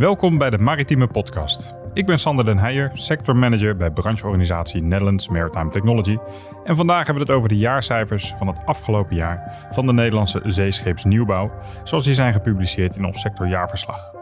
Welkom 0.00 0.38
bij 0.38 0.50
de 0.50 0.58
Maritieme 0.58 1.06
Podcast. 1.06 1.74
Ik 1.94 2.06
ben 2.06 2.18
Sander 2.18 2.44
den 2.44 2.58
Heijer, 2.58 2.90
sectormanager 2.94 3.76
bij 3.76 3.90
brancheorganisatie 3.90 4.82
Netherlands 4.82 5.28
Maritime 5.28 5.70
Technology. 5.70 6.16
En 6.64 6.76
vandaag 6.76 7.06
hebben 7.06 7.14
we 7.14 7.30
het 7.30 7.38
over 7.38 7.48
de 7.48 7.56
jaarcijfers 7.56 8.34
van 8.38 8.46
het 8.46 8.56
afgelopen 8.64 9.16
jaar 9.16 9.68
van 9.70 9.86
de 9.86 9.92
Nederlandse 9.92 10.42
zeescheepsnieuwbouw, 10.44 11.50
zoals 11.84 12.04
die 12.04 12.14
zijn 12.14 12.32
gepubliceerd 12.32 12.96
in 12.96 13.04
ons 13.04 13.20
sectorjaarverslag. 13.20 14.12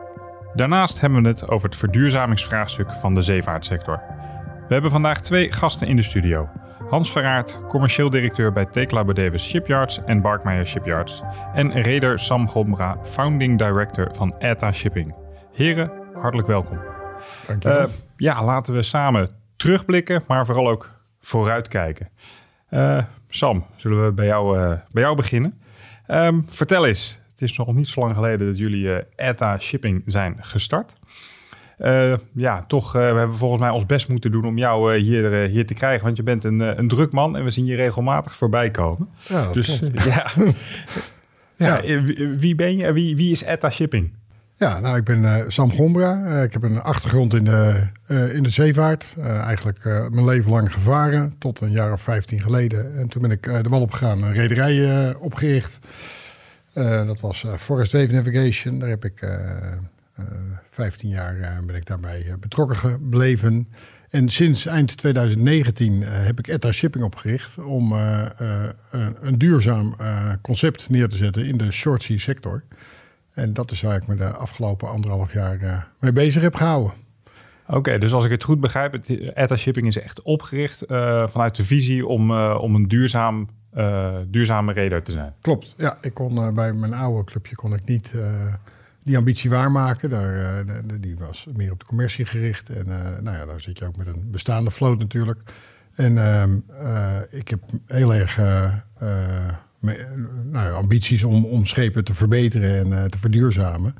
Daarnaast 0.55 1.01
hebben 1.01 1.23
we 1.23 1.29
het 1.29 1.49
over 1.49 1.69
het 1.69 1.79
verduurzamingsvraagstuk 1.79 2.93
van 2.93 3.15
de 3.15 3.23
zeevaartsector. 3.23 4.03
We 4.69 4.73
hebben 4.73 4.91
vandaag 4.91 5.21
twee 5.21 5.53
gasten 5.53 5.87
in 5.87 5.97
de 5.97 6.03
studio. 6.03 6.49
Hans 6.89 7.13
Verraert, 7.13 7.61
commercieel 7.69 8.11
directeur 8.11 8.53
bij 8.53 8.67
Tekla 8.67 9.05
Bedewes 9.05 9.49
Shipyards 9.49 10.05
en 10.05 10.21
Barkmeijer 10.21 10.67
Shipyards. 10.67 11.23
En 11.55 11.83
Reder 11.83 12.19
Sam 12.19 12.49
Gombra, 12.49 12.97
founding 13.03 13.59
director 13.59 14.09
van 14.15 14.35
ETA 14.39 14.73
Shipping. 14.73 15.27
Heren, 15.59 15.91
hartelijk 16.15 16.49
welkom. 16.49 16.79
Dankjewel. 17.47 17.83
Uh, 17.83 17.89
ja, 18.17 18.45
laten 18.45 18.75
we 18.75 18.83
samen 18.83 19.31
terugblikken, 19.57 20.23
maar 20.27 20.47
vooral 20.47 20.69
ook 20.69 20.91
vooruitkijken. 21.21 22.09
Uh, 22.71 23.05
Sam, 23.29 23.67
zullen 23.77 24.05
we 24.05 24.13
bij 24.13 24.27
jou, 24.27 24.59
uh, 24.59 24.73
bij 24.91 25.03
jou 25.03 25.17
beginnen? 25.17 25.61
Um, 26.09 26.45
vertel 26.49 26.87
eens, 26.87 27.21
het 27.31 27.43
is 27.43 27.57
nog 27.57 27.75
niet 27.75 27.89
zo 27.89 28.01
lang 28.01 28.15
geleden 28.15 28.47
dat 28.47 28.59
jullie 28.59 29.05
ETA 29.17 29.59
Shipping 29.59 30.03
zijn 30.07 30.37
gestart. 30.41 30.93
Uh, 31.79 32.15
ja, 32.33 32.63
toch, 32.63 32.97
uh, 32.97 33.13
we 33.13 33.19
hebben 33.19 33.37
volgens 33.37 33.61
mij 33.61 33.71
ons 33.71 33.87
best 33.87 34.09
moeten 34.09 34.31
doen 34.31 34.45
om 34.45 34.59
jou 34.59 34.95
uh, 34.95 35.03
hier, 35.03 35.33
hier 35.33 35.67
te 35.67 35.75
krijgen. 35.75 36.05
Want 36.05 36.17
je 36.17 36.23
bent 36.23 36.45
een, 36.45 36.61
een 36.61 36.89
druk 36.89 37.13
man 37.13 37.37
en 37.37 37.45
we 37.45 37.51
zien 37.51 37.65
je 37.65 37.77
regelmatig 37.77 38.37
voorbij 38.37 38.71
komen. 38.71 39.09
Ja, 39.29 39.53
dus 39.53 39.79
ja. 40.05 40.31
ja. 41.57 41.81
ja. 41.83 42.03
Wie 42.39 42.55
ben 42.55 42.77
je 42.77 42.85
en 42.85 42.95
wie, 42.95 43.17
wie 43.17 43.31
is 43.31 43.43
ETA 43.43 43.71
Shipping? 43.71 44.13
Ja, 44.59 44.81
nou, 44.81 44.97
ik 44.97 45.05
ben 45.05 45.53
Sam 45.53 45.73
Gombra. 45.73 46.43
ik 46.43 46.53
heb 46.53 46.63
een 46.63 46.81
achtergrond 46.81 47.35
in 47.35 47.45
de, 47.45 47.87
in 48.33 48.43
de 48.43 48.51
zeevaart. 48.51 49.15
eigenlijk 49.23 49.85
mijn 49.85 50.25
leven 50.25 50.51
lang 50.51 50.73
gevaren, 50.73 51.35
tot 51.39 51.61
een 51.61 51.71
jaar 51.71 51.93
of 51.93 52.03
15 52.03 52.41
geleden. 52.41 52.97
En 52.97 53.09
toen 53.09 53.23
ben 53.23 53.31
ik 53.31 53.43
de 53.43 53.69
wal 53.69 53.81
opgegaan, 53.81 54.23
een 54.23 54.33
rederij 54.33 55.15
opgericht. 55.15 55.79
dat 57.07 57.21
was 57.21 57.47
Forest 57.57 57.93
Wave 57.93 58.13
Navigation. 58.13 58.79
Daar 58.79 58.89
heb 58.89 59.05
ik... 59.05 59.23
Uh, 59.23 60.25
15 60.71 61.09
jaar 61.09 61.61
ben 61.67 61.77
ik 61.77 61.87
daarbij 61.87 62.35
betrokken 62.41 62.77
gebleven. 62.77 63.69
En 64.11 64.29
sinds 64.29 64.67
eind 64.67 64.97
2019 64.97 65.93
uh, 65.93 66.09
heb 66.11 66.39
ik 66.39 66.47
ETA 66.47 66.73
Shipping 66.73 67.05
opgericht 67.05 67.59
om 67.59 67.93
een 69.21 69.39
duurzaam 69.39 69.97
concept 70.43 70.91
neer 70.91 71.09
te 71.09 71.17
zetten 71.17 71.47
in 71.47 71.57
de 71.57 71.73
short 71.73 72.03
sea 72.03 72.19
sector. 72.19 72.63
En 73.39 73.53
dat 73.53 73.71
is 73.71 73.81
waar 73.81 73.97
ik 73.97 74.07
me 74.07 74.17
de 74.17 74.31
afgelopen 74.31 74.89
anderhalf 74.89 75.33
jaar 75.33 75.89
mee 76.01 76.13
bezig 76.13 76.43
heb 76.43 76.55
gehouden. 76.55 76.93
Oké, 77.67 77.77
okay, 77.77 77.99
dus 77.99 78.13
als 78.13 78.25
ik 78.25 78.31
het 78.31 78.45
goed 78.45 78.61
begrijp, 78.61 78.93
het 78.93 79.09
ETA 79.35 79.57
Shipping 79.57 79.87
is 79.87 79.99
echt 79.99 80.23
opgericht 80.23 80.85
vanuit 81.25 81.57
de 81.57 81.65
visie 81.65 82.07
om, 82.07 82.41
om 82.41 82.75
een 82.75 82.89
duurzaam, 82.89 83.49
duurzame 84.27 84.73
reder 84.73 85.03
te 85.03 85.13
zijn. 85.13 85.35
Klopt, 85.41 85.75
ja. 85.77 85.99
Ik 86.01 86.15
kon 86.15 86.55
bij 86.55 86.73
mijn 86.73 86.95
oude 86.95 87.25
clubje 87.25 87.55
kon 87.55 87.75
ik 87.75 87.85
niet 87.85 88.15
die 89.03 89.17
ambitie 89.17 89.51
waarmaken. 89.51 90.11
Daar, 90.11 90.65
die 91.01 91.17
was 91.17 91.47
meer 91.53 91.73
op 91.73 91.81
de 91.81 91.87
commercie 91.87 92.25
gericht. 92.25 92.71
En 92.71 92.87
nou 93.23 93.37
ja, 93.37 93.47
daar 93.47 93.61
zit 93.61 93.79
je 93.79 93.87
ook 93.87 93.97
met 93.97 94.07
een 94.07 94.31
bestaande 94.31 94.71
vloot 94.71 94.99
natuurlijk. 94.99 95.41
En 95.95 96.13
uh, 96.13 97.21
ik 97.31 97.49
heb 97.49 97.61
heel 97.87 98.15
erg 98.15 98.41
nou 100.45 100.73
ambities 100.73 101.25
om, 101.25 101.45
om 101.45 101.67
schepen 101.67 102.05
te 102.05 102.15
verbeteren 102.15 102.93
en 102.93 103.11
te 103.11 103.19
verduurzamen. 103.19 103.95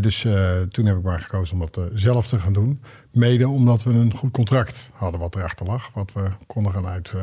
dus 0.00 0.26
toen 0.68 0.86
heb 0.86 0.96
ik 0.96 1.02
maar 1.02 1.20
gekozen 1.20 1.60
om 1.60 1.68
dat 1.70 1.90
zelf 1.94 2.28
te 2.28 2.38
gaan 2.38 2.52
doen. 2.52 2.82
Mede 3.12 3.48
omdat 3.48 3.82
we 3.82 3.90
een 3.90 4.14
goed 4.14 4.30
contract 4.30 4.90
hadden 4.92 5.20
wat 5.20 5.36
erachter 5.36 5.66
lag. 5.66 5.90
Wat 5.94 6.12
we 6.12 6.28
konden 6.46 6.72
gaan 6.72 6.86
uit, 6.86 7.14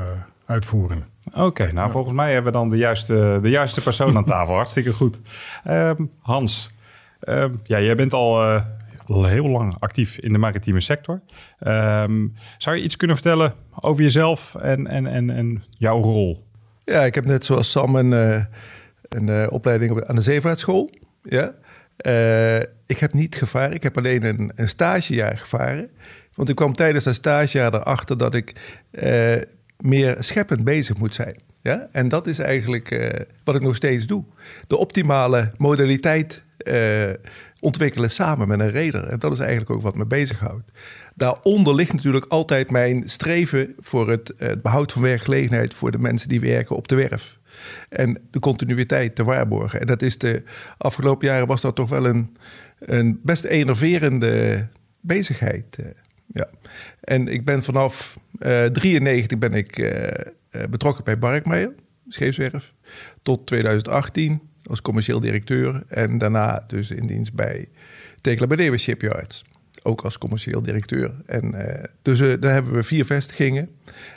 uitvoeren. 0.46 1.06
Oké, 1.28 1.42
okay, 1.42 1.68
nou 1.68 1.88
ja. 1.88 1.92
volgens 1.92 2.16
mij 2.16 2.34
hebben 2.34 2.52
we 2.52 2.58
dan 2.58 2.70
de 2.70 2.78
juiste, 2.78 3.40
de 3.42 3.50
juiste 3.50 3.82
persoon 3.82 4.18
aan 4.18 4.26
tafel. 4.26 4.56
Hartstikke 4.62 4.94
goed. 4.94 5.18
Ehm, 5.64 6.06
Hans, 6.20 6.70
uh, 7.24 7.46
ja, 7.64 7.80
jij 7.80 7.96
bent 7.96 8.14
al 8.14 8.64
heel 9.08 9.48
lang 9.48 9.76
actief 9.80 10.18
in 10.18 10.34
de 10.34 10.38
maritieme 10.38 10.82
sector. 10.82 11.22
Um, 11.60 12.34
zou 12.58 12.76
je 12.76 12.84
iets 12.84 12.96
kunnen 12.96 13.16
vertellen 13.16 13.54
over 13.80 14.04
jezelf 14.04 14.56
en, 14.56 14.88
en, 14.88 15.08
en, 15.08 15.30
en 15.30 15.64
jouw 15.78 16.02
rol? 16.02 16.45
Ja, 16.86 17.06
ik 17.06 17.16
heb 17.16 17.26
net 17.26 17.46
zoals 17.46 17.72
Sam 17.72 17.96
een, 17.96 18.12
uh, 18.12 18.44
een 19.10 19.50
opleiding 19.50 20.04
aan 20.06 20.16
de 20.16 20.22
zeevaartschool. 20.22 20.90
Ja. 21.24 21.54
ik 22.86 23.00
heb 23.00 23.14
niet 23.14 23.36
gevaren, 23.36 23.74
ik 23.74 23.84
heb 23.84 23.98
alleen 23.98 24.24
een, 24.26 24.52
een 24.56 24.70
stagejaar 24.70 25.38
gevaren. 25.38 25.90
Want 26.34 26.50
ik 26.50 26.56
kwam 26.56 26.74
tijdens 26.74 27.04
dat 27.04 27.16
stagejaar 27.16 27.74
erachter 27.74 28.18
dat 28.18 28.36
ik 28.36 28.54
meer 29.78 30.16
scheppend 30.20 30.64
bezig 30.64 30.98
moet 30.98 31.14
zijn. 31.14 31.36
Ja? 31.62 31.88
En 31.92 32.08
dat 32.08 32.28
is 32.28 32.40
eigenlijk 32.40 33.12
wat 33.44 33.56
ik 33.56 33.62
nog 33.62 33.76
steeds 33.76 34.06
doe. 34.06 34.24
De 34.68 34.78
optimale 34.78 35.52
modaliteit 35.58 36.44
ontwikkelen 37.66 38.12
samen 38.12 38.48
met 38.48 38.60
een 38.60 38.72
reder. 38.72 39.08
En 39.08 39.20
dat 39.20 39.34
is 39.34 39.40
eigenlijk 39.40 39.70
ook 39.70 39.82
wat 39.82 39.96
me 39.96 40.06
bezighoudt. 40.06 40.72
Daaronder 41.16 41.76
ligt 41.76 41.94
natuurlijk 41.94 42.26
altijd 42.26 42.72
mijn 42.72 43.10
streven 43.10 43.74
voor 43.78 44.10
het, 44.10 44.34
het, 44.38 44.62
behoud 44.62 44.92
van 44.92 45.02
werkgelegenheid 45.02 45.74
voor 45.74 45.92
de 45.92 46.00
mensen 46.00 46.30
die 46.30 46.40
werken 46.40 46.76
op 46.76 46.88
de 46.88 46.96
werf. 46.96 47.40
En 47.90 48.22
de 48.32 48.40
continuïteit 48.40 49.16
te 49.16 49.24
waarborgen. 49.24 49.80
En 49.80 49.88
dat 49.88 50.02
is 50.02 50.18
de 50.18 50.44
afgelopen 50.78 51.28
jaren 51.28 51.48
was 51.48 51.62
dat 51.62 51.76
toch 51.76 51.90
wel 51.90 52.06
een, 52.06 52.38
een 52.80 53.20
best 53.24 53.44
enerverende 53.44 54.68
bezigheid. 55.02 55.78
Uh, 55.80 55.86
ja. 56.26 56.48
En 57.02 57.28
ik 57.28 57.46
ben 57.46 57.64
vanaf 57.64 58.18
uh, 58.40 58.66
93 58.66 59.38
ben 59.38 59.54
ik 59.54 59.96
betrokken 60.70 61.04
bij 61.04 61.20
Barkmeijer, 61.20 61.74
scheepswerf, 62.08 62.74
tot 63.22 63.48
2018 63.48 64.42
als 64.70 64.82
commercieel 64.82 65.20
directeur. 65.20 65.84
En 65.88 66.18
daarna 66.18 66.64
dus 66.68 66.92
in 66.92 67.08
dienst 67.08 67.34
bij 67.34 67.68
Tekla 68.22 68.48
Bedewe 68.48 68.78
Shipyards. 68.78 69.44
Ook 69.84 70.02
als 70.02 70.18
commercieel 70.18 70.62
directeur. 70.62 71.14
En 71.26 71.56
uh, 71.56 71.84
dus 72.02 72.20
uh, 72.20 72.34
daar 72.40 72.54
hebben 72.54 72.74
we 72.74 72.84
vier 72.84 73.06
vestigingen. 73.06 73.70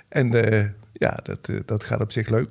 En 0.08 0.34
uh, 0.34 0.64
ja, 0.92 1.18
dat, 1.22 1.50
dat 1.64 1.84
gaat 1.84 2.00
op 2.00 2.12
zich 2.12 2.28
leuk. 2.28 2.48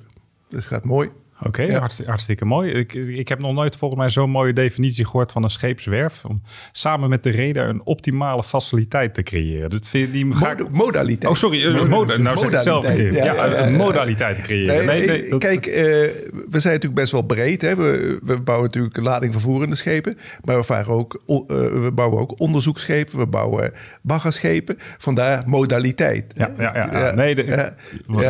Dat 0.50 0.63
gaat 0.63 0.84
mooi. 0.84 1.09
Oké, 1.40 1.48
okay, 1.48 1.68
ja. 1.68 1.80
hartstikke, 1.80 2.12
hartstikke, 2.12 2.46
mooi. 2.46 2.72
Ik, 2.72 2.94
ik 2.94 3.28
heb 3.28 3.40
nog 3.40 3.53
nooit 3.53 3.75
volgens 3.75 4.00
mij 4.00 4.09
zo'n 4.09 4.30
mooie 4.30 4.53
definitie 4.53 5.06
gehoord 5.06 5.31
van 5.31 5.44
een 5.44 5.50
scheepswerf. 5.50 6.25
Om 6.25 6.42
samen 6.72 7.09
met 7.09 7.24
de 7.24 7.30
reder 7.30 7.70
een 7.70 7.81
optimale 7.84 8.44
faciliteit 8.44 9.14
te 9.14 9.24
creëren. 9.24 9.70
Dat 9.70 9.88
vind 9.88 10.08
je, 10.08 10.14
die 10.14 10.36
ga 10.36 10.52
ik... 10.52 10.70
Modaliteit. 10.72 11.31
Oh, 11.31 11.36
sorry. 11.36 11.72
Mod 11.72 11.88
moda 11.88 12.18
nou 12.18 12.38
zeg 12.38 12.52
ik 12.52 12.59
zelf 12.59 12.88
een 12.88 12.96
keer. 12.96 13.14
Ja, 13.14 13.26
ja, 13.26 13.46
ja, 13.46 13.66
een 13.68 13.76
modaliteit 13.76 14.36
te 14.36 14.42
creëren. 14.42 14.86
Nee, 14.86 15.00
nee, 15.00 15.08
nee 15.08 15.30
dat... 15.30 15.40
Kijk, 15.40 15.66
uh, 15.68 15.74
we 15.74 16.59
zijn 16.59 16.74
natuurlijk 16.74 16.94
best 16.94 17.12
wel 17.12 17.22
breed. 17.22 17.62
Hè. 17.62 17.76
We, 17.76 18.20
we 18.24 18.42
bouwen 18.42 18.66
natuurlijk 18.66 18.97
ladingvervoerende 18.97 19.76
schepen. 19.76 20.18
Maar 20.44 20.58
we, 20.58 20.64
varen 20.64 20.94
ook, 20.94 21.22
uh, 21.28 21.38
we 21.84 21.92
bouwen 21.94 22.20
ook 22.20 22.40
onderzoeksschepen. 22.40 23.18
We 23.18 23.28
bouwen 23.28 23.74
baggerschepen. 24.02 24.76
Vandaar 24.97 25.44
modaliteit. 25.46 26.34
Ja, 26.36 26.52
ja, 26.58 26.90
ja, 26.92 27.12
nee, 27.12 27.36
de, 27.36 27.74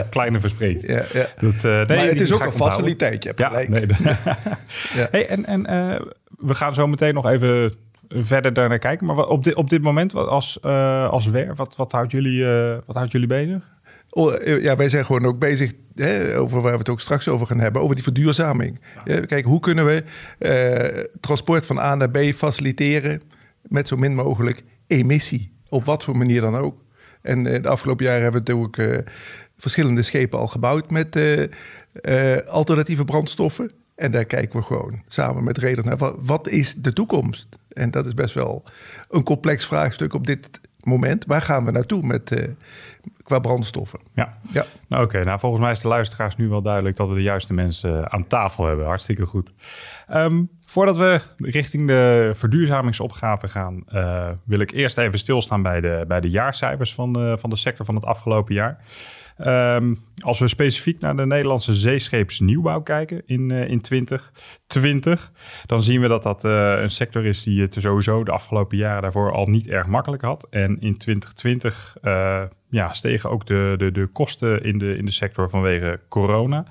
kleine 0.10 0.40
verspreking. 0.40 0.88
Ja, 0.88 1.04
ja. 1.14 1.26
Dat, 1.40 1.54
uh, 1.54 1.86
nee, 1.86 1.98
maar 1.98 2.08
het 2.08 2.22
is 2.22 2.32
ook 2.32 2.46
een 2.46 2.52
faciliteit 2.52 2.96
je 3.00 3.06
hebt 3.06 3.40
ja, 3.40 3.48
gelijk. 3.48 3.70
Nee, 3.70 3.86
ja. 4.96 5.08
hey, 5.12 5.28
en 5.28 5.46
en 5.46 5.60
uh, 5.60 6.02
we 6.38 6.54
gaan 6.54 6.74
zo 6.74 6.88
meteen 6.88 7.14
nog 7.14 7.26
even 7.26 7.72
verder 8.10 8.54
daar 8.54 8.70
naar 8.70 8.80
kijken. 8.80 9.06
Maar 9.06 9.28
op 9.28 9.44
dit, 9.44 9.56
op 9.56 9.70
dit 9.70 9.82
moment 9.82 10.16
als, 10.16 10.60
uh, 10.66 11.10
als 11.10 11.28
WER, 11.28 11.56
wat, 11.56 11.76
wat, 11.76 11.92
houdt 11.92 12.12
jullie, 12.12 12.40
uh, 12.40 12.76
wat 12.86 12.96
houdt 12.96 13.12
jullie 13.12 13.28
bezig? 13.28 13.76
Oh, 14.10 14.34
ja, 14.62 14.76
wij 14.76 14.90
zijn 14.90 15.06
gewoon 15.06 15.26
ook 15.26 15.40
bezig 15.40 15.72
hè, 15.96 16.38
over 16.38 16.62
waar 16.62 16.72
we 16.72 16.78
het 16.78 16.90
ook 16.90 17.00
straks 17.00 17.28
over 17.28 17.48
gaan 17.48 17.60
hebben, 17.60 17.82
over 17.82 17.96
die 17.96 18.04
verduurzaming. 18.04 18.80
Ja. 19.06 19.20
Kijk, 19.20 19.46
hoe 19.46 19.60
kunnen 19.60 19.86
we 19.86 20.04
transport 21.20 21.66
van 21.66 21.80
A 21.80 21.96
naar 21.96 22.10
B 22.10 22.18
faciliteren 22.18 23.22
met 23.62 23.88
zo 23.88 23.96
min 23.96 24.16
mogelijk 24.16 24.64
emissie? 24.88 25.54
Op 25.70 25.86
wat 25.86 26.04
voor 26.04 26.18
manier 26.18 26.42
dan 26.42 26.56
ook. 26.56 26.84
En 27.22 27.44
de 27.44 27.68
afgelopen 27.68 28.06
jaren 28.06 28.22
hebben 28.22 28.44
we 28.44 28.52
natuurlijk 28.52 29.06
verschillende 29.58 30.02
schepen 30.02 30.40
al 30.40 30.48
gebouwd 30.48 30.92
met 30.92 31.16
uh, 31.16 32.38
alternatieve 32.48 33.06
brandstoffen. 33.06 33.72
En 33.96 34.12
daar 34.12 34.26
kijken 34.26 34.60
we 34.60 34.66
gewoon 34.66 35.02
samen 35.08 35.44
met 35.44 35.58
reders 35.58 35.86
naar 35.86 35.98
wat, 35.98 36.16
wat 36.20 36.48
is 36.48 36.76
de 36.76 36.94
toekomst? 36.94 37.48
En 37.70 37.92
dat 37.92 38.06
is 38.06 38.14
best 38.14 38.34
wel 38.34 38.64
een 39.10 39.24
complex 39.24 39.66
vraagstuk 39.66 40.14
op 40.14 40.28
dit 40.28 40.62
moment. 40.84 41.26
Waar 41.26 41.42
gaan 41.42 41.66
we 41.66 41.72
naartoe 41.72 42.04
met, 42.04 42.32
uh, 42.32 42.48
qua 43.24 43.40
brandstoffen? 43.40 44.00
Ja, 44.14 44.38
ja. 44.52 44.66
Nou, 44.88 45.04
oké. 45.04 45.24
Nou, 45.24 45.40
volgens 45.40 45.62
mij 45.62 45.72
is 45.72 45.80
de 45.80 45.88
luisteraars 45.88 46.36
nu 46.36 46.48
wel 46.48 46.62
duidelijk 46.62 46.96
dat 46.96 47.08
we 47.08 47.14
de 47.14 47.22
juiste 47.22 47.54
mensen 47.54 48.12
aan 48.12 48.28
tafel 48.28 48.66
hebben. 48.66 48.86
Hartstikke 48.86 49.26
goed. 49.26 49.52
Um, 50.12 50.50
voordat 50.66 50.98
we 50.98 51.22
richting 51.36 51.88
de 51.88 52.32
verduurzamingsopgave 52.36 53.48
gaan, 53.48 53.84
uh, 53.94 54.30
wil 54.44 54.60
ik 54.60 54.72
eerst 54.72 54.98
even 54.98 55.20
stilstaan 55.20 55.62
bij 55.62 55.82
de, 55.82 56.06
bij 56.08 56.22
de 56.22 56.30
jaarcijfers 56.30 56.94
van 56.94 57.14
de, 57.14 57.36
van 57.40 57.50
de 57.50 57.56
sector 57.56 57.86
van 57.86 57.96
het 57.96 58.06
afgelopen 58.06 58.54
jaar. 58.54 58.80
Ehm, 59.38 59.94
als 60.24 60.40
we 60.40 60.48
specifiek 60.48 61.00
naar 61.00 61.16
de 61.16 61.26
Nederlandse 61.26 61.74
zeescheepsnieuwbouw 61.74 62.82
kijken 62.82 63.22
in, 63.26 63.50
uh, 63.50 63.70
in 63.70 63.82
2020, 63.82 65.32
dan 65.66 65.84
zien 65.84 66.02
we 66.02 66.08
dat 66.08 66.24
dat 66.24 66.46
uh, 66.46 66.82
een 66.82 66.92
sector 66.92 67.26
is 67.26 67.44
die 67.44 67.62
het 67.62 67.76
sowieso 67.80 68.24
de 68.24 68.32
afgelopen 68.32 68.78
jaren 68.78 69.02
daarvoor 69.02 69.32
al 69.32 69.46
niet 69.46 69.68
erg 69.68 69.88
makkelijk 69.88 70.22
had. 70.22 70.48
En 70.50 70.80
in 70.80 70.98
2020 70.98 71.98
uh, 72.02 72.44
ja, 72.70 72.94
stegen 72.94 73.30
ook 73.30 73.46
de, 73.46 73.74
de, 73.78 73.92
de 73.92 74.08
kosten 74.08 74.64
in 74.64 74.78
de, 74.78 74.98
in 74.98 75.06
de 75.06 75.12
sector 75.12 75.50
vanwege 75.50 76.00
corona. 76.10 76.66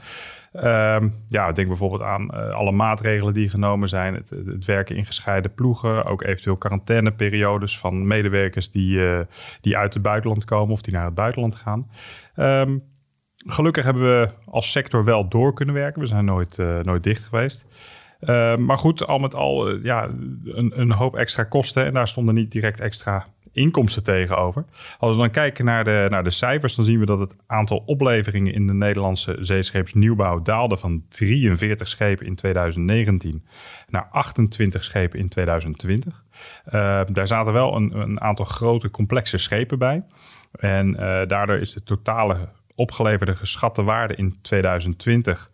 Um, 0.65 1.15
ja, 1.29 1.53
denk 1.53 1.69
bijvoorbeeld 1.69 2.03
aan 2.03 2.31
uh, 2.35 2.49
alle 2.49 2.73
maatregelen 2.73 3.35
die 3.35 3.49
genomen 3.49 3.89
zijn. 3.89 4.15
Het, 4.15 4.31
het, 4.31 4.65
werken 4.65 4.97
in 4.97 5.07
gescheiden 5.07 5.55
ploegen. 5.55 6.05
Ook 6.05 6.23
eventueel 6.23 6.57
quarantaineperiodes 6.57 7.79
van 7.79 8.07
medewerkers 8.07 8.71
die, 8.71 8.99
uh, 8.99 9.21
die 9.61 9.77
uit 9.77 9.95
het 9.95 10.03
buitenland 10.03 10.45
komen 10.45 10.73
of 10.73 10.83
die 10.83 10.95
naar 10.95 11.05
het 11.05 11.15
buitenland 11.15 11.55
gaan. 11.55 11.91
Um, 12.37 12.83
gelukkig 13.47 13.85
hebben 13.85 14.03
we 14.03 14.31
als 14.45 14.71
sector 14.71 15.05
wel 15.05 15.29
door 15.29 15.53
kunnen 15.55 15.75
werken. 15.75 16.01
We 16.01 16.07
zijn 16.07 16.25
nooit, 16.25 16.59
uh, 16.59 16.79
nooit 16.79 17.03
dicht 17.03 17.25
geweest. 17.25 17.65
Uh, 18.21 18.57
maar 18.57 18.79
goed, 18.79 19.07
al 19.07 19.19
met 19.19 19.35
al 19.35 19.77
ja, 19.77 20.09
een, 20.45 20.73
een 20.81 20.93
hoop 20.93 21.17
extra 21.17 21.45
kosten. 21.45 21.85
En 21.85 21.93
daar 21.93 22.09
stonden 22.09 22.35
niet 22.35 22.53
direct 22.53 22.81
extra 22.81 23.27
inkomsten 23.57 24.05
tegenover. 24.05 24.65
Als 24.99 25.13
we 25.13 25.23
dan 25.23 25.31
kijken 25.31 25.65
naar 25.65 25.85
de, 25.85 26.07
naar 26.11 26.25
de 26.25 26.31
cijfers, 26.31 26.75
dan 26.75 26.85
zien 26.85 26.99
we 26.99 27.07
dat 27.07 27.19
het 27.19 27.35
aantal 27.47 27.83
opleveringen 27.87 28.53
in 28.53 28.67
de 28.67 28.75
Nederlandse 28.75 29.37
zeescheepsnieuwbouw 29.41 30.43
daalde 30.43 30.77
van 30.77 31.05
43 31.09 31.89
schepen 31.89 32.27
in 32.27 32.35
2019 32.35 33.45
naar 33.89 34.09
28 34.11 34.85
schepen 34.85 35.19
in 35.19 35.29
2020. 35.29 36.25
Uh, 36.67 36.73
daar 37.13 37.27
zaten 37.27 37.53
wel 37.53 37.77
een, 37.77 38.01
een, 38.01 38.21
aantal 38.21 38.45
grote 38.45 38.91
complexe 38.91 39.39
schepen 39.39 39.79
bij. 39.79 40.03
En 40.59 40.91
uh, 40.91 40.99
daardoor 41.27 41.59
is 41.59 41.73
de 41.73 41.83
totale 41.83 42.49
opgeleverde 42.77 43.37
geschatte 43.37 43.83
waarde 43.83 44.15
in 44.15 44.37
2020 44.43 45.51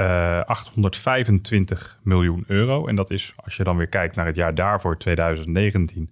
uh, 0.00 0.40
825 0.40 1.98
miljoen 2.02 2.44
euro. 2.46 2.86
En 2.86 2.96
dat 2.96 3.10
is, 3.10 3.32
als 3.36 3.56
je 3.56 3.64
dan 3.64 3.76
weer 3.76 3.88
kijkt 3.88 4.16
naar 4.16 4.26
het 4.26 4.36
jaar 4.36 4.54
daarvoor, 4.54 4.98
2019, 4.98 6.10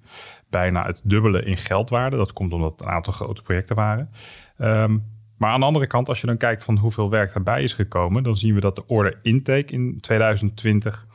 bijna 0.51 0.87
het 0.87 1.01
dubbele 1.05 1.43
in 1.43 1.57
geldwaarde. 1.57 2.17
Dat 2.17 2.33
komt 2.33 2.53
omdat 2.53 2.71
het 2.71 2.81
een 2.81 2.89
aantal 2.89 3.13
grote 3.13 3.43
projecten 3.43 3.77
waren. 3.77 4.11
Um, 4.59 5.05
maar 5.37 5.51
aan 5.51 5.61
de 5.61 5.67
andere 5.67 5.87
kant, 5.87 6.09
als 6.09 6.21
je 6.21 6.27
dan 6.27 6.37
kijkt 6.37 6.65
van 6.65 6.77
hoeveel 6.77 7.11
werk 7.11 7.33
daarbij 7.33 7.63
is 7.63 7.73
gekomen, 7.73 8.23
dan 8.23 8.37
zien 8.37 8.55
we 8.55 8.61
dat 8.61 8.77
de 8.77 8.87
order 8.87 9.19
intake 9.23 9.73
in 9.73 10.01
2020 10.01 11.07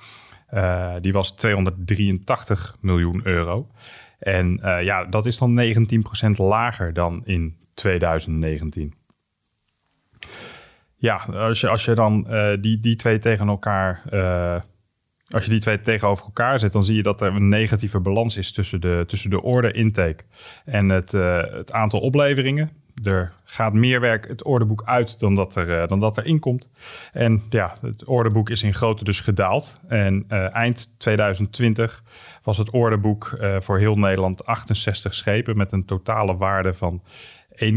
uh, 0.54 0.94
die 1.02 1.14
was 1.14 1.32
283 1.32 2.76
miljoen 2.80 3.22
euro. 3.24 3.68
En 4.20 4.60
uh, 4.64 4.84
ja, 4.84 5.06
dat 5.06 5.26
is 5.26 5.38
dan 5.38 5.62
19% 5.62 6.30
lager 6.38 6.94
dan 6.94 7.26
in 7.26 7.58
2019. 7.74 8.94
Ja, 10.96 11.16
als 11.16 11.62
je, 11.62 11.70
als 11.70 11.86
je 11.86 11.96
dan 11.96 12.26
uh, 12.30 12.54
die, 12.60 12.80
die 12.80 12.96
twee 12.96 13.20
tegen 13.20 13.48
elkaar 13.48 14.02
als 15.30 15.44
je 15.44 15.50
die 15.50 15.60
twee 15.60 15.82
tegenover 15.82 16.26
elkaar 16.26 16.60
zet, 16.60 16.74
dan 16.74 16.84
zie 16.84 16.96
je 16.96 17.04
dat 17.04 17.22
er 17.22 17.36
een 17.36 17.50
negatieve 17.50 18.00
balans 18.00 18.38
is 18.38 18.52
tussen 18.52 18.82
de, 18.82 19.04
tussen 19.08 19.30
de 19.30 19.42
order 19.42 19.76
intake 19.76 20.24
en 20.66 20.90
het, 20.90 21.14
uh, 21.14 21.42
het 21.44 21.72
aantal 21.72 22.00
opleveringen. 22.00 22.72
Er 23.04 23.34
gaat 23.44 23.74
meer 23.74 24.00
werk 24.00 24.28
het 24.28 24.44
orderboek 24.44 24.84
uit 24.86 25.20
dan 25.20 25.36
dat 25.36 25.56
er, 25.56 25.68
uh, 25.68 25.88
dan 25.88 26.00
dat 26.00 26.18
er 26.18 26.26
inkomt. 26.26 26.70
En 27.12 27.44
ja, 27.50 27.76
het 27.82 28.06
orderboek 28.06 28.50
is 28.50 28.64
in 28.64 28.74
grootte 28.74 29.04
dus 29.04 29.20
gedaald. 29.20 29.80
En 29.88 30.26
uh, 30.30 30.56
eind 30.56 30.90
2020 30.98 32.04
was 32.44 32.58
het 32.58 32.70
orderboek 32.70 33.40
voor 33.60 33.80
heel 33.80 33.98
Nederland 33.98 34.46
68 34.46 35.16
schepen 35.16 35.58
met 35.58 35.72
een 35.72 35.86
totale 35.86 36.38
waarde 36.38 36.74
van 36.74 37.04
1,2 37.50 37.70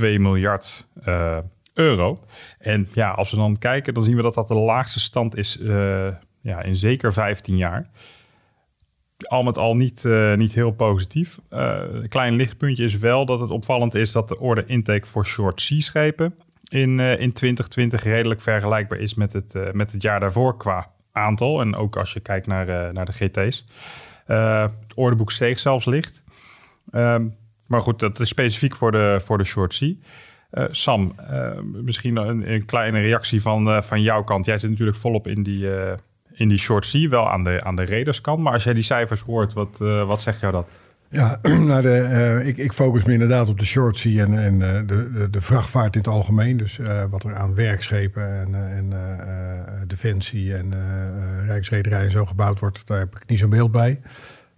miljard 0.00 0.86
euro. 1.74 2.18
En 2.58 2.88
ja, 2.92 3.10
als 3.10 3.30
we 3.30 3.36
dan 3.36 3.58
kijken, 3.58 3.94
dan 3.94 4.02
zien 4.02 4.16
we 4.16 4.22
dat 4.22 4.34
dat 4.34 4.48
de 4.48 4.54
laagste 4.54 5.00
stand 5.00 5.36
is 5.36 5.58
ja, 6.40 6.62
in 6.62 6.76
zeker 6.76 7.12
15 7.12 7.56
jaar. 7.56 7.86
Al 9.18 9.42
met 9.42 9.58
al 9.58 9.76
niet, 9.76 10.04
uh, 10.04 10.34
niet 10.34 10.52
heel 10.52 10.70
positief. 10.70 11.38
Uh, 11.50 11.80
een 11.90 12.08
klein 12.08 12.34
lichtpuntje 12.34 12.84
is 12.84 12.98
wel 12.98 13.26
dat 13.26 13.40
het 13.40 13.50
opvallend 13.50 13.94
is 13.94 14.12
dat 14.12 14.28
de 14.28 14.38
orde 14.38 14.64
intake 14.66 15.06
voor 15.06 15.26
short 15.26 15.60
sea 15.60 15.80
schepen 15.80 16.34
in, 16.68 16.98
uh, 16.98 17.20
in 17.20 17.32
2020 17.32 18.02
redelijk 18.02 18.40
vergelijkbaar 18.40 18.98
is 18.98 19.14
met 19.14 19.32
het, 19.32 19.74
met 19.74 19.92
het 19.92 20.02
jaar 20.02 20.20
daarvoor 20.20 20.56
qua 20.56 20.90
aantal. 21.12 21.60
En 21.60 21.74
ook 21.74 21.96
als 21.96 22.12
je 22.12 22.20
kijkt 22.20 22.46
naar, 22.46 22.92
naar 22.92 23.04
de 23.04 23.12
GT's. 23.12 23.64
het 24.26 24.94
ordeboek 24.94 25.32
steeg 25.32 25.58
zelfs 25.58 25.86
licht. 25.86 26.22
Ehm, 26.90 27.26
maar 27.66 27.80
goed, 27.80 27.98
dat 27.98 28.20
is 28.20 28.28
specifiek 28.28 28.76
voor 28.76 28.92
de, 28.92 29.18
voor 29.22 29.38
de 29.38 29.44
short 29.44 29.74
sea. 29.74 29.94
Sam, 30.70 31.14
misschien 31.62 32.16
een, 32.16 32.52
een, 32.52 32.64
kleine 32.64 33.00
reactie 33.00 33.42
van, 33.42 33.82
van 33.84 34.02
jouw 34.02 34.24
kant. 34.24 34.44
Jij 34.44 34.58
zit 34.58 34.70
natuurlijk 34.70 34.98
volop 34.98 35.26
in 35.26 35.42
die 35.42 35.68
in 36.40 36.48
die 36.48 36.58
short 36.58 36.86
sea, 36.86 37.08
wel 37.08 37.30
aan 37.30 37.44
de, 37.44 37.64
aan 37.64 37.76
de 37.76 37.82
rederskant. 37.82 38.40
Maar 38.40 38.52
als 38.52 38.64
jij 38.64 38.74
die 38.74 38.82
cijfers 38.82 39.20
hoort, 39.20 39.52
wat, 39.52 39.78
uh, 39.82 40.06
wat 40.06 40.22
zegt 40.22 40.40
jou 40.40 40.52
dat? 40.52 40.68
Ja, 41.08 41.38
nou 41.70 41.82
de, 41.82 41.88
uh, 41.88 42.46
ik, 42.46 42.56
ik, 42.56 42.72
focus 42.72 43.04
me 43.04 43.12
inderdaad 43.12 43.48
op 43.48 43.58
de 43.58 43.64
short 43.64 43.96
sea 43.96 44.24
en, 44.24 44.38
en 44.38 44.54
uh, 44.54 44.68
de, 44.86 45.12
de, 45.12 45.30
de, 45.30 45.40
vrachtvaart 45.40 45.94
in 45.94 46.00
het 46.00 46.10
algemeen. 46.10 46.56
Dus 46.56 46.78
wat 47.10 47.24
er 47.24 47.34
aan 47.34 47.54
werkschepen 47.54 48.40
en, 48.40 48.54
en 48.54 49.88
defensie 49.88 50.54
en 50.54 50.74
rijksrederij 51.46 52.04
en 52.04 52.10
zo 52.10 52.26
gebouwd 52.26 52.60
wordt, 52.60 52.82
daar 52.84 52.98
heb 52.98 53.16
ik 53.16 53.26
niet 53.26 53.38
zo'n 53.38 53.50
beeld 53.50 53.72
bij. 53.72 54.00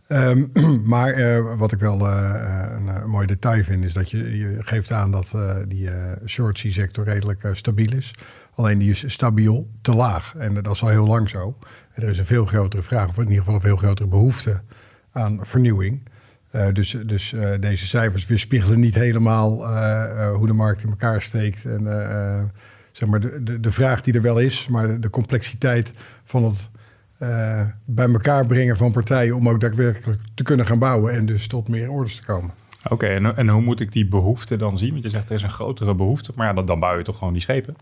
Um, 0.09 0.51
maar 0.95 1.57
wat 1.57 1.73
ik 1.73 1.79
wel 1.79 2.09
een, 2.09 2.87
een, 2.87 3.11
mooi 3.11 3.27
detail 3.27 3.65
vind, 3.65 3.85
is 3.85 3.93
dat 3.93 4.11
je, 4.11 4.39
je 4.39 4.57
geeft 4.59 4.93
aan 4.93 5.11
dat 5.11 5.37
die 5.69 5.89
short 6.27 6.59
sea 6.59 6.73
sector 6.73 7.05
redelijk 7.05 7.49
stabiel 7.53 7.93
is. 7.93 8.15
Alleen 8.55 8.79
die 8.79 8.91
is 8.91 9.13
stabiel 9.13 9.69
te 9.81 9.95
laag. 9.95 10.35
En 10.37 10.55
dat 10.55 10.75
is 10.75 10.83
al 10.83 10.89
heel 10.89 11.07
lang 11.07 11.29
zo. 11.29 11.59
Er 11.93 12.09
is 12.09 12.19
een 12.19 12.25
veel 12.25 12.47
grotere 12.47 12.83
vraag, 12.83 13.09
of 13.09 13.17
in 13.17 13.23
ieder 13.23 13.39
geval 13.39 13.55
een 13.55 13.61
veel 13.61 13.77
grotere 13.77 14.09
behoefte 14.09 14.61
aan 15.13 15.39
vernieuwing. 15.43 16.11
Uh, 16.55 16.67
dus 16.73 16.97
dus 17.07 17.33
uh, 17.33 17.51
deze 17.61 17.87
cijfers 17.87 18.27
weerspiegelen 18.27 18.81
niet 18.81 18.95
helemaal 18.95 19.61
uh, 19.61 20.35
hoe 20.35 20.47
de 20.47 20.53
markt 20.53 20.83
in 20.83 20.91
elkaar 20.91 21.23
steekt. 21.23 21.65
En 21.65 21.85
zeg 22.93 23.09
maar 23.09 23.21
de, 23.21 23.43
de, 23.43 23.61
de, 23.61 23.73
vraag 23.73 24.01
die 24.01 24.15
er 24.15 24.23
wel 24.23 24.39
is, 24.39 24.67
maar 24.67 25.01
de, 25.01 25.11
complexiteit 25.11 25.93
van 26.25 26.45
het 26.45 26.69
bij 27.85 28.09
elkaar 28.13 28.47
brengen 28.47 28.77
van 28.77 28.93
partijen 28.93 29.37
om 29.37 29.49
ook 29.49 29.61
daadwerkelijk 29.61 30.21
te 30.35 30.43
kunnen 30.43 30.67
gaan 30.67 30.79
bouwen 30.79 31.13
en 31.13 31.27
dus 31.27 31.47
tot 31.47 31.69
meer 31.69 31.91
orders 31.91 32.17
te 32.17 32.25
komen. 32.25 32.51
Oké, 32.91 33.07
en, 33.07 33.37
en, 33.37 33.49
hoe 33.49 33.63
moet 33.63 33.81
ik 33.81 33.93
die 33.93 34.07
behoefte 34.07 34.57
dan 34.57 34.79
zien? 34.79 34.91
Want 34.91 35.03
je 35.03 35.11
zegt 35.11 35.29
er 35.29 35.35
is 35.35 35.43
een 35.43 35.51
grotere 35.51 35.95
behoefte, 35.95 36.33
maar 36.35 36.55
dan, 36.55 36.67
dan 36.67 36.81
bouw 36.81 36.97
je 36.97 37.05
toch 37.05 37.19
gewoon 37.19 37.33
die 37.33 37.43
schepen? 37.43 37.77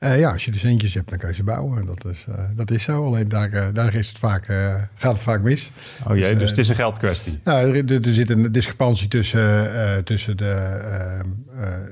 Uh, 0.00 0.18
ja, 0.18 0.32
als 0.32 0.44
je 0.44 0.50
de 0.50 0.58
centjes 0.58 0.94
hebt, 0.94 1.08
dan 1.08 1.18
kan 1.18 1.28
je 1.28 1.34
ze 1.34 1.44
bouwen. 1.44 1.86
Dat 1.86 2.04
is, 2.04 2.24
uh, 2.28 2.34
dat 2.56 2.70
is 2.70 2.82
zo. 2.82 3.04
Alleen 3.04 3.28
daar, 3.28 3.52
uh, 3.52 3.66
daar 3.72 3.94
is 3.94 4.08
het 4.08 4.18
vaak, 4.18 4.46
gaat 4.94 5.12
het 5.12 5.22
vaak 5.22 5.42
mis. 5.42 5.70
Oh 6.06 6.16
jee, 6.16 6.30
dus, 6.30 6.38
dus 6.38 6.50
het 6.50 6.58
is 6.58 6.68
een 6.68 6.74
geldkwestie. 6.74 7.38
Nou, 7.44 7.76
er, 7.76 8.06
er, 8.06 8.14
zit 8.14 8.30
een 8.30 8.52
discrepantie 8.52 9.08
tussen, 9.08 10.04
tussen 10.04 10.36
de, 10.36 10.50
ehm, 10.50 11.28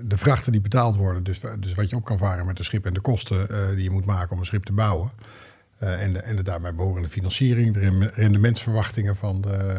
de 0.03 0.19
vrachten 0.19 0.53
die 0.53 0.61
betaald 0.61 0.97
worden. 0.97 1.25
Dus, 1.25 1.41
dus 1.59 1.75
wat 1.75 1.91
je 1.91 1.97
op 1.97 2.05
kan 2.05 2.19
varen 2.19 2.47
met 2.47 2.57
de 2.57 2.63
schip 2.63 2.87
en 2.87 2.95
de 2.95 3.01
kosten 3.01 3.47
die 3.75 3.85
je 3.85 3.91
moet 3.91 4.05
maken 4.05 4.33
om 4.33 4.39
een 4.39 4.47
schip 4.47 4.65
te 4.65 4.73
bouwen. 4.73 5.11
en, 5.79 6.13
de, 6.13 6.19
en 6.19 6.37
de 6.37 6.43
daarbij 6.43 6.75
behorende 6.75 7.09
financiering, 7.09 7.75
de 7.75 8.11
rendementsverwachtingen 8.15 9.17
van 9.17 9.41
de, 9.41 9.77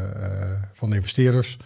van 0.73 0.89
de 0.89 0.95
investeerders. 0.95 1.57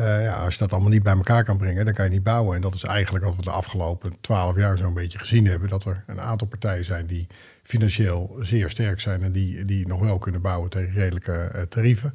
Uh, 0.00 0.22
ja, 0.22 0.34
als 0.34 0.52
je 0.52 0.58
dat 0.58 0.72
allemaal 0.72 0.90
niet 0.90 1.02
bij 1.02 1.14
elkaar 1.14 1.44
kan 1.44 1.58
brengen, 1.58 1.84
dan 1.84 1.94
kan 1.94 2.04
je 2.04 2.10
niet 2.10 2.22
bouwen. 2.22 2.56
En 2.56 2.62
dat 2.62 2.74
is 2.74 2.82
eigenlijk 2.82 3.24
wat 3.24 3.36
we 3.36 3.42
de 3.42 3.50
afgelopen 3.50 4.12
twaalf 4.20 4.56
jaar 4.56 4.78
zo'n 4.78 4.94
beetje 4.94 5.18
gezien 5.18 5.46
hebben. 5.46 5.68
Dat 5.68 5.84
er 5.84 6.02
een 6.06 6.20
aantal 6.20 6.46
partijen 6.46 6.84
zijn 6.84 7.06
die 7.06 7.26
financieel 7.62 8.36
zeer 8.38 8.70
sterk 8.70 9.00
zijn 9.00 9.22
en 9.22 9.32
die, 9.32 9.64
die 9.64 9.86
nog 9.86 10.00
wel 10.00 10.18
kunnen 10.18 10.40
bouwen 10.40 10.70
tegen 10.70 10.92
redelijke 10.92 11.50
uh, 11.54 11.62
tarieven. 11.62 12.14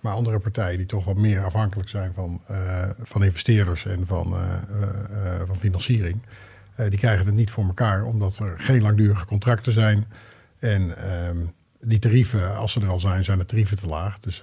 Maar 0.00 0.12
andere 0.12 0.38
partijen 0.38 0.76
die 0.76 0.86
toch 0.86 1.04
wat 1.04 1.16
meer 1.16 1.44
afhankelijk 1.44 1.88
zijn 1.88 2.12
van, 2.14 2.40
uh, 2.50 2.82
van 3.02 3.24
investeerders 3.24 3.86
en 3.86 4.06
van, 4.06 4.36
van 5.46 5.56
financiering. 5.56 6.20
die 6.88 6.98
krijgen 6.98 7.26
het 7.26 7.34
niet 7.34 7.50
voor 7.50 7.64
elkaar 7.64 8.04
omdat 8.04 8.38
er 8.38 8.54
geen 8.58 8.82
langdurige 8.82 9.26
contracten 9.26 9.72
zijn. 9.72 10.06
En 10.58 10.96
ehm, 10.96 11.38
die 11.80 11.98
tarieven, 11.98 12.56
als 12.56 12.72
ze 12.72 12.80
er 12.80 12.88
al 12.88 13.00
zijn, 13.00 13.24
zijn 13.24 13.38
de 13.38 13.44
tarieven 13.44 13.76
te 13.76 13.86
laag. 13.86 14.20
Dus 14.20 14.42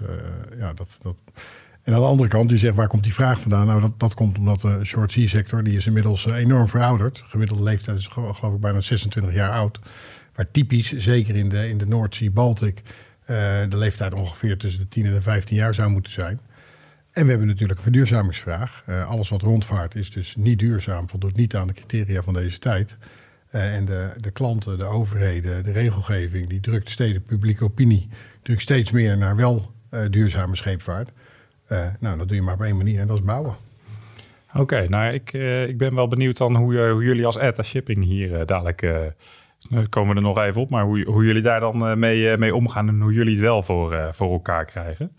ja, 0.58 0.74
dat, 0.74 0.90
dat, 1.02 1.16
en 1.84 1.94
aan 1.94 2.00
de 2.00 2.06
andere 2.06 2.30
kant, 2.30 2.52
u 2.52 2.58
zegt 2.58 2.76
waar 2.76 2.88
komt 2.88 3.04
die 3.04 3.14
vraag 3.14 3.42
vandaan? 3.42 3.68
Nou, 3.68 3.82
dat, 3.82 4.00
dat 4.00 4.14
komt 4.14 4.38
omdat 4.38 4.62
de 4.62 4.86
short 4.86 5.12
sea 5.12 5.28
sector, 5.28 5.64
die 5.64 5.76
is 5.76 5.86
inmiddels 5.86 6.26
eh, 6.26 6.36
enorm 6.36 6.68
verouderd. 6.68 7.24
Gemiddelde 7.28 7.64
leeftijd 7.64 7.98
is 7.98 8.08
geloof 8.08 8.54
ik 8.54 8.60
bijna 8.60 8.82
26 8.82 9.34
jaar 9.34 9.52
oud. 9.52 9.80
Maar 10.36 10.52
typisch, 10.52 10.98
zeker 10.98 11.36
in 11.36 11.50
de, 11.50 11.70
in 11.70 11.78
de 11.78 11.88
Noordzee, 11.88 12.32
Baltic, 12.32 12.82
uh, 12.82 13.28
de 13.70 13.78
leeftijd 13.78 14.14
ongeveer 14.14 14.58
tussen 14.58 14.82
de 14.82 14.88
10 14.88 15.06
en 15.06 15.14
de 15.14 15.22
15 15.22 15.56
jaar 15.56 15.74
zou 15.74 15.90
moeten 15.90 16.12
zijn. 16.12 16.40
En 17.12 17.24
we 17.24 17.30
hebben 17.30 17.48
natuurlijk 17.48 17.78
een 17.78 17.84
verduurzamingsvraag. 17.84 18.84
Uh, 18.90 19.10
alles 19.10 19.30
wat 19.30 19.42
rondvaart 19.42 19.96
is 19.96 20.12
dus 20.12 20.36
niet 20.36 20.60
duurzaam, 20.60 21.10
voldoet 21.10 21.36
niet 21.36 21.56
aan 21.56 21.68
de 21.68 21.74
criteria 21.74 22.22
van 22.22 22.34
deze 22.34 22.60
tijd. 22.60 22.98
En 23.50 23.86
de, 23.86 24.14
de 24.18 24.32
klanten, 24.32 24.78
de 24.78 24.86
overheden, 24.86 25.64
de 25.64 25.72
regelgeving, 25.72 26.50
die 26.50 26.60
drukt 26.60 26.90
steeds, 26.90 27.20
publieke 27.26 27.64
opinie, 27.64 28.10
drukt 28.42 28.62
steeds 28.62 28.92
meer 28.92 29.18
naar 29.18 29.36
wel 29.36 29.72
duurzame 30.10 30.56
scheepvaart. 30.56 31.12
Uh, 31.72 31.88
nou, 32.00 32.18
dat 32.18 32.28
doe 32.28 32.38
je 32.38 32.44
maar 32.44 32.54
op 32.54 32.62
één 32.62 32.78
manier 32.78 33.00
en 33.00 33.08
dat 33.08 33.18
is 33.18 33.24
bouwen. 33.24 33.56
Oké, 34.54 34.90
nou 34.90 35.14
ik, 35.14 35.34
uh, 35.34 35.68
ik 35.68 35.78
ben 35.78 35.96
wel 35.96 36.08
benieuwd 36.08 36.38
dan 36.38 36.56
hoe, 36.56 36.90
hoe 36.90 37.04
jullie 37.04 37.26
als 37.26 37.38
ETA 37.38 37.64
Shipping 37.64 38.04
hier 38.04 38.32
uh, 38.32 38.46
dadelijk, 38.46 38.82
uh, 38.82 39.00
komen 39.90 40.10
we 40.10 40.16
er 40.16 40.28
nog 40.28 40.38
even 40.38 40.62
op, 40.62 40.70
maar 40.70 40.84
hoe, 40.84 41.04
hoe 41.04 41.26
jullie 41.26 41.42
daar 41.42 41.60
dan 41.60 42.00
mee, 42.00 42.38
mee 42.38 42.56
omgaan 42.56 42.88
en 42.88 43.02
hoe 43.02 43.14
jullie 43.14 43.34
het 43.34 43.42
wel 43.42 43.64
voor, 43.64 44.10
voor 44.12 44.32
elkaar 44.32 44.66
krijgen. 44.66 45.12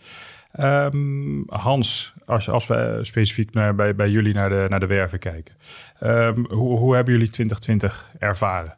Um, 0.60 1.44
Hans, 1.46 2.14
als, 2.26 2.48
als 2.48 2.66
we 2.66 2.98
specifiek 3.02 3.54
naar, 3.54 3.74
bij, 3.74 3.94
bij 3.94 4.10
jullie 4.10 4.34
naar 4.34 4.48
de, 4.48 4.66
naar 4.68 4.80
de 4.80 4.86
werven 4.86 5.18
kijken. 5.18 5.54
Um, 6.02 6.46
hoe, 6.48 6.78
hoe 6.78 6.94
hebben 6.94 7.12
jullie 7.12 7.30
2020 7.30 8.10
ervaren? 8.18 8.76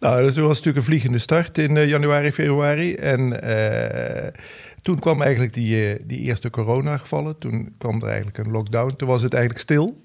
Nou, 0.00 0.24
dat 0.24 0.34
was 0.34 0.46
natuurlijk 0.46 0.76
een 0.76 0.82
vliegende 0.82 1.18
start 1.18 1.58
in 1.58 1.76
uh, 1.76 1.88
januari, 1.88 2.32
februari. 2.32 2.94
En 2.94 3.20
uh, 3.20 4.26
toen 4.82 4.98
kwam 4.98 5.22
eigenlijk 5.22 5.52
die, 5.52 5.94
uh, 5.94 6.00
die 6.06 6.18
eerste 6.18 6.50
coronagevallen. 6.50 7.38
Toen 7.38 7.74
kwam 7.78 8.00
er 8.00 8.08
eigenlijk 8.08 8.38
een 8.38 8.50
lockdown. 8.50 8.96
Toen 8.96 9.08
was 9.08 9.22
het 9.22 9.32
eigenlijk 9.32 9.62
stil. 9.62 10.02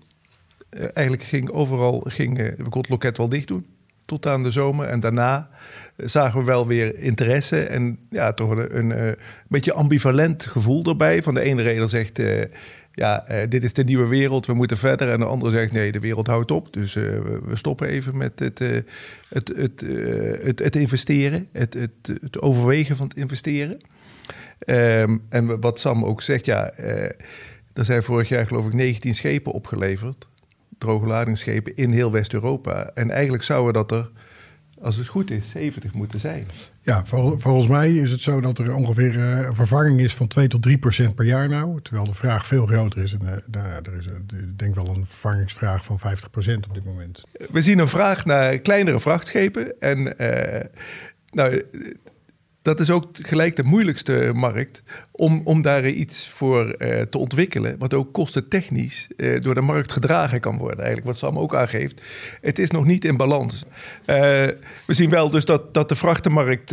eigenlijk 0.70 1.24
ging 1.24 1.50
overal, 1.50 2.05
ging, 2.08 2.38
we 2.38 2.55
konden 2.55 2.82
het 2.82 2.89
loket 2.89 3.17
wel 3.17 3.29
dicht 3.29 3.48
doen. 3.48 3.65
Tot 4.05 4.25
aan 4.25 4.44
de 4.44 4.51
zomer. 4.51 4.88
En 4.88 5.00
daarna 5.00 5.50
zagen 5.98 6.39
we 6.39 6.46
wel 6.46 6.67
weer 6.67 7.00
interesse. 7.00 7.62
En 7.62 8.00
ja, 8.10 8.34
toch 8.34 8.50
een, 8.50 9.08
een 9.08 9.17
beetje 9.48 9.74
ambivalent 9.74 10.46
gevoel 10.46 10.86
erbij. 10.86 11.24
Van 11.24 11.34
de 11.34 11.41
ene 11.41 11.62
reden 11.62 11.89
zegt 11.89 12.20
ja, 12.96 13.25
uh, 13.32 13.38
dit 13.50 13.64
is 13.64 13.74
de 13.74 13.84
nieuwe 13.84 14.08
wereld, 14.08 14.46
we 14.46 14.54
moeten 14.54 14.78
verder. 14.78 15.12
En 15.12 15.20
de 15.20 15.25
andere 15.25 15.52
zegt, 15.52 15.72
nee, 15.72 15.92
de 15.92 16.00
wereld 16.00 16.28
houdt 16.28 16.52
op. 16.52 16.74
Dus 16.74 16.96
uh, 16.96 17.04
we 17.46 17.56
stoppen 17.56 17.88
even 17.88 18.18
met 18.18 18.40
het, 18.40 18.60
uh, 18.60 18.82
het, 19.30 19.54
het, 19.56 19.84
het, 20.42 20.60
het, 20.60 20.75
investeren, 20.75 21.48
het, 21.52 21.74
het, 21.74 22.20
het 22.22 22.42
overwegen 22.42 22.96
van 22.96 23.08
het 23.08 23.18
investeren. 23.18 23.80
Um, 24.66 25.22
en 25.30 25.60
wat 25.60 25.80
Sam 25.80 26.06
ook 26.06 26.22
zegt, 26.22 26.46
ja, 26.46 26.72
er 27.74 27.86
zijn 27.86 28.04
vorig 28.04 28.30
jaar 28.30 28.48
geloof 28.48 28.66
ik 28.66 28.74
19 28.74 29.16
schepen 29.16 29.52
opgeleverd. 29.52 30.28
Droge 30.78 31.06
ladingsschepen 31.06 31.75
in 31.75 31.92
heel 31.92 32.12
West-Europa. 32.12 32.92
En 32.94 33.10
eigenlijk 33.10 33.44
zouden 33.44 33.74
dat 33.74 33.92
er 33.92 34.10
als 34.82 34.96
het 34.96 35.08
goed 35.08 35.32
is, 35.32 35.50
70 35.50 35.94
moeten 35.94 36.20
zijn. 36.20 36.48
Ja, 36.82 37.05
vol, 37.05 37.39
volgens 37.39 37.67
mij 37.67 37.94
is 37.94 38.12
het 38.12 38.22
zo 38.22 38.41
dat 38.41 38.60
er 38.60 38.75
ongeveer 38.75 39.15
uh, 39.15 39.39
een 39.39 39.55
vervanging 39.55 40.00
is 40.00 40.13
van 40.13 40.27
2 40.27 40.48
tot 40.48 40.62
3 40.62 40.77
procent 40.77 41.15
per 41.15 41.25
jaar 41.25 41.50
nou. 41.50 41.82
Terwijl 41.82 42.05
de 42.05 42.13
vraag 42.13 42.48
veel 42.48 42.65
groter 42.65 43.01
is. 43.01 43.13
En 43.13 43.22
uh, 43.24 43.32
daar, 43.48 43.82
er 43.84 43.98
is, 43.98 44.05
uh, 44.05 44.39
ik 44.39 44.60
denk 44.60 44.75
wel 44.75 44.88
een 44.88 45.05
vervangingsvraag 45.10 45.84
van 45.84 46.00
50 46.00 46.29
procent 46.29 46.67
op 46.67 46.74
dit 46.74 46.86
moment. 46.86 47.24
We 47.51 47.62
zien 47.62 47.79
een 47.79 47.88
vraag 47.88 48.25
naar 48.25 48.58
kleinere 48.58 49.00
vrachtschepen. 49.00 49.79
En 49.79 50.15
nou, 51.32 51.63
dat 52.66 52.80
is 52.80 52.90
ook 52.90 53.08
gelijk 53.22 53.56
de 53.56 53.64
moeilijkste 53.64 54.32
markt 54.34 54.84
om, 55.12 55.42
om 55.44 55.62
daar 55.62 55.88
iets 55.88 56.28
voor 56.28 56.76
uh, 56.78 57.02
te 57.02 57.18
ontwikkelen. 57.18 57.78
Wat 57.78 57.94
ook 57.94 58.14
kostentechnisch 58.14 59.08
uh, 59.18 59.42
door 59.42 59.56
de 59.56 59.62
markt 59.62 59.92
gedragen 59.92 60.40
kan 60.40 60.58
worden. 60.58 60.78
Eigenlijk 60.80 61.08
wat 61.08 61.18
Sam 61.18 61.40
ook 61.40 61.56
aangeeft. 61.56 62.02
Het 62.42 62.60
is 62.60 62.72
nog 62.72 62.86
niet 62.86 63.06
in 63.06 63.18
balans. 63.18 63.64
Uh, 63.64 64.16
we 64.86 64.94
zien 64.94 65.10
wel 65.10 65.30
dus 65.30 65.46
dat, 65.46 65.74
dat 65.74 65.90
de 65.90 65.96
vrachtenmarkt 65.96 66.72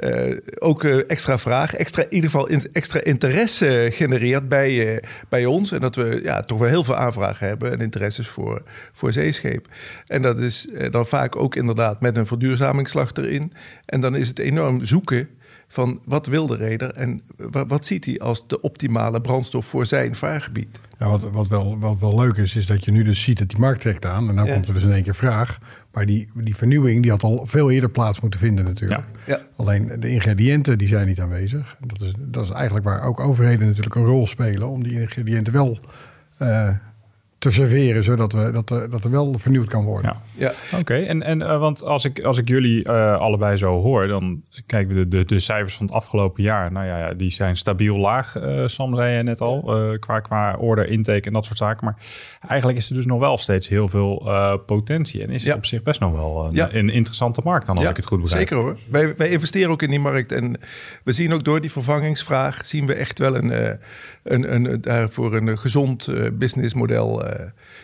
uh, 0.00 0.36
ook 0.58 0.84
uh, 0.84 1.10
extra 1.10 1.38
vraag, 1.38 1.74
extra, 1.74 2.02
in 2.02 2.14
ieder 2.14 2.30
geval 2.30 2.48
in, 2.48 2.62
extra 2.72 3.02
interesse 3.02 3.88
genereert 3.92 4.48
bij, 4.48 4.94
uh, 4.94 5.02
bij 5.28 5.46
ons. 5.46 5.72
En 5.72 5.80
dat 5.80 5.96
we 5.96 6.20
ja, 6.22 6.42
toch 6.42 6.58
wel 6.58 6.68
heel 6.68 6.84
veel 6.84 6.96
aanvragen 6.96 7.46
hebben 7.46 7.72
en 7.72 7.80
interesses 7.80 8.28
voor, 8.28 8.62
voor 8.92 9.12
zeescheep. 9.12 9.68
En 10.06 10.22
dat 10.22 10.38
is 10.38 10.68
dan 10.90 11.06
vaak 11.06 11.36
ook 11.36 11.56
inderdaad 11.56 12.00
met 12.00 12.16
een 12.16 12.26
verduurzamingsslag 12.26 13.12
erin. 13.12 13.52
En 13.86 14.00
dan 14.00 14.16
is 14.16 14.28
het 14.28 14.38
enorm 14.38 14.84
zoeken 14.84 15.28
van 15.72 16.00
wat 16.04 16.26
wil 16.26 16.46
de 16.46 16.56
reder 16.56 16.92
en 16.92 17.22
wat, 17.66 17.86
ziet 17.86 18.04
hij 18.04 18.18
als 18.18 18.46
de 18.46 18.60
optimale 18.60 19.20
brandstof 19.20 19.66
voor 19.66 19.86
zijn 19.86 20.14
vaargebied. 20.14 20.80
Ja, 20.98 21.08
wat, 21.08 21.30
wat, 21.30 21.48
wel, 21.48 21.78
wat 21.78 21.98
wel 21.98 22.18
leuk 22.18 22.36
is, 22.36 22.56
is 22.56 22.66
dat 22.66 22.84
je 22.84 22.90
nu 22.90 23.02
dus 23.02 23.22
ziet 23.22 23.38
dat 23.38 23.48
die 23.48 23.58
markt 23.58 23.80
trekt 23.80 24.06
aan. 24.06 24.28
En 24.28 24.36
dan 24.36 24.46
ja. 24.46 24.52
komt 24.52 24.68
er 24.68 24.74
dus 24.74 24.82
in 24.82 24.92
één 24.92 25.02
keer 25.02 25.14
vraag. 25.14 25.58
Maar 25.92 26.06
die, 26.06 26.28
die 26.34 26.56
vernieuwing 26.56 27.02
die 27.02 27.10
had 27.10 27.22
al 27.22 27.46
veel 27.46 27.70
eerder 27.70 27.90
plaats 27.90 28.20
moeten 28.20 28.40
vinden 28.40 28.64
natuurlijk. 28.64 29.00
Ja. 29.26 29.34
Ja. 29.34 29.40
Alleen 29.56 29.92
de 29.98 30.08
ingrediënten 30.08 30.78
die 30.78 30.88
zijn 30.88 31.06
niet 31.06 31.20
aanwezig. 31.20 31.76
Dat 31.80 32.00
is, 32.00 32.12
dat 32.18 32.44
is 32.44 32.50
eigenlijk 32.50 32.84
waar 32.86 33.02
ook 33.02 33.20
overheden 33.20 33.66
natuurlijk 33.66 33.94
een 33.94 34.04
rol 34.04 34.26
spelen... 34.26 34.68
om 34.68 34.82
die 34.82 35.00
ingrediënten 35.00 35.52
wel 35.52 35.78
uh, 36.42 36.68
te 37.40 37.50
serveren, 37.50 38.04
zodat 38.04 38.32
we, 38.32 38.50
dat, 38.50 38.70
er, 38.70 38.90
dat 38.90 39.04
er 39.04 39.10
wel 39.10 39.38
vernieuwd 39.38 39.68
kan 39.68 39.84
worden. 39.84 40.16
Ja, 40.34 40.52
ja. 40.72 40.78
oké. 40.78 40.94
En, 40.94 41.22
en 41.22 41.40
uh, 41.40 41.58
want 41.58 41.84
als 41.84 42.04
ik, 42.04 42.22
als 42.22 42.38
ik 42.38 42.48
jullie 42.48 42.88
uh, 42.88 43.16
allebei 43.16 43.56
zo 43.56 43.80
hoor, 43.80 44.06
dan 44.06 44.42
kijken 44.66 44.94
we 44.94 45.08
de, 45.08 45.16
de, 45.18 45.24
de 45.24 45.40
cijfers 45.40 45.74
van 45.74 45.86
het 45.86 45.94
afgelopen 45.94 46.42
jaar. 46.42 46.72
Nou 46.72 46.86
ja, 46.86 47.14
die 47.14 47.30
zijn 47.30 47.56
stabiel 47.56 47.96
laag, 47.96 48.36
uh, 48.36 48.66
Sam 48.66 48.96
zei 48.96 49.16
je 49.16 49.22
net 49.22 49.40
al, 49.40 49.74
qua, 49.98 50.20
qua 50.20 50.56
order, 50.56 50.88
intake 50.88 51.26
en 51.26 51.32
dat 51.32 51.44
soort 51.44 51.58
zaken. 51.58 51.84
Maar 51.84 51.96
eigenlijk 52.48 52.78
is 52.78 52.90
er 52.90 52.94
dus 52.94 53.06
nog 53.06 53.18
wel 53.18 53.38
steeds 53.38 53.68
heel 53.68 53.88
veel 53.88 54.30
potentie. 54.66 55.22
En 55.22 55.30
is 55.30 55.44
het 55.44 55.54
op 55.54 55.66
zich 55.66 55.82
best 55.82 56.00
nog 56.00 56.12
wel 56.12 56.44
een, 56.46 56.54
ja. 56.54 56.68
een 56.72 56.90
interessante 56.90 57.40
markt 57.44 57.66
dan, 57.66 57.76
als 57.76 57.88
ik 57.88 57.96
het 57.96 58.06
goed 58.06 58.20
begrijp. 58.20 58.48
Zeker 58.48 58.64
hoor. 58.64 58.76
Wij, 58.90 59.16
wij 59.16 59.28
investeren 59.28 59.70
ook 59.70 59.82
in 59.82 59.90
die 59.90 60.00
markt. 60.00 60.32
En 60.32 60.60
we 61.04 61.12
zien 61.12 61.32
ook 61.32 61.44
door 61.44 61.60
die 61.60 61.72
vervangingsvraag, 61.72 62.66
zien 62.66 62.86
we 62.86 62.94
echt 62.94 63.18
wel 63.18 63.36
een, 63.36 63.78
een, 64.22 64.54
een, 64.54 64.80
daarvoor 64.80 65.34
een 65.34 65.58
gezond 65.58 66.08
businessmodel 66.38 67.29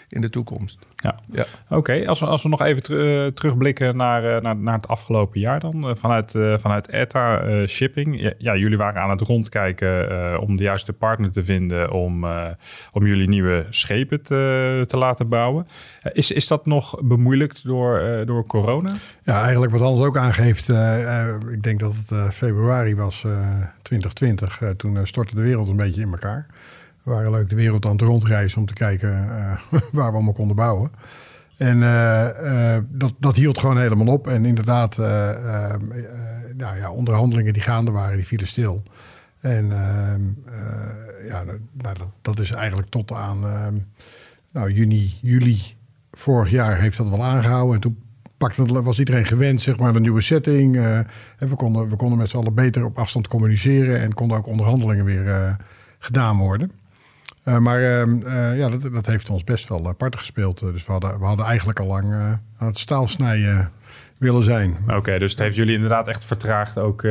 in 0.09 0.21
de 0.21 0.31
toekomst. 0.31 0.79
Ja, 0.97 1.19
ja. 1.31 1.45
oké. 1.69 2.07
Als, 2.07 2.21
we, 2.21 2.27
als 2.27 2.43
we 2.43 2.49
nog 2.49 2.63
even 2.63 2.83
ter, 2.83 3.35
terugblikken 3.35 3.97
naar, 3.97 4.43
naar, 4.43 4.57
naar 4.57 4.77
het 4.77 4.89
afgelopen 4.89 5.41
jaar 5.41 5.61
dan. 5.61 5.97
vanuit, 5.97 6.35
vanuit 6.59 6.89
ETA 6.89 7.43
Shipping. 7.67 8.21
Ja, 8.21 8.33
ja, 8.39 8.57
jullie 8.57 8.77
waren 8.77 9.03
aan 9.03 9.11
het 9.11 9.21
rondkijken 9.21 10.41
om 10.41 10.57
de 10.57 10.63
juiste 10.63 10.93
partner 10.93 11.33
te 11.33 11.45
vinden 11.45 11.91
om, 11.91 12.27
om 12.93 13.07
jullie 13.07 13.29
nieuwe 13.29 13.67
schepen 13.71 14.23
te, 14.23 14.85
te 14.87 14.97
laten 14.97 15.29
bouwen. 15.29 15.67
is, 16.13 16.31
is 16.31 16.47
dat 16.47 16.67
nog 16.67 17.03
bemoeilijkt 17.03 17.65
door, 17.65 18.23
door 18.27 18.47
corona? 18.47 18.95
Ja, 19.23 19.43
eigenlijk 19.43 19.73
wat 19.73 19.81
Hans 19.81 20.01
ook 20.01 20.17
aangeeft. 20.17 20.69
ik 21.51 21.63
denk 21.63 21.81
dat 21.81 21.95
het 22.07 22.35
februari 22.35 22.95
was 22.95 23.25
2020. 23.83 24.75
toen 24.77 25.07
stortte 25.07 25.35
de 25.35 25.43
wereld 25.43 25.69
een 25.69 25.77
beetje 25.77 26.03
in 26.03 26.11
elkaar. 26.11 26.47
We 27.07 27.13
waren 27.13 27.31
leuk 27.31 27.49
de 27.49 27.55
wereld 27.55 27.85
aan 27.85 27.93
het 27.93 28.01
rondreizen 28.01 28.59
om 28.59 28.67
te 28.67 28.75
kijken 28.75 29.11
uh, 29.11 29.53
waar 29.93 30.11
we 30.11 30.17
allemaal 30.17 30.33
konden 30.33 30.57
bouwen. 30.57 30.91
En 31.57 31.77
uh, 31.77 32.29
uh, 32.43 32.77
dat, 32.89 33.15
dat 33.19 33.37
hield 33.37 33.59
gewoon 33.59 33.79
helemaal 33.79 34.15
op. 34.15 34.27
En 34.27 34.45
inderdaad, 34.45 34.97
nou 34.97 36.77
ja, 36.77 36.91
onderhandelingen 36.91 37.53
die 37.53 37.63
gaande 37.63 37.91
waren, 37.91 38.17
die 38.17 38.27
vielen 38.27 38.47
stil. 38.47 38.83
En 39.41 39.73
ehm, 39.73 40.23
ja, 41.27 41.45
nou, 41.45 41.59
dat, 41.73 42.09
dat, 42.23 42.39
is 42.39 42.51
eigenlijk 42.51 42.89
tot 42.89 43.13
aan 43.13 43.45
ehm, 43.45 43.79
nou, 44.53 44.73
juni, 44.73 45.19
juli 45.21 45.63
vorig 46.13 46.51
jaar 46.51 46.81
heeft 46.81 46.97
dat 46.97 47.09
wel 47.09 47.25
aangehouden. 47.25 47.75
En 47.75 47.81
toen 47.81 47.99
was 48.85 48.99
iedereen 48.99 49.27
gewend, 49.27 49.61
zeg 49.61 49.77
maar, 49.77 49.95
een 49.95 50.03
nieuwe 50.03 50.21
setting. 50.21 50.77
en 50.77 51.07
we 51.39 51.57
konden, 51.57 51.89
we 51.89 51.97
konden 51.97 52.19
met 52.19 52.31
z'n 52.31 52.37
allen 52.37 52.55
beter 52.55 52.85
op 52.85 52.99
afstand 52.99 53.29
communiceren 53.29 54.01
en 54.01 54.15
konden 54.15 54.37
ook 54.37 54.47
onderhandelingen 54.47 55.05
weer 55.05 55.57
gedaan 55.99 56.39
worden. 56.39 56.71
Uh, 57.49 57.59
maar 57.59 57.81
uh, 57.81 58.07
uh, 58.07 58.59
ja, 58.59 58.69
dat, 58.69 58.93
dat, 58.93 59.07
heeft 59.07 59.31
ons 59.31 59.45
best 59.45 59.69
wel 59.69 59.87
apart 59.87 60.17
gespeeld. 60.17 60.59
dus 60.59 60.87
we 60.87 60.93
hadden, 60.93 61.19
we 61.19 61.25
hadden 61.25 61.47
eigenlijk 61.47 61.81
al 61.81 61.87
lang 61.87 62.13
aan 62.59 62.67
het 62.67 62.79
staalsnijden 62.79 63.71
willen 64.19 64.43
zijn. 64.43 64.77
Oké, 64.83 64.97
okay, 64.97 65.19
dus 65.19 65.31
het 65.31 65.41
heeft 65.41 65.57
jullie 65.57 65.75
inderdaad 65.75 66.09
echt 66.09 66.25
vertraagd, 66.25 66.79
ook, 66.79 67.05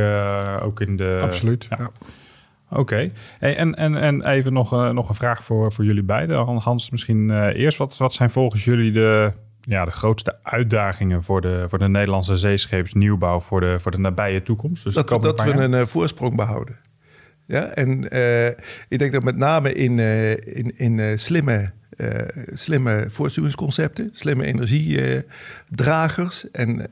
ook 0.63 0.81
in 0.81 0.95
de... 0.95 1.19
Absoluut, 1.21 1.65
ja. 1.69 1.77
ja. 1.79 1.89
Oké, 2.69 2.79
okay. 2.79 3.11
hey, 3.39 3.55
en, 3.55 3.75
en, 3.75 3.95
en 3.95 4.23
even 4.23 4.53
nog, 4.53 4.93
nog 4.93 5.09
een 5.09 5.15
vraag 5.15 5.43
voor, 5.43 5.71
voor 5.71 5.85
jullie 5.85 6.03
beiden. 6.03 6.37
Hans, 6.37 6.89
misschien 6.89 7.49
eerst, 7.49 7.77
wat, 7.77 7.97
wat 7.97 8.13
zijn 8.13 8.29
volgens 8.29 8.63
jullie 8.63 8.91
de, 8.91 9.31
ja, 9.61 9.85
de 9.85 9.91
grootste 9.91 10.37
uitdagingen 10.43 11.23
voor 11.23 11.41
de, 11.41 11.65
voor 11.67 11.79
de 11.79 11.87
Nederlandse 11.87 12.37
zeescheepsnieuwbouw 12.37 13.39
voor 13.39 13.59
de, 13.59 13.79
voor 13.79 13.91
de 13.91 13.99
nabije 13.99 14.43
toekomst? 14.43 14.83
Dus 14.83 14.95
dat, 14.95 15.07
dat 15.07 15.43
we 15.43 15.51
een 15.51 15.87
voorsprong 15.87 16.35
behouden. 16.35 16.77
Ja, 17.47 17.65
en 17.65 18.15
uh, 18.15 18.47
ik 18.87 18.99
denk 18.99 19.11
dat 19.11 19.23
met 19.23 19.37
name 19.37 19.73
in, 19.73 19.97
uh, 19.97 20.31
in, 20.31 20.77
in 20.77 20.97
uh, 20.97 21.17
slimme, 21.17 21.71
slimme 22.53 23.05
voortstuwingsconcepten, 23.07 24.09
slimme 24.13 24.45
energiedragers, 24.45 26.51
en 26.51 26.89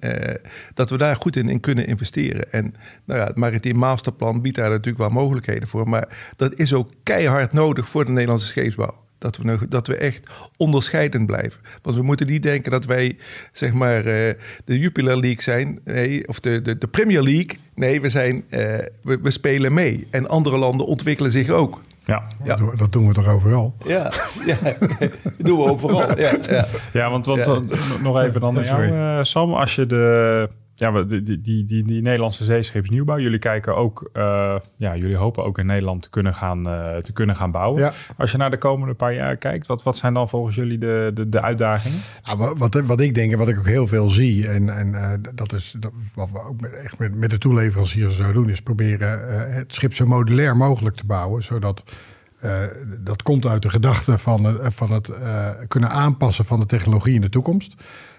dat 0.74 0.90
we 0.90 0.98
daar 0.98 1.16
goed 1.16 1.36
in, 1.36 1.50
in 1.50 1.60
kunnen 1.60 1.88
investeren. 1.88 2.52
En 2.52 2.76
nou 3.06 3.20
ja, 3.20 3.26
het 3.26 3.36
Maritiem 3.36 3.76
Masterplan 3.76 4.42
biedt 4.42 4.56
daar 4.56 4.70
natuurlijk 4.70 4.98
wel 4.98 5.10
mogelijkheden 5.10 5.68
voor, 5.68 5.90
maar 5.90 6.32
dat 6.36 6.56
is 6.56 6.74
ook 6.74 6.90
keihard 7.04 7.54
nodig 7.54 7.90
voor 7.90 8.06
de 8.06 8.12
Nederlandse 8.12 8.48
scheepsbouw. 8.48 9.04
Dat 9.24 9.38
we, 9.38 9.68
dat 9.68 9.88
we 9.88 9.96
echt 9.96 10.28
onderscheidend 10.58 11.26
blijven. 11.26 11.60
Want 11.82 11.96
we 11.96 12.02
moeten 12.02 12.28
niet 12.28 12.44
denken 12.44 12.72
dat 12.72 12.86
wij, 12.86 13.18
zeg 13.52 13.74
maar, 13.74 13.98
uh, 13.98 14.34
de 14.66 14.80
Jupiler 14.80 15.20
League 15.20 15.42
zijn. 15.42 15.80
Nee, 15.84 16.28
of 16.28 16.40
de, 16.40 16.62
de, 16.62 16.78
de 16.78 16.88
Premier 16.88 17.22
League. 17.22 17.58
Nee, 17.76 18.02
we, 18.02 18.10
zijn, 18.10 18.36
uh, 18.36 18.60
we, 19.02 19.20
we, 19.22 19.32
spelen 19.32 19.74
mee. 19.74 20.08
En 20.10 20.28
andere 20.28 20.58
landen 20.58 20.86
ontwikkelen 20.86 21.32
zich 21.32 21.50
ook. 21.50 21.82
Ja, 22.06 22.28
ja. 22.44 22.60
Dat, 22.76 22.92
doen 22.92 23.08
we 23.08 23.14
toch 23.14 23.28
overal? 23.28 23.74
Ja, 23.86 24.12
ja. 24.46 24.58
dat 25.02 25.12
doen 25.38 25.58
we 25.58 25.64
overal. 25.64 26.20
Ja, 26.20 26.32
ja. 26.50 26.68
ja 26.94 27.10
want, 27.10 27.26
want 27.26 27.46
ja. 27.46 27.62
nog 28.02 28.22
even 28.22 28.40
dan 28.40 28.54
naar 28.54 28.66
jou, 28.66 28.84
uh, 28.84 29.20
Sam. 29.22 29.54
Als 29.54 29.76
je 29.76 29.86
de 29.86 30.50
ja, 30.84 31.04
die, 31.04 31.24
die, 31.24 31.66
die, 31.66 31.84
die, 31.84 32.02
Nederlandse 32.02 32.44
zeescheepsnieuwbouw. 32.44 33.20
Jullie 33.20 33.40
kijken 33.40 33.76
ook, 33.76 34.10
uh, 34.14 34.56
ja, 34.76 34.96
jullie 34.96 35.16
hopen 35.16 35.44
ook 35.44 35.58
in 35.58 35.66
Nederland 35.66 36.02
te 36.02 36.10
kunnen 36.10 36.34
gaan, 36.34 36.68
uh, 36.68 36.96
te 36.96 37.14
kunnen 37.14 37.36
gaan 37.36 37.52
bouwen. 37.52 37.82
Ja. 37.82 37.94
Als 38.18 38.32
je 38.32 38.38
naar 38.38 38.50
de 38.50 38.58
komende 38.58 38.94
paar 38.94 39.14
jaar 39.14 39.38
kijkt, 39.38 39.68
wat, 39.68 39.84
wat 39.84 39.98
zijn 39.98 40.14
dan 40.14 40.30
volgens 40.30 40.56
jullie 40.56 40.78
de, 40.78 41.12
de, 41.14 41.30
de 41.30 41.42
uitdagingen? 41.42 42.00
Ja, 42.24 42.56
wat, 42.56 42.82
wat 42.86 43.02
ik 43.02 43.16
denk 43.16 43.32
en 43.32 43.38
wat 43.38 43.50
ik 43.50 43.58
ook 43.58 43.68
heel 43.68 43.88
veel 43.88 44.08
zie, 44.08 44.48
en, 44.48 44.70
en 44.70 44.88
uh, 44.88 45.14
dat 45.36 45.54
is 45.54 45.76
dat, 45.80 45.92
wat 46.14 46.32
we 46.32 46.42
ook 46.42 46.62
met, 46.62 46.74
echt 46.74 46.98
met, 46.98 47.16
met 47.16 47.30
de 47.30 47.38
toeleveranciers 47.38 48.16
zo 48.16 48.32
doen, 48.32 48.50
is 48.50 48.62
proberen 48.62 49.52
het 49.54 49.74
schip 49.74 49.94
zo 49.94 50.06
modulair 50.06 50.58
mogelijk 50.58 50.96
te 50.96 51.06
bouwen, 51.06 51.44
zodat 51.44 51.84
dat 53.00 53.24
komt 53.24 53.46
uit 53.46 53.62
de 53.62 53.70
gedachte 53.70 54.18
van, 54.18 54.58
van 54.62 54.92
het 54.92 55.12
kunnen 55.68 55.90
aanpassen 55.90 56.46
van 56.46 56.60
de 56.60 56.66
technologie 56.66 57.14
in 57.14 57.22
de 57.22 57.30
toekomst. 57.30 57.76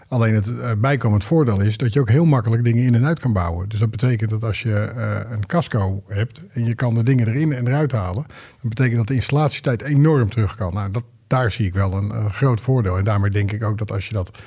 Alleen 0.08 0.34
het 0.34 0.46
uh, 0.46 0.70
bijkomend 0.78 1.24
voordeel 1.24 1.60
is 1.60 1.76
dat 1.76 1.92
je 1.92 2.00
ook 2.00 2.08
heel 2.08 2.24
makkelijk 2.24 2.64
dingen 2.64 2.84
in 2.84 2.94
en 2.94 3.06
uit 3.06 3.18
kan 3.18 3.32
bouwen. 3.32 3.68
Dus 3.68 3.78
dat 3.78 3.90
betekent 3.90 4.30
dat 4.30 4.44
als 4.44 4.62
je 4.62 4.92
uh, 4.96 5.20
een 5.30 5.46
casco 5.46 6.02
hebt 6.06 6.40
en 6.52 6.64
je 6.64 6.74
kan 6.74 6.94
de 6.94 7.02
dingen 7.02 7.28
erin 7.28 7.52
en 7.52 7.66
eruit 7.66 7.92
halen, 7.92 8.26
dan 8.60 8.68
betekent 8.68 8.96
dat 8.96 9.06
de 9.06 9.14
installatietijd 9.14 9.82
enorm 9.82 10.30
terug 10.30 10.56
kan. 10.56 10.74
Nou, 10.74 10.90
dat, 10.90 11.04
daar 11.26 11.50
zie 11.50 11.66
ik 11.66 11.74
wel 11.74 11.92
een, 11.92 12.32
groot 12.32 12.60
voordeel. 12.60 12.98
En 12.98 13.04
daarmee 13.04 13.30
denk 13.30 13.52
ik 13.52 13.64
ook 13.64 13.78
dat 13.78 13.92
als 13.92 14.06
je 14.06 14.14
dat 14.14 14.38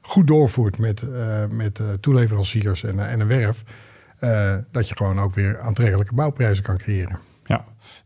goed 0.00 0.26
doorvoert 0.26 0.78
met, 0.78 1.02
uh, 1.02 1.44
met 1.50 1.80
toeleveranciers 2.00 2.84
en, 2.84 3.08
en 3.08 3.20
een 3.20 3.26
werf, 3.26 3.64
dat 4.70 4.88
je 4.88 4.96
gewoon 4.96 5.20
ook 5.20 5.34
weer 5.34 5.60
aantrekkelijke 5.60 6.14
bouwprijzen 6.14 6.64
kan 6.64 6.76
creëren. 6.76 7.18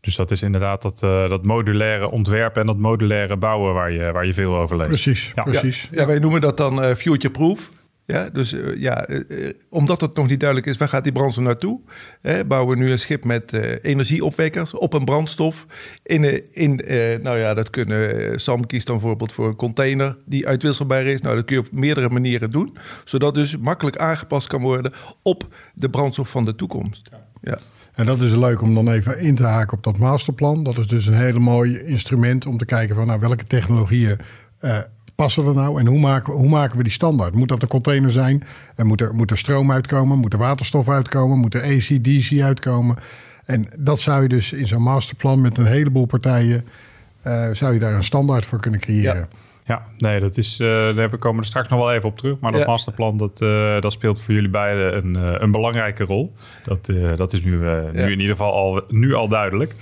Dus 0.01 0.15
dat 0.15 0.31
is 0.31 0.41
inderdaad 0.41 0.81
dat, 0.81 1.01
uh, 1.03 1.27
dat 1.27 1.45
modulaire 1.45 2.09
ontwerpen 2.09 2.61
en 2.61 2.67
dat 2.67 2.77
modulaire 2.77 3.37
bouwen 3.37 3.73
waar 3.73 3.91
je, 3.91 4.11
waar 4.11 4.25
je 4.25 4.33
veel 4.33 4.55
over 4.55 4.77
leest. 4.77 4.89
Precies, 4.89 5.31
ja. 5.35 5.43
precies. 5.43 5.87
Ja, 5.91 6.05
wij 6.05 6.19
noemen 6.19 6.41
dat 6.41 6.57
dan 6.57 6.83
uh, 6.83 6.93
future-proof. 6.93 7.69
Ja, 8.05 8.29
dus 8.29 8.53
uh, 8.53 8.81
ja, 8.81 9.07
omdat 9.69 10.01
het 10.01 10.15
nog 10.15 10.27
niet 10.27 10.39
duidelijk 10.39 10.69
is 10.69 10.77
waar 10.77 10.89
gaat 10.89 11.03
die 11.03 11.11
brandstof 11.11 11.43
naartoe, 11.43 11.79
hè, 12.21 12.45
bouwen 12.45 12.77
we 12.77 12.83
nu 12.83 12.91
een 12.91 12.99
schip 12.99 13.23
met 13.23 13.53
energieopwekkers 13.81 14.73
op 14.73 14.93
een 14.93 15.05
brandstof. 15.05 15.65
In, 16.03 16.53
in, 16.53 16.75
nou 17.21 17.37
ja, 17.37 17.53
dat 17.53 17.69
kunnen, 17.69 18.39
Sam 18.39 18.65
kiest 18.65 18.87
dan 18.87 18.95
bijvoorbeeld 18.95 19.33
voor 19.33 19.47
een 19.47 19.55
container 19.55 20.17
die 20.25 20.47
uitwisselbaar 20.47 21.05
is. 21.05 21.21
Nou, 21.21 21.35
dat 21.35 21.45
kun 21.45 21.55
je 21.55 21.61
op 21.61 21.71
meerdere 21.71 22.09
manieren 22.09 22.51
doen, 22.51 22.77
zodat 23.03 23.33
dus 23.33 23.57
makkelijk 23.57 23.97
aangepast 23.97 24.47
kan 24.47 24.61
worden 24.61 24.93
op 25.21 25.47
de 25.73 25.89
brandstof 25.89 26.29
van 26.29 26.45
de 26.45 26.55
toekomst. 26.55 27.09
ja. 27.41 27.59
En 27.99 28.05
dat 28.05 28.21
is 28.21 28.35
leuk 28.35 28.61
om 28.61 28.73
dan 28.73 28.89
even 28.89 29.19
in 29.19 29.35
te 29.35 29.43
haken 29.43 29.77
op 29.77 29.83
dat 29.83 29.97
masterplan. 29.97 30.63
Dat 30.63 30.77
is 30.77 30.87
dus 30.87 31.05
een 31.05 31.13
hele 31.13 31.39
mooi 31.39 31.83
instrument 31.83 32.45
om 32.45 32.57
te 32.57 32.65
kijken 32.65 32.95
van 32.95 33.07
nou, 33.07 33.19
welke 33.19 33.43
technologieën 33.43 34.17
uh, 34.61 34.77
passen 35.15 35.45
er 35.45 35.53
nou 35.53 35.79
en 35.79 35.87
hoe 35.87 35.99
maken, 35.99 36.33
hoe 36.33 36.49
maken 36.49 36.77
we 36.77 36.83
die 36.83 36.91
standaard? 36.91 37.35
Moet 37.35 37.47
dat 37.47 37.61
een 37.61 37.67
container 37.67 38.11
zijn? 38.11 38.43
En 38.75 38.87
moet, 38.87 39.01
er, 39.01 39.15
moet 39.15 39.31
er 39.31 39.37
stroom 39.37 39.71
uitkomen? 39.71 40.17
Moet 40.17 40.33
er 40.33 40.39
waterstof 40.39 40.89
uitkomen? 40.89 41.37
Moet 41.37 41.53
er 41.53 41.61
AC, 41.61 42.03
DC 42.03 42.41
uitkomen? 42.41 42.95
En 43.45 43.67
dat 43.77 43.99
zou 43.99 44.21
je 44.21 44.29
dus 44.29 44.53
in 44.53 44.67
zo'n 44.67 44.83
masterplan 44.83 45.41
met 45.41 45.57
een 45.57 45.65
heleboel 45.65 46.05
partijen, 46.05 46.65
uh, 47.27 47.49
zou 47.51 47.73
je 47.73 47.79
daar 47.79 47.93
een 47.93 48.03
standaard 48.03 48.45
voor 48.45 48.59
kunnen 48.59 48.79
creëren. 48.79 49.27
Ja, 49.69 49.83
nee, 49.97 50.19
dat 50.19 50.37
is, 50.37 50.59
uh, 50.59 50.95
daar 50.95 51.17
komen 51.17 51.41
er 51.41 51.47
straks 51.47 51.67
nog 51.67 51.79
wel 51.79 51.93
even 51.93 52.09
op 52.09 52.17
terug. 52.17 52.39
Maar 52.39 52.51
dat 52.51 52.65
masterplan, 52.65 53.17
dat, 53.17 53.41
uh, 53.41 53.81
dat 53.81 53.93
speelt 53.93 54.21
voor 54.21 54.33
jullie 54.33 54.49
beiden 54.49 54.97
een, 54.97 55.15
uh, 55.17 55.39
een 55.39 55.51
belangrijke 55.51 56.03
rol. 56.03 56.33
Dat, 56.63 56.85
dat 57.17 57.33
is 57.33 57.43
nu, 57.43 57.57
nu 57.91 58.11
in 58.11 58.19
ieder 58.19 58.35
geval 58.35 58.53
al, 58.53 58.83
nu 58.87 59.13
al 59.13 59.27
duidelijk. 59.27 59.75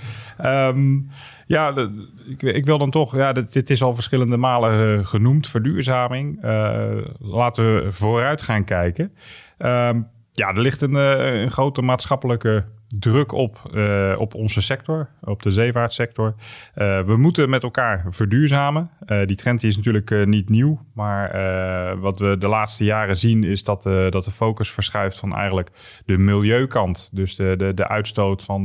Um, 0.44 1.08
ja, 1.46 1.72
de, 1.72 2.08
ik, 2.28 2.42
ik, 2.42 2.64
wil 2.64 2.78
dan 2.78 2.90
toch, 2.90 3.16
ja, 3.16 3.32
dit, 3.32 3.52
dit 3.52 3.70
is 3.70 3.82
al 3.82 3.94
verschillende 3.94 4.36
malen 4.36 5.06
genoemd, 5.06 5.48
verduurzaming. 5.48 6.38
laten 7.18 7.74
we 7.74 7.92
vooruit 7.92 8.42
gaan 8.42 8.64
kijken. 8.64 9.12
Um, 9.58 10.06
ja, 10.38 10.48
er 10.48 10.60
ligt 10.60 10.82
een, 10.82 10.94
een 10.94 11.50
grote 11.50 11.82
maatschappelijke 11.82 12.64
druk 12.98 13.32
op, 13.32 13.70
uh, 13.74 14.14
op 14.18 14.34
onze 14.34 14.62
sector, 14.62 15.08
op 15.20 15.42
de 15.42 15.50
zeevaartsector. 15.50 16.34
Uh, 16.74 17.00
we 17.00 17.16
moeten 17.16 17.50
met 17.50 17.62
elkaar 17.62 18.06
verduurzamen. 18.10 18.90
Die 19.26 19.36
trend 19.36 19.62
is 19.62 19.76
natuurlijk 19.76 20.26
niet 20.26 20.48
nieuw, 20.48 20.80
maar 20.94 21.30
wat 22.00 22.18
we 22.18 22.38
de 22.38 22.48
laatste 22.48 22.84
jaren 22.84 23.18
zien 23.18 23.44
is 23.44 23.64
dat, 23.64 23.82
dat 23.82 24.24
de 24.24 24.30
focus 24.30 24.70
verschuift 24.70 25.18
van 25.18 25.34
eigenlijk 25.34 25.70
de 26.06 26.18
milieukant. 26.18 27.10
Dus 27.12 27.36
de, 27.36 27.54
de, 27.56 27.74
de 27.74 27.88
uitstoot 27.88 28.44
van, 28.44 28.64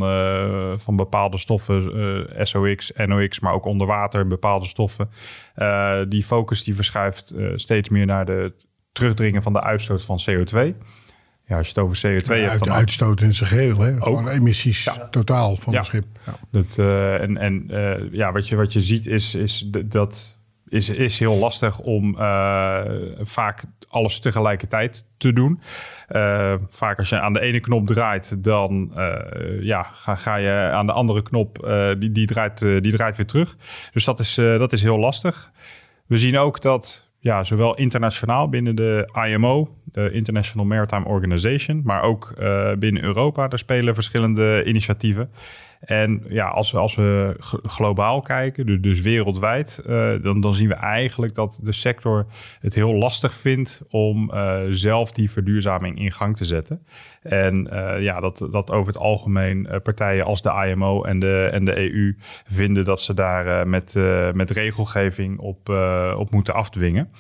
van 0.80 0.96
bepaalde 0.96 1.38
stoffen, 1.38 2.28
SOX, 2.48 2.92
NOx, 3.06 3.40
maar 3.40 3.54
ook 3.54 3.66
onder 3.66 3.88
water 3.88 4.28
bepaalde 4.28 4.66
stoffen. 4.66 5.10
die 6.10 6.24
focus 6.24 6.64
die 6.64 6.76
verschuift 6.76 7.34
steeds 7.56 7.90
meer 7.90 8.06
naar 8.06 8.26
de 8.26 8.54
terugdringen 8.92 9.44
van 9.44 9.54
de 9.54 9.62
uitstoot 9.62 10.06
van 10.06 10.20
CO2. 10.30 10.76
Ja, 11.54 11.60
als 11.60 11.68
je 11.68 11.74
het 11.80 11.84
over 11.84 11.98
CO2 11.98 12.42
ja, 12.42 12.50
hebt... 12.50 12.66
Dan 12.66 12.74
uitstoot 12.74 13.22
in 13.22 13.34
zijn 13.34 13.50
geheel, 13.50 13.80
hè? 13.80 14.02
Gewoon 14.02 14.28
emissies 14.28 14.90
totaal 15.10 15.56
van 15.56 15.76
het 15.76 15.86
schip. 15.86 16.06
Ja. 16.26 16.36
Dat, 16.52 16.76
uh, 16.80 17.22
en 17.22 17.38
en 17.38 17.68
uh, 17.72 18.14
ja, 18.14 18.32
wat 18.32 18.48
je, 18.48 18.56
wat 18.56 18.74
je 18.74 18.82
ziet 18.82 19.08
is, 19.08 19.36
is 19.36 19.70
dat 19.86 20.38
is, 20.68 20.90
is 20.90 21.20
heel 21.20 21.36
lastig 21.36 21.80
om 21.80 22.16
uh, 22.20 22.82
vaak 23.22 23.64
alles 23.88 24.20
tegelijkertijd 24.20 25.06
te 25.18 25.34
doen. 25.34 25.62
vaak 26.70 26.98
als 26.98 27.10
je 27.10 27.20
aan 27.20 27.34
de 27.34 27.42
ene 27.42 27.60
knop 27.60 27.88
draait, 27.88 28.44
dan 28.44 28.92
ja, 29.60 29.84
ga, 29.84 30.16
ga 30.16 30.36
je 30.36 30.70
aan 30.74 30.86
de 30.86 30.94
andere 30.94 31.22
knop, 31.22 31.74
die, 32.00 32.12
die, 32.12 32.26
draait, 32.26 32.60
die 32.60 32.92
draait 32.92 33.18
weer 33.18 33.26
terug. 33.26 33.56
Dus 33.94 34.04
dat 34.04 34.20
is, 34.20 34.34
dat 34.36 34.74
is 34.74 34.82
heel 34.82 35.00
lastig. 35.00 35.52
We 36.08 36.18
zien 36.18 36.38
ook 36.38 36.62
dat 36.62 37.12
ja, 37.24 37.44
zowel 37.44 37.76
internationaal 37.76 38.50
binnen 38.50 38.76
de 38.76 39.10
IMO, 39.28 39.70
de 39.84 40.12
International 40.12 40.66
Maritime 40.66 41.06
Organization, 41.06 41.82
maar 41.84 42.02
ook 42.02 42.34
uh, 42.40 42.74
binnen 42.74 43.04
Europa, 43.04 43.48
daar 43.48 43.60
spelen 43.60 43.94
verschillende 43.94 44.64
initiatieven. 44.66 45.30
En 45.84 46.24
ja, 46.28 46.48
als 46.48 46.72
we, 46.72 46.78
als 46.78 46.96
we 46.96 47.36
globaal 47.64 48.22
kijken, 48.22 48.66
dus, 48.66 48.82
dus 48.82 49.02
wereldwijd, 49.02 49.84
uh, 49.88 50.12
dan, 50.22 50.42
dan 50.42 50.54
zien 50.54 50.68
we 50.68 50.74
eigenlijk 50.74 51.36
dat 51.36 51.60
de 51.64 51.72
sector 51.72 52.26
het 52.60 52.74
heel 52.74 52.94
lastig 52.94 53.34
vindt 53.34 53.82
om 53.90 54.32
uh, 54.34 54.62
zelf 54.70 55.12
die 55.12 55.32
verduurzaming 55.32 56.00
in 56.00 56.12
gang 56.12 56.38
te 56.38 56.46
zetten. 56.46 56.86
En 57.22 57.68
uh, 57.72 58.02
ja, 58.02 58.20
dat, 58.20 58.48
dat 58.52 58.72
over 58.72 58.94
het 58.94 59.02
algemeen 59.02 59.68
partijen 59.84 60.26
als 60.26 60.42
de 60.42 60.70
IMO 60.70 61.04
en 61.04 61.20
de, 61.20 61.50
en 61.52 61.66
de 61.66 61.94
EU 61.94 62.16
vinden 62.46 62.86
dat 62.86 63.02
ze 63.02 63.14
daar 63.14 63.68
met, 63.68 63.96
met 64.34 64.52
regelgeving 64.52 65.40
op, 65.40 65.70
op 66.18 66.32
moeten 66.32 66.54
afdwingen. 66.54 67.12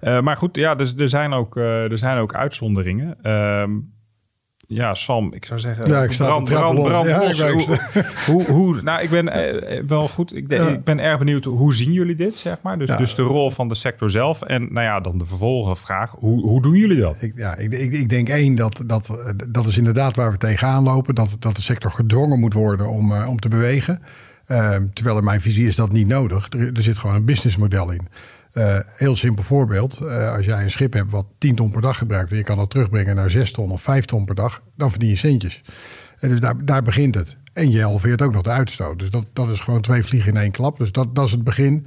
maar 0.00 0.36
goed, 0.36 0.56
ja, 0.56 0.74
dus, 0.74 0.94
er, 0.94 1.08
zijn 1.08 1.32
ook, 1.32 1.56
er 1.56 1.98
zijn 1.98 2.18
ook 2.18 2.34
uitzonderingen. 2.34 3.18
Ehm, 3.22 3.70
ja, 4.72 4.94
Sam, 4.94 5.32
ik 5.32 5.44
zou 5.44 5.60
zeggen, 5.60 5.86
ja, 5.86 6.02
ik 6.02 6.16
brand, 6.16 6.44
brand, 6.44 6.82
brand, 6.82 7.08
ja, 7.36 7.52
hoe, 7.52 7.78
hoe, 8.26 8.44
hoe, 8.44 8.82
nou, 8.82 9.02
ik 9.02 9.10
ben 9.10 9.26
uh, 9.26 9.82
wel 9.86 10.08
goed. 10.08 10.36
Ik, 10.36 10.44
ja. 10.48 10.66
ik, 10.66 10.84
ben 10.84 10.98
erg 10.98 11.18
benieuwd, 11.18 11.44
hoe 11.44 11.74
zien 11.74 11.92
jullie 11.92 12.14
dit, 12.14 12.36
zeg 12.36 12.56
maar? 12.62 12.78
Dus, 12.78 12.96
dus 12.96 13.14
de 13.14 13.22
rol 13.22 13.50
van 13.50 13.68
de 13.68 13.74
sector 13.74 14.10
zelf. 14.10 14.42
En 14.42 14.72
nou 14.72 14.86
ja, 14.86 15.00
dan 15.00 15.18
de 15.18 15.26
vervolgvraag, 15.26 16.10
hoe, 16.10 16.40
hoe 16.40 16.62
doen 16.62 16.74
jullie 16.74 17.00
dat? 17.00 17.22
Ik, 17.22 17.32
ja, 17.36 17.56
ik, 17.56 17.72
ik, 17.72 17.92
ik 17.92 18.08
denk 18.08 18.28
één, 18.28 18.54
dat, 18.54 18.82
dat, 18.86 19.18
dat 19.48 19.66
is 19.66 19.78
inderdaad 19.78 20.16
waar 20.16 20.30
we 20.30 20.38
tegenaan 20.38 20.82
lopen. 20.82 21.14
Dat, 21.14 21.36
dat 21.38 21.56
de 21.56 21.62
sector 21.62 21.90
gedwongen 21.90 22.38
moet 22.38 22.54
worden 22.54 22.88
om, 22.88 23.12
uh, 23.12 23.28
om 23.28 23.40
te 23.40 23.48
bewegen. 23.48 24.02
Uh, 24.46 24.76
terwijl 24.92 25.18
in 25.18 25.24
mijn 25.24 25.40
visie 25.40 25.66
is 25.66 25.76
dat 25.76 25.92
niet 25.92 26.06
nodig. 26.06 26.46
Er, 26.50 26.72
er 26.72 26.82
zit 26.82 26.98
gewoon 26.98 27.16
een 27.16 27.24
businessmodel 27.24 27.90
in. 27.90 28.08
Uh, 28.54 28.78
heel 28.96 29.16
simpel 29.16 29.44
voorbeeld. 29.44 29.98
Uh, 30.02 30.32
als 30.32 30.44
jij 30.44 30.62
een 30.62 30.70
schip 30.70 30.92
hebt 30.92 31.10
wat 31.10 31.26
10 31.38 31.54
ton 31.54 31.70
per 31.70 31.80
dag 31.80 31.98
gebruikt 31.98 32.30
en 32.30 32.36
je 32.36 32.42
kan 32.42 32.56
dat 32.56 32.70
terugbrengen 32.70 33.16
naar 33.16 33.30
6 33.30 33.52
ton 33.52 33.70
of 33.70 33.82
5 33.82 34.04
ton 34.04 34.24
per 34.24 34.34
dag, 34.34 34.62
dan 34.76 34.90
verdien 34.90 35.08
je 35.08 35.16
centjes. 35.16 35.62
En 36.18 36.28
dus 36.28 36.40
daar, 36.40 36.64
daar 36.64 36.82
begint 36.82 37.14
het. 37.14 37.36
En 37.52 37.70
je 37.70 37.82
halveert 37.82 38.22
ook 38.22 38.32
nog 38.32 38.42
de 38.42 38.50
uitstoot. 38.50 38.98
Dus 38.98 39.10
dat, 39.10 39.24
dat 39.32 39.48
is 39.48 39.60
gewoon 39.60 39.80
twee 39.80 40.02
vliegen 40.02 40.30
in 40.30 40.40
één 40.40 40.50
klap. 40.50 40.78
Dus 40.78 40.92
dat, 40.92 41.14
dat 41.14 41.26
is 41.26 41.32
het 41.32 41.44
begin. 41.44 41.86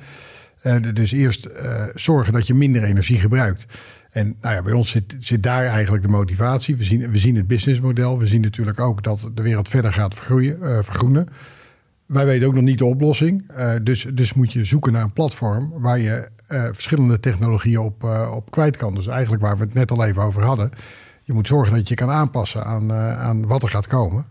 Uh, 0.63 0.75
dus 0.93 1.11
eerst 1.11 1.47
zorgen 1.93 2.33
dat 2.33 2.47
je 2.47 2.53
minder 2.53 2.83
energie 2.83 3.19
gebruikt. 3.19 3.65
En 4.11 4.35
nou 4.41 4.55
ja, 4.55 4.61
bij 4.61 4.73
ons 4.73 4.89
zit, 4.89 5.15
zit 5.19 5.43
daar 5.43 5.65
eigenlijk 5.65 6.03
de 6.03 6.09
motivatie. 6.09 6.75
We 6.75 6.83
zien, 6.83 7.11
we 7.11 7.17
zien 7.17 7.35
het 7.35 7.47
businessmodel. 7.47 8.19
We 8.19 8.27
zien 8.27 8.41
natuurlijk 8.41 8.79
ook 8.79 9.03
dat 9.03 9.29
de 9.33 9.41
wereld 9.41 9.69
verder 9.69 9.93
gaat 9.93 10.13
vergroeien, 10.15 10.83
vergroenen. 10.83 11.27
Wij 12.05 12.25
weten 12.25 12.47
ook 12.47 12.53
nog 12.53 12.63
niet 12.63 12.77
de 12.77 12.85
oplossing. 12.85 13.51
dus, 13.83 14.07
dus 14.13 14.33
moet 14.33 14.53
je 14.53 14.63
zoeken 14.63 14.93
naar 14.93 15.03
een 15.03 15.13
platform 15.13 15.73
waar 15.75 15.99
je 15.99 16.29
uh, 16.53 16.63
verschillende 16.71 17.19
technologieën 17.19 17.79
op, 17.79 18.03
uh, 18.03 18.31
op 18.33 18.51
kwijt 18.51 18.77
kan. 18.77 18.95
Dus 18.95 19.07
eigenlijk 19.07 19.43
waar 19.43 19.57
we 19.57 19.63
het 19.63 19.73
net 19.73 19.91
al 19.91 20.05
even 20.05 20.23
over 20.23 20.43
hadden. 20.43 20.69
Je 21.23 21.33
moet 21.33 21.47
zorgen 21.47 21.75
dat 21.75 21.87
je 21.87 21.95
kan 21.95 22.09
aanpassen 22.09 22.65
aan, 22.65 22.91
uh, 22.91 23.21
aan 23.21 23.47
wat 23.47 23.63
er 23.63 23.69
gaat 23.69 23.87
komen. 23.87 24.25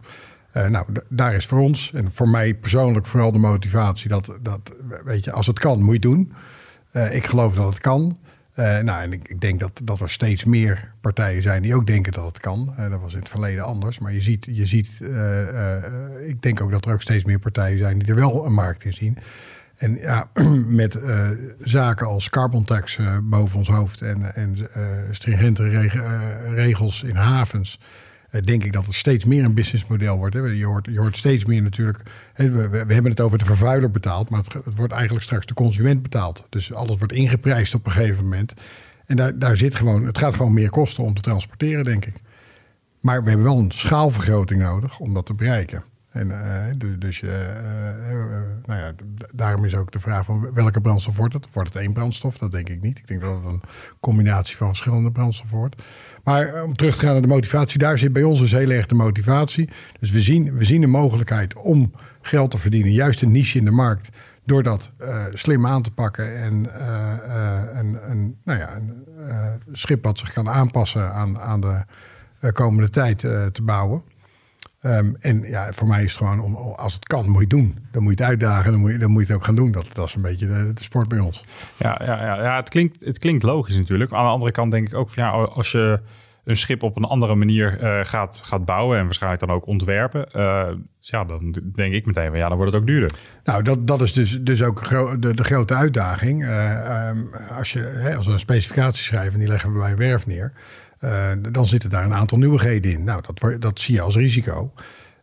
nou, 0.52 0.86
daar 1.08 1.34
is 1.34 1.46
voor 1.46 1.58
ons 1.58 1.92
en 1.92 2.12
voor 2.12 2.28
mij 2.28 2.54
persoonlijk 2.54 3.06
vooral 3.06 3.32
de 3.32 3.38
motivatie 3.38 4.08
dat, 4.08 4.38
dat 4.42 4.76
weet 5.04 5.24
je, 5.24 5.32
als 5.32 5.46
het 5.46 5.58
kan, 5.58 5.82
moet 5.82 5.94
je 5.94 6.00
doen. 6.00 6.32
ik 7.10 7.26
geloof 7.26 7.54
dat 7.54 7.68
het 7.68 7.78
kan. 7.78 8.18
nou, 8.54 9.02
en 9.02 9.12
ik, 9.12 9.28
ik, 9.28 9.40
denk 9.40 9.60
dat, 9.60 9.80
dat 9.84 10.00
er 10.00 10.10
steeds 10.10 10.44
meer 10.44 10.92
partijen 11.00 11.42
zijn 11.42 11.62
die 11.62 11.74
ook 11.74 11.86
denken 11.86 12.12
dat 12.12 12.24
het 12.24 12.40
kan. 12.40 12.74
dat 12.90 13.00
was 13.00 13.12
in 13.12 13.18
het 13.18 13.28
verleden 13.28 13.64
anders. 13.64 13.98
Maar 13.98 14.12
je 14.12 14.20
ziet, 14.20 14.46
je 14.50 14.66
ziet 14.66 14.88
ik 16.26 16.42
denk 16.42 16.60
ook 16.60 16.70
dat 16.70 16.84
er 16.84 16.92
ook 16.92 17.02
steeds 17.02 17.24
meer 17.24 17.38
partijen 17.38 17.78
zijn 17.78 17.98
die 17.98 18.08
er 18.08 18.14
wel 18.14 18.46
een 18.46 18.54
markt 18.54 18.84
in 18.84 18.92
zien. 18.92 19.18
En 19.82 19.98
ja, 20.00 20.30
met 20.82 20.96
uh, 20.96 21.28
zaken 21.60 22.06
als 22.06 22.28
carbon 22.28 22.64
tax 22.64 22.96
uh, 22.96 23.16
boven 23.22 23.58
ons 23.58 23.68
hoofd 23.68 24.02
en, 24.02 24.34
en 24.34 24.56
uh, 24.58 24.86
stringente 25.10 25.68
reg 25.68 25.94
regels 26.54 27.02
in 27.02 27.14
havens, 27.14 27.78
denk 28.40 28.64
ik 28.64 28.72
dat 28.72 28.86
het 28.86 28.94
steeds 28.94 29.24
meer 29.24 29.44
een 29.44 29.54
businessmodel 29.54 30.16
wordt. 30.16 30.34
Hè. 30.34 30.40
Je, 30.40 30.64
hoort, 30.64 30.88
je 30.90 30.98
hoort 30.98 31.16
steeds 31.16 31.44
meer 31.44 31.62
natuurlijk. 31.62 32.02
Hè, 32.32 32.50
we, 32.50 32.68
we, 32.68 32.92
hebben 32.92 33.10
het 33.10 33.20
over 33.20 33.38
de 33.38 33.44
vervuiler 33.44 33.90
betaald, 33.90 34.30
maar 34.30 34.42
het, 34.42 34.52
het, 34.52 34.76
wordt 34.76 34.92
eigenlijk 34.92 35.24
straks 35.24 35.46
de 35.46 35.54
consument 35.54 36.02
betaald. 36.02 36.46
Dus 36.48 36.72
alles 36.72 36.98
wordt 36.98 37.12
ingeprijsd 37.12 37.74
op 37.74 37.86
een 37.86 37.92
gegeven 37.92 38.22
moment. 38.22 38.52
En 39.06 39.16
daar, 39.16 39.38
daar 39.38 39.56
zit 39.56 39.74
gewoon, 39.74 40.06
het 40.06 40.18
gaat 40.18 40.34
gewoon 40.34 40.54
meer 40.54 40.70
kosten 40.70 41.04
om 41.04 41.14
te 41.14 41.22
transporteren, 41.22 41.84
denk 41.84 42.06
ik. 42.06 42.14
Maar 43.00 43.22
we 43.22 43.28
hebben 43.28 43.46
wel 43.46 43.58
een 43.58 43.70
schaalvergroting 43.70 44.62
nodig 44.62 44.98
om 44.98 45.14
dat 45.14 45.26
te 45.26 45.34
bereiken. 45.34 45.84
En 46.12 46.28
uh, 46.28 46.94
dus 46.98 47.20
uh, 47.20 47.30
nou 48.64 48.80
ja, 48.80 48.92
daarom 49.34 49.64
is 49.64 49.74
ook 49.74 49.92
de 49.92 50.00
vraag 50.00 50.24
van 50.24 50.52
welke 50.54 50.80
brandstof 50.80 51.16
wordt 51.16 51.34
het? 51.34 51.46
Wordt 51.52 51.72
het 51.72 51.82
één 51.82 51.92
brandstof? 51.92 52.38
Dat 52.38 52.52
denk 52.52 52.68
ik 52.68 52.82
niet. 52.82 52.98
Ik 52.98 53.06
denk 53.06 53.20
dat 53.20 53.34
het 53.34 53.44
een 53.44 53.62
combinatie 54.00 54.56
van 54.56 54.66
verschillende 54.66 55.10
brandstoffen 55.10 55.58
wordt. 55.58 55.76
Maar 56.24 56.62
om 56.62 56.76
terug 56.76 56.94
te 56.94 57.04
gaan 57.04 57.12
naar 57.12 57.22
de 57.22 57.28
motivatie, 57.28 57.78
daar 57.78 57.98
zit 57.98 58.12
bij 58.12 58.22
ons 58.22 58.38
dus 58.38 58.50
heel 58.50 58.70
erg 58.70 58.86
de 58.86 58.94
motivatie. 58.94 59.68
Dus 60.00 60.10
we 60.10 60.20
zien, 60.20 60.56
we 60.56 60.64
zien 60.64 60.80
de 60.80 60.86
mogelijkheid 60.86 61.54
om 61.54 61.92
geld 62.20 62.50
te 62.50 62.58
verdienen, 62.58 62.92
juist 62.92 63.22
een 63.22 63.32
niche 63.32 63.58
in 63.58 63.64
de 63.64 63.70
markt, 63.70 64.08
door 64.44 64.62
dat 64.62 64.92
slim 65.32 65.66
aan 65.66 65.82
te 65.82 65.90
pakken 65.90 66.36
en 66.36 66.52
een, 67.78 68.10
een, 68.10 68.36
nou 68.44 68.58
ja, 68.58 68.76
een 68.76 69.04
schip 69.72 70.04
wat 70.04 70.18
zich 70.18 70.32
kan 70.32 70.48
aanpassen 70.48 71.12
aan, 71.12 71.38
aan 71.38 71.60
de 71.60 72.52
komende 72.52 72.90
tijd 72.90 73.18
te 73.18 73.62
bouwen. 73.62 74.02
Um, 74.84 75.16
en 75.20 75.42
ja, 75.42 75.72
voor 75.72 75.88
mij 75.88 76.04
is 76.04 76.12
het 76.12 76.16
gewoon, 76.16 76.40
om, 76.40 76.54
als 76.56 76.94
het 76.94 77.04
kan, 77.04 77.24
moet 77.24 77.34
je 77.34 77.40
het 77.40 77.50
doen. 77.50 77.78
Dan 77.90 78.02
moet 78.02 78.18
je 78.18 78.24
het 78.24 78.30
uitdagen, 78.30 78.72
dan 78.72 78.80
moet 78.80 78.90
je, 78.90 78.98
dan 78.98 79.10
moet 79.10 79.20
je 79.20 79.26
het 79.26 79.36
ook 79.36 79.44
gaan 79.44 79.54
doen. 79.54 79.72
Dat, 79.72 79.86
dat 79.92 80.08
is 80.08 80.14
een 80.14 80.22
beetje 80.22 80.46
de, 80.46 80.72
de 80.74 80.82
sport 80.82 81.08
bij 81.08 81.18
ons. 81.18 81.44
Ja, 81.76 82.00
ja, 82.04 82.24
ja, 82.24 82.42
ja 82.42 82.56
het, 82.56 82.68
klinkt, 82.68 83.04
het 83.04 83.18
klinkt 83.18 83.42
logisch 83.42 83.76
natuurlijk. 83.76 84.12
Aan 84.12 84.24
de 84.24 84.30
andere 84.30 84.50
kant 84.50 84.70
denk 84.70 84.88
ik 84.88 84.94
ook, 84.94 85.10
ja, 85.10 85.30
als 85.30 85.72
je 85.72 86.00
een 86.44 86.56
schip 86.56 86.82
op 86.82 86.96
een 86.96 87.04
andere 87.04 87.34
manier 87.34 87.82
uh, 87.82 87.98
gaat, 88.02 88.38
gaat 88.42 88.64
bouwen 88.64 88.98
en 88.98 89.04
waarschijnlijk 89.04 89.46
dan 89.46 89.54
ook 89.56 89.66
ontwerpen, 89.66 90.26
uh, 90.36 90.68
ja, 90.98 91.24
dan 91.24 91.56
denk 91.74 91.92
ik 91.92 92.06
meteen, 92.06 92.34
ja, 92.34 92.48
dan 92.48 92.56
wordt 92.56 92.72
het 92.72 92.80
ook 92.80 92.86
duurder. 92.86 93.10
Nou, 93.44 93.62
dat, 93.62 93.86
dat 93.86 94.00
is 94.00 94.12
dus, 94.12 94.40
dus 94.40 94.62
ook 94.62 94.88
de, 95.20 95.34
de 95.34 95.44
grote 95.44 95.74
uitdaging. 95.74 96.42
Uh, 96.42 97.08
um, 97.08 97.30
als, 97.56 97.72
je, 97.72 97.80
hè, 97.80 98.16
als 98.16 98.26
we 98.26 98.32
een 98.32 98.38
specificatie 98.38 99.02
schrijven, 99.02 99.38
die 99.38 99.48
leggen 99.48 99.72
we 99.72 99.78
bij 99.78 99.90
een 99.90 99.96
werf 99.96 100.26
neer. 100.26 100.52
Uh, 101.04 101.30
dan 101.50 101.66
zitten 101.66 101.90
daar 101.90 102.04
een 102.04 102.14
aantal 102.14 102.38
nieuwigheden 102.38 102.92
in. 102.92 103.04
Nou, 103.04 103.22
dat, 103.22 103.60
dat 103.60 103.80
zie 103.80 103.94
je 103.94 104.00
als 104.00 104.16
risico. 104.16 104.72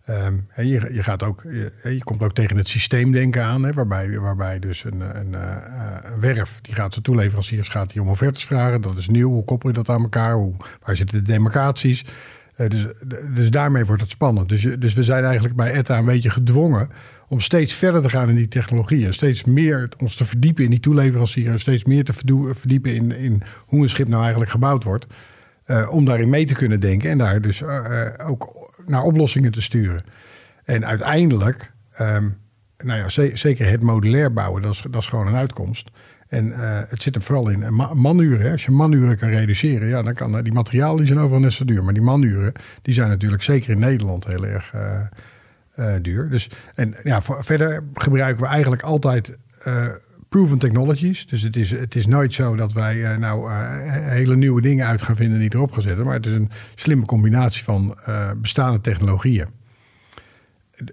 Um, 0.10 0.48
je, 0.56 0.90
je, 0.94 1.04
gaat 1.04 1.24
ook, 1.24 1.44
je, 1.44 2.02
komt 2.04 2.24
ook 2.24 2.34
tegen 2.34 2.58
het 2.58 2.68
systeemdenken 2.68 3.44
aan, 3.44 3.64
hè, 3.64 3.74
waarbij, 3.74 4.20
waarbij 4.20 4.60
dus 4.60 4.84
een, 4.84 5.18
een, 5.18 5.32
uh, 5.32 5.56
een 6.02 6.20
werf 6.20 6.60
die 6.62 6.76
gaat 6.76 6.92
zijn 6.92 7.04
toeleveranciers 7.04 7.68
gaat 7.68 7.94
die 7.94 8.02
om 8.02 8.10
offertes 8.10 8.46
vragen. 8.46 8.82
Dat 8.82 8.98
is 8.98 9.08
nieuw. 9.08 9.30
Hoe 9.30 9.44
koppel 9.44 9.70
je 9.70 9.76
dat 9.76 9.90
aan 9.90 10.02
elkaar? 10.02 10.34
Hoe, 10.34 10.54
waar 10.82 10.96
zitten 10.96 11.24
de 11.24 11.32
demarcaties? 11.32 12.06
Uh, 12.58 12.68
dus, 12.68 12.86
dus 13.36 13.52
daarmee 13.52 13.86
wordt 13.86 14.02
het 14.02 14.12
spannend. 14.12 14.50
Dus, 14.50 14.62
dus 14.80 14.94
we 14.94 15.04
zijn 15.04 15.24
eigenlijk 15.24 15.56
bij 15.56 15.74
ETA 15.74 15.98
een 15.98 16.06
beetje 16.06 16.30
gedwongen 16.30 16.90
om 17.28 17.40
steeds 17.40 17.74
verder 17.74 18.02
te 18.02 18.10
gaan 18.10 18.30
in 18.30 18.36
die 18.36 18.48
technologie. 18.48 19.06
En 19.06 19.14
steeds 19.14 19.44
meer 19.44 19.90
ons 19.98 20.16
te 20.16 20.26
verdiepen 20.26 20.64
in 20.64 20.70
die 20.70 20.80
toeleverancier. 20.80 21.52
En 21.52 21.60
steeds 21.60 21.84
meer 21.84 22.04
te 22.04 22.14
verdiepen 22.54 22.96
in, 22.96 23.12
in 23.12 23.42
hoe 23.58 23.82
een 23.82 23.90
schip 23.90 24.08
nou 24.08 24.22
eigenlijk 24.22 24.52
gebouwd 24.52 24.84
wordt. 24.84 25.06
Uh, 25.70 25.88
om 25.92 26.06
daarin 26.06 26.30
mee 26.30 26.46
te 26.46 26.54
kunnen 26.54 26.80
denken 26.80 27.10
en 27.10 27.18
daar 27.18 27.42
dus 27.42 27.62
uh, 27.62 28.08
ook 28.26 28.70
naar 28.86 29.04
oplossingen 29.04 29.52
te 29.52 29.62
sturen. 29.62 30.04
En 30.64 30.86
uiteindelijk, 30.86 31.72
um, 32.02 32.38
nou 32.78 33.00
ja, 33.00 33.34
zeker 33.36 33.70
het 33.70 33.84
modulair 33.84 34.34
bouwen, 34.34 34.62
dat 34.62 34.72
is, 34.72 34.86
dat 34.90 35.02
is 35.02 35.08
gewoon 35.08 35.28
een 35.28 35.36
uitkomst. 35.36 35.90
En 36.28 36.52
het 36.90 37.02
zit 37.02 37.16
er 37.16 37.22
vooral 37.22 37.50
in 37.50 37.76
manuren. 37.94 38.52
Als 38.52 38.66
je 38.66 38.72
manuren 38.72 39.18
kan 39.18 39.30
reduceren, 39.30 39.88
ja, 39.88 40.02
dan 40.02 40.14
kan 40.14 40.44
die 40.44 40.54
materialen 40.54 40.98
die 40.98 41.06
zijn 41.06 41.20
overal 41.20 41.42
net 41.42 41.54
zo 41.54 41.66
duur. 41.66 41.84
Maar 41.84 41.94
die 41.94 42.04
manuren, 42.04 42.54
die 42.82 42.94
zijn 42.94 43.10
natuurlijk 43.10 43.44
zeker 43.44 43.70
in 43.70 43.80
Nederland 43.80 44.26
heel 44.26 44.46
erg 44.46 44.74
duur. 46.02 46.30
Dus, 46.30 46.50
en 46.76 46.96
ja, 47.04 47.22
verder 47.22 47.84
gebruiken 47.94 48.44
we 48.44 48.50
eigenlijk 48.50 48.82
altijd 48.82 49.38
proven 50.30 50.58
technologies. 50.58 51.28
Dus 51.28 51.42
het 51.42 51.56
is, 51.56 51.72
het 51.72 51.96
is 51.96 52.08
nooit 52.08 52.34
zo 52.34 52.56
dat 52.56 52.74
wij 52.74 52.96
uh, 52.96 53.18
nou 53.18 53.52
uh, 53.52 53.56
hele 53.92 54.36
nieuwe 54.36 54.62
dingen 54.62 54.86
uit 54.86 55.02
gaan 55.02 55.16
vinden 55.16 55.40
die 55.40 55.54
erop 55.54 55.72
gaan 55.72 55.82
zetten. 55.82 56.06
Maar 56.06 56.16
het 56.16 56.26
is 56.26 56.34
een 56.34 56.50
slimme 56.76 57.06
combinatie 57.06 57.64
van 57.64 57.98
uh, 58.10 58.32
bestaande 58.38 58.82
technologieën. 58.82 59.48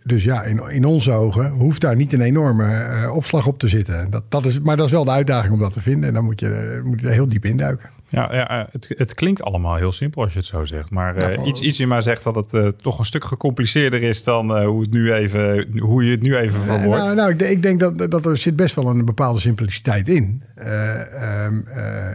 Dus 0.04 0.22
ja, 0.22 0.42
in, 0.42 0.70
in 0.70 0.84
onze 0.84 1.12
ogen 1.12 1.50
hoeft 1.50 1.80
daar 1.80 1.96
niet 1.96 2.12
een 2.12 2.20
enorme 2.20 3.10
opslag 3.12 3.46
op 3.46 3.58
te 3.58 3.68
zitten. 3.68 4.10
Dat, 4.10 4.24
dat 4.28 4.44
is, 4.44 4.60
maar 4.60 4.76
dat 4.76 4.86
is 4.86 4.92
wel 4.92 5.04
de 5.04 5.10
uitdaging 5.10 5.52
om 5.52 5.60
dat 5.60 5.72
te 5.72 5.82
vinden. 5.82 6.08
En 6.08 6.14
dan 6.14 6.24
moet 6.24 6.40
je, 6.40 6.80
moet 6.84 7.00
je 7.00 7.06
er 7.06 7.12
heel 7.12 7.26
diep 7.26 7.44
induiken. 7.44 7.90
Ja, 8.08 8.34
ja 8.34 8.66
het, 8.70 8.94
het 8.96 9.14
klinkt 9.14 9.42
allemaal 9.42 9.76
heel 9.76 9.92
simpel 9.92 10.22
als 10.22 10.32
je 10.32 10.38
het 10.38 10.48
zo 10.48 10.64
zegt. 10.64 10.90
Maar 10.90 11.38
uh, 11.38 11.46
iets, 11.46 11.60
iets 11.60 11.80
in 11.80 11.88
mij 11.88 12.00
zegt 12.00 12.24
dat 12.24 12.34
het 12.34 12.52
uh, 12.52 12.68
toch 12.68 12.98
een 12.98 13.04
stuk 13.04 13.24
gecompliceerder 13.24 14.02
is 14.02 14.22
dan 14.22 14.56
uh, 14.56 14.66
hoe, 14.66 14.80
het 14.80 14.90
nu 14.90 15.12
even, 15.12 15.78
hoe 15.78 16.04
je 16.04 16.10
het 16.10 16.22
nu 16.22 16.36
even 16.36 16.60
verwoordt. 16.60 17.02
nou, 17.02 17.14
nou, 17.14 17.30
ik, 17.30 17.40
ik, 17.40 17.62
denk 17.62 17.80
dat, 17.80 18.10
dat 18.10 18.26
er 18.26 18.36
zit 18.36 18.56
best 18.56 18.74
wel 18.74 18.86
een 18.86 19.04
bepaalde 19.04 19.40
simpliciteit 19.40 20.08
in. 20.08 20.42
Um, 20.56 21.66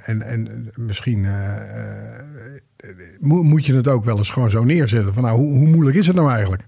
en, 0.05 0.21
en 0.21 0.71
misschien 0.75 1.27
moet 3.19 3.65
je 3.65 3.75
het 3.75 3.87
ook 3.87 4.03
wel 4.03 4.17
eens 4.17 4.29
gewoon 4.29 4.49
zo 4.49 4.63
neerzetten. 4.63 5.13
Van 5.13 5.23
nou, 5.23 5.37
hoe, 5.37 5.57
hoe 5.57 5.67
moeilijk 5.67 5.97
is 5.97 6.07
het 6.07 6.15
nou 6.15 6.31
eigenlijk? 6.31 6.63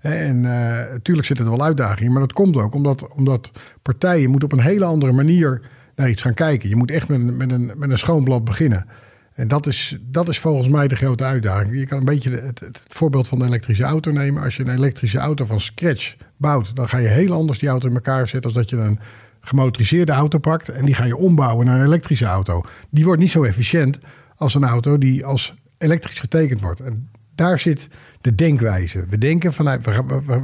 En 0.00 0.40
natuurlijk 0.40 1.26
zit 1.26 1.38
er 1.38 1.50
wel 1.50 1.62
uitdagingen, 1.62 2.12
maar 2.12 2.20
dat 2.20 2.32
komt 2.32 2.56
ook 2.56 2.74
omdat, 2.74 3.08
omdat 3.08 3.50
partijen 3.82 4.30
moeten 4.30 4.50
op 4.52 4.58
een 4.58 4.64
hele 4.64 4.84
andere 4.84 5.12
manier 5.12 5.62
naar 5.94 6.10
iets 6.10 6.22
gaan 6.22 6.34
kijken. 6.34 6.68
Je 6.68 6.76
moet 6.76 6.90
echt 6.90 7.08
met, 7.08 7.36
met, 7.36 7.50
een, 7.50 7.72
met 7.76 7.90
een 7.90 7.98
schoon 7.98 8.24
blad 8.24 8.44
beginnen. 8.44 8.86
En 9.32 9.48
dat 9.48 9.66
is, 9.66 9.98
dat 10.00 10.28
is 10.28 10.38
volgens 10.38 10.68
mij 10.68 10.88
de 10.88 10.96
grote 10.96 11.24
uitdaging. 11.24 11.78
Je 11.78 11.86
kan 11.86 11.98
een 11.98 12.04
beetje 12.04 12.30
het, 12.30 12.60
het, 12.60 12.84
voorbeeld 12.88 13.28
van 13.28 13.38
de 13.38 13.44
elektrische 13.44 13.84
auto 13.84 14.10
nemen. 14.10 14.42
Als 14.42 14.56
je 14.56 14.62
een 14.62 14.74
elektrische 14.74 15.18
auto 15.18 15.44
van 15.44 15.60
scratch 15.60 16.16
bouwt, 16.36 16.76
dan 16.76 16.88
ga 16.88 16.98
je 16.98 17.08
heel 17.08 17.32
anders 17.32 17.58
die 17.58 17.68
auto 17.68 17.88
in 17.88 17.94
elkaar 17.94 18.28
zetten 18.28 18.50
als 18.50 18.58
dat 18.58 18.70
je 18.70 18.76
een 18.76 18.98
gemotoriseerde 19.40 20.12
auto 20.12 20.38
pakt 20.38 20.68
en 20.68 20.84
die 20.84 20.94
ga 20.94 21.04
je 21.04 21.16
ombouwen 21.16 21.66
naar 21.66 21.78
een 21.78 21.86
elektrische 21.86 22.24
auto. 22.24 22.64
Die 22.90 23.04
wordt 23.04 23.20
niet 23.20 23.30
zo 23.30 23.42
efficiënt 23.42 23.98
als 24.36 24.54
een 24.54 24.64
auto 24.64 24.98
die 24.98 25.24
als 25.24 25.54
elektrisch 25.78 26.20
getekend 26.20 26.60
wordt. 26.60 26.80
En 26.80 27.08
daar 27.34 27.58
zit 27.58 27.88
de 28.20 28.34
denkwijze. 28.34 29.04
We 29.08 29.18
denken 29.18 29.52
vanuit, 29.52 29.84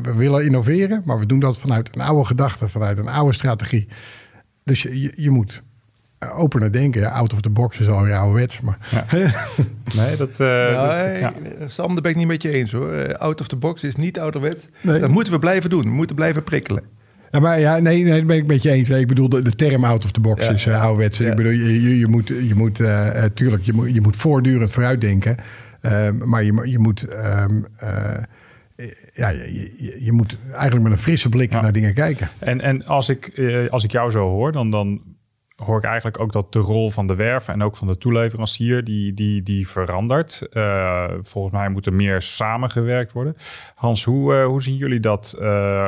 we 0.02 0.14
willen 0.14 0.44
innoveren, 0.44 1.02
maar 1.04 1.18
we 1.18 1.26
doen 1.26 1.40
dat 1.40 1.58
vanuit 1.58 1.94
een 1.94 2.00
oude 2.00 2.24
gedachte, 2.24 2.68
vanuit 2.68 2.98
een 2.98 3.08
oude 3.08 3.34
strategie. 3.34 3.88
Dus 4.68 4.82
je, 4.82 5.12
je 5.16 5.30
moet 5.30 5.62
opener 6.34 6.72
denken. 6.72 7.10
out 7.10 7.32
of 7.32 7.40
the 7.40 7.50
box 7.50 7.78
is 7.78 7.88
al 7.88 8.06
ouderwets. 8.06 8.60
Maar... 8.60 8.78
Ja. 8.90 9.04
nee, 10.02 10.16
dat... 10.16 10.30
Uh, 10.30 10.38
nou, 10.38 11.18
ja. 11.18 11.32
Sam, 11.66 11.92
daar 11.92 12.02
ben 12.02 12.10
ik 12.10 12.16
niet 12.16 12.26
met 12.26 12.42
je 12.42 12.52
eens 12.52 12.72
hoor. 12.72 12.92
Eh, 12.92 13.14
out 13.14 13.40
of 13.40 13.48
the 13.48 13.56
box 13.56 13.84
is 13.84 13.96
niet 13.96 14.18
ouderwets. 14.18 14.68
Nee. 14.80 15.00
Dat 15.00 15.10
moeten 15.10 15.32
we 15.32 15.38
blijven 15.38 15.70
doen. 15.70 15.82
We 15.82 15.88
moeten 15.88 16.16
blijven 16.16 16.42
prikkelen. 16.42 16.82
Ja, 17.30 17.40
maar 17.40 17.60
ja, 17.60 17.78
nee, 17.78 18.02
nee, 18.02 18.16
dat 18.16 18.26
ben 18.26 18.36
ik 18.36 18.46
met 18.46 18.62
je 18.62 18.70
eens. 18.70 18.90
ik 18.90 19.06
bedoel, 19.06 19.28
de, 19.28 19.42
de, 19.42 19.54
term 19.54 19.84
out 19.84 20.04
of 20.04 20.10
the 20.10 20.20
box 20.20 20.48
is 20.48 20.66
uh, 20.66 20.82
ouderwets. 20.82 21.20
Ik 21.20 21.34
bedoel, 21.34 21.52
je, 21.52 21.82
je, 21.82 21.98
je 21.98 22.06
moet, 22.06 22.28
je 22.28 22.54
moet 22.54 22.80
uh, 22.80 23.24
tuurlijk, 23.34 23.62
je 23.62 23.72
moet, 23.72 23.94
je 23.94 24.00
moet 24.00 24.16
voortdurend 24.16 24.70
vooruitdenken. 24.70 25.36
Um, 25.82 26.28
maar 26.28 26.44
je, 26.44 26.60
je 26.64 26.78
moet... 26.78 27.06
Um, 27.12 27.66
ja, 29.12 29.28
je, 29.28 29.96
je, 29.98 30.12
moet 30.12 30.36
eigenlijk 30.52 30.82
met 30.82 30.92
een 30.92 30.98
frisse 30.98 31.28
blik 31.28 31.50
naar 31.50 31.72
dingen 31.72 31.94
kijken. 31.94 32.30
En, 32.38 32.60
en 32.60 32.84
als, 32.84 33.08
ik, 33.08 33.26
eh, 33.26 33.70
als 33.70 33.84
ik 33.84 33.92
jou 33.92 34.10
zo 34.10 34.28
hoor, 34.28 34.52
dan, 34.52 34.70
dan 34.70 35.02
hoor 35.56 35.78
ik 35.78 35.84
eigenlijk 35.84 36.20
ook 36.20 36.32
dat 36.32 36.52
de 36.52 36.58
rol 36.58 36.90
van 36.90 37.06
de 37.06 37.14
werf 37.14 37.48
en 37.48 37.62
ook 37.62 37.76
van 37.76 37.86
de 37.86 37.98
toeleverancier, 37.98 38.84
die, 38.84 39.14
die, 39.14 39.42
die 39.42 39.68
verandert. 39.68 40.48
Uh, 40.52 41.10
volgens 41.22 41.54
mij 41.54 41.68
moet 41.68 41.86
er 41.86 41.92
meer 41.92 42.22
samengewerkt 42.22 43.12
worden. 43.12 43.36
Hans, 43.74 44.04
hoe, 44.04 44.34
uh, 44.34 44.46
hoe 44.46 44.62
zien 44.62 44.76
jullie 44.76 45.00
dat 45.00 45.36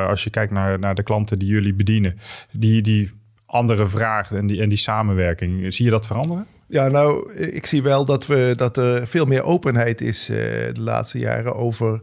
als 0.07 0.23
je 0.23 0.29
kijkt 0.29 0.51
naar, 0.51 0.79
naar 0.79 0.95
de 0.95 1.03
klanten 1.03 1.39
die 1.39 1.49
jullie 1.49 1.73
bedienen? 1.73 2.19
Die, 2.51 2.81
die 2.81 3.11
andere 3.45 3.87
vragen 3.87 4.37
en 4.37 4.47
die, 4.47 4.61
en 4.61 4.69
die 4.69 4.77
samenwerking, 4.77 5.73
zie 5.73 5.85
je 5.85 5.91
dat 5.91 6.07
veranderen? 6.07 6.45
Ja, 6.67 6.87
nou, 6.87 7.33
ik 7.33 7.65
zie 7.65 7.83
wel 7.83 8.05
dat, 8.05 8.27
we, 8.27 8.53
dat 8.55 8.77
er 8.77 9.07
veel 9.07 9.25
meer 9.25 9.43
openheid 9.43 10.01
is 10.01 10.25
de 10.25 10.71
laatste 10.81 11.19
jaren 11.19 11.55
over 11.55 12.01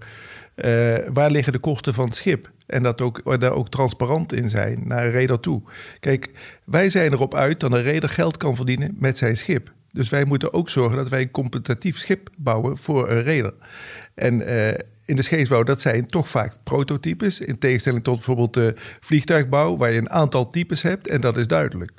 uh, 0.64 0.94
waar 1.12 1.30
liggen 1.30 1.52
de 1.52 1.58
kosten 1.58 1.94
van 1.94 2.04
het 2.04 2.16
schip? 2.16 2.50
En 2.66 2.82
dat 2.82 3.00
ook, 3.00 3.40
daar 3.40 3.52
ook 3.52 3.68
transparant 3.68 4.32
in 4.32 4.50
zijn 4.50 4.80
naar 4.84 5.04
een 5.04 5.10
reder 5.10 5.40
toe. 5.40 5.62
Kijk, 6.00 6.30
wij 6.64 6.90
zijn 6.90 7.12
erop 7.12 7.34
uit 7.34 7.60
dat 7.60 7.72
een 7.72 7.82
reder 7.82 8.08
geld 8.08 8.36
kan 8.36 8.56
verdienen 8.56 8.94
met 8.98 9.18
zijn 9.18 9.36
schip. 9.36 9.72
Dus 9.92 10.08
wij 10.08 10.24
moeten 10.24 10.52
ook 10.52 10.68
zorgen 10.68 10.96
dat 10.96 11.08
wij 11.08 11.20
een 11.20 11.30
competitief 11.30 11.98
schip 11.98 12.30
bouwen 12.36 12.76
voor 12.76 13.10
een 13.10 13.22
reder. 13.22 13.54
En 14.14 14.40
uh, 14.40 14.68
in 15.04 15.16
de 15.16 15.22
scheepsbouw, 15.22 15.62
dat 15.62 15.80
zijn 15.80 16.06
toch 16.06 16.28
vaak 16.28 16.54
prototypes. 16.62 17.40
In 17.40 17.58
tegenstelling 17.58 18.04
tot 18.04 18.14
bijvoorbeeld 18.14 18.54
de 18.54 18.74
vliegtuigbouw, 19.00 19.76
waar 19.76 19.90
je 19.90 19.98
een 19.98 20.10
aantal 20.10 20.48
types 20.48 20.82
hebt 20.82 21.08
en 21.08 21.20
dat 21.20 21.36
is 21.36 21.46
duidelijk. 21.46 21.92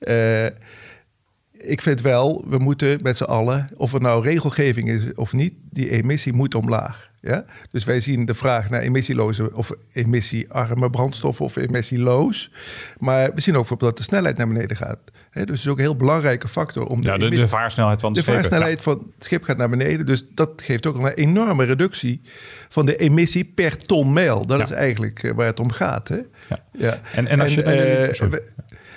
Uh, 0.00 0.46
ik 1.64 1.82
vind 1.82 2.00
wel, 2.00 2.44
we 2.48 2.58
moeten 2.58 2.98
met 3.02 3.16
z'n 3.16 3.24
allen, 3.24 3.68
of 3.76 3.92
het 3.92 4.02
nou 4.02 4.22
regelgeving 4.24 4.90
is 4.90 5.14
of 5.14 5.32
niet, 5.32 5.54
die 5.70 5.90
emissie 5.90 6.32
moet 6.32 6.54
omlaag. 6.54 7.12
Ja? 7.20 7.44
Dus 7.70 7.84
wij 7.84 8.00
zien 8.00 8.24
de 8.24 8.34
vraag 8.34 8.70
naar 8.70 8.80
emissieloze 8.80 9.54
of 9.54 9.72
emissiearme 9.92 10.90
brandstoffen 10.90 11.44
of 11.44 11.56
emissieloos. 11.56 12.50
Maar 12.98 13.34
we 13.34 13.40
zien 13.40 13.54
ook 13.54 13.60
bijvoorbeeld 13.60 13.90
dat 13.90 13.98
de 13.98 14.02
snelheid 14.02 14.36
naar 14.36 14.48
beneden 14.48 14.76
gaat. 14.76 14.98
Dus 15.04 15.42
het 15.42 15.50
is 15.50 15.68
ook 15.68 15.76
een 15.76 15.82
heel 15.82 15.96
belangrijke 15.96 16.48
factor 16.48 16.86
om 16.86 17.00
de, 17.00 17.06
ja, 17.06 17.18
de, 17.18 17.28
de 17.28 17.48
vaarsnelheid 17.48 18.00
van 18.00 18.12
de, 18.12 18.18
de 18.18 18.32
vaarsnelheid 18.32 18.82
van 18.82 19.12
het 19.14 19.24
schip 19.24 19.44
gaat 19.44 19.56
naar 19.56 19.70
beneden. 19.70 20.06
Dus 20.06 20.24
dat 20.34 20.50
geeft 20.56 20.86
ook 20.86 20.98
een 20.98 21.08
enorme 21.08 21.64
reductie 21.64 22.20
van 22.68 22.86
de 22.86 22.96
emissie 22.96 23.44
per 23.44 23.76
ton 23.76 24.12
mail. 24.12 24.46
Dat 24.46 24.60
is 24.60 24.70
eigenlijk 24.70 25.22
eh, 25.22 25.32
waar 25.32 25.46
het 25.46 25.60
om 25.60 25.72
gaat. 25.72 26.08
Hè? 26.08 26.20
Ja. 26.48 26.64
ja. 26.72 27.00
En, 27.12 27.26
en 27.26 27.40
als 27.40 27.54
je. 27.54 28.12
Uh, 28.20 28.38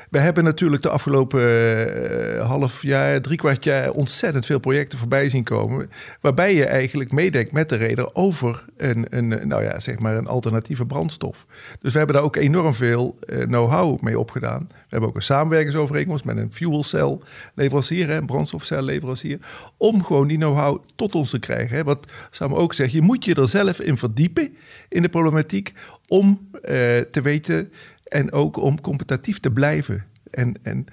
we 0.09 0.19
hebben 0.19 0.43
natuurlijk 0.43 0.81
de 0.81 0.89
afgelopen 0.89 1.41
uh, 1.41 2.47
half 2.49 2.81
jaar, 2.81 3.21
drie 3.21 3.37
kwart 3.37 3.63
jaar 3.63 3.91
ontzettend 3.91 4.45
veel 4.45 4.59
projecten 4.59 4.97
voorbij 4.97 5.29
zien 5.29 5.43
komen. 5.43 5.89
Waarbij 6.21 6.55
je 6.55 6.65
eigenlijk 6.65 7.11
meedenkt 7.11 7.51
met 7.51 7.69
de 7.69 7.75
reder 7.75 8.15
over 8.15 8.65
een, 8.77 9.05
een, 9.09 9.47
nou 9.47 9.63
ja, 9.63 9.79
zeg 9.79 9.99
maar 9.99 10.15
een 10.15 10.27
alternatieve 10.27 10.85
brandstof. 10.85 11.45
Dus 11.79 11.91
we 11.91 11.97
hebben 11.97 12.15
daar 12.15 12.25
ook 12.25 12.35
enorm 12.35 12.73
veel 12.73 13.17
uh, 13.25 13.43
know-how 13.43 14.01
mee 14.01 14.19
opgedaan. 14.19 14.65
We 14.67 14.75
hebben 14.87 15.09
ook 15.09 15.15
een 15.15 15.21
samenwerkingsovereenkomst 15.21 16.25
met 16.25 16.37
een 16.37 16.53
fuel 16.53 16.83
cell 16.83 17.19
leverancier, 17.55 18.09
een 18.09 18.25
brandstofcel-leverancier. 18.25 19.39
Om 19.77 20.03
gewoon 20.03 20.27
die 20.27 20.37
know-how 20.37 20.83
tot 20.95 21.15
ons 21.15 21.29
te 21.29 21.39
krijgen. 21.39 21.77
Hè. 21.77 21.83
Wat 21.83 22.11
Sam 22.29 22.53
ook 22.53 22.73
zegt, 22.73 22.91
je 22.91 23.01
moet 23.01 23.25
je 23.25 23.35
er 23.35 23.49
zelf 23.49 23.81
in 23.81 23.97
verdiepen 23.97 24.55
in 24.89 25.01
de 25.01 25.09
problematiek. 25.09 25.73
Om 26.07 26.49
uh, 26.53 26.61
te 26.97 27.21
weten 27.21 27.71
en 28.07 28.31
ook 28.31 28.57
om 28.57 28.81
competitief 28.81 29.39
te 29.39 29.51
blijven. 29.51 30.05
En, 30.31 30.59
en, 30.63 30.85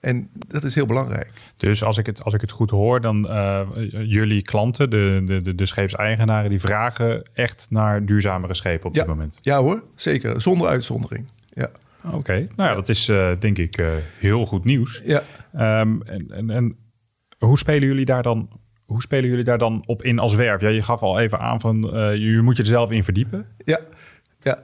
en 0.00 0.28
dat 0.48 0.64
is 0.64 0.74
heel 0.74 0.86
belangrijk. 0.86 1.30
Dus 1.56 1.84
als 1.84 1.98
ik 1.98 2.06
het, 2.06 2.24
als 2.24 2.34
ik 2.34 2.40
het 2.40 2.50
goed 2.50 2.70
hoor, 2.70 3.00
dan 3.00 3.26
uh, 3.28 3.60
jullie 4.04 4.42
klanten, 4.42 4.90
de, 4.90 5.22
de, 5.24 5.42
de, 5.42 5.54
de 5.54 5.66
scheepseigenaren, 5.66 6.50
die 6.50 6.60
vragen 6.60 7.22
echt 7.34 7.66
naar 7.70 8.04
duurzamere 8.04 8.54
schepen 8.54 8.86
op 8.86 8.94
dit 8.94 9.06
moment. 9.06 9.38
Ja 9.40 9.60
hoor, 9.60 9.84
zeker. 9.94 10.40
Zonder 10.40 10.68
uitzondering. 10.68 11.26
Ja. 11.48 11.70
Oké, 12.12 12.46
nou 12.56 12.68
ja, 12.68 12.74
dat 12.74 12.88
is 12.88 13.08
uh, 13.08 13.28
denk 13.38 13.58
ik 13.58 13.78
uh, 13.78 13.86
heel 14.18 14.46
goed 14.46 14.64
nieuws. 14.64 15.02
Ja. 15.04 15.22
Um, 15.80 16.02
en, 16.02 16.30
en, 16.30 16.50
en 16.50 16.76
hoe 17.38 17.58
spelen 17.58 17.88
jullie 17.88 18.04
daar 18.04 18.22
dan 18.22 18.60
hoe 18.84 19.02
spelen 19.02 19.28
jullie 19.28 19.44
daar 19.44 19.58
dan 19.58 19.82
op 19.86 20.02
in 20.02 20.18
als 20.18 20.34
werf? 20.34 20.60
Ja, 20.60 20.68
je 20.68 20.82
gaf 20.82 21.02
al 21.02 21.18
even 21.18 21.38
aan 21.38 21.60
van 21.60 21.90
uh, 21.94 22.16
je 22.16 22.40
moet 22.42 22.56
je 22.56 22.62
er 22.62 22.68
zelf 22.68 22.90
in 22.90 23.04
verdiepen. 23.04 23.46
Ja, 23.64 23.80
ja, 24.42 24.58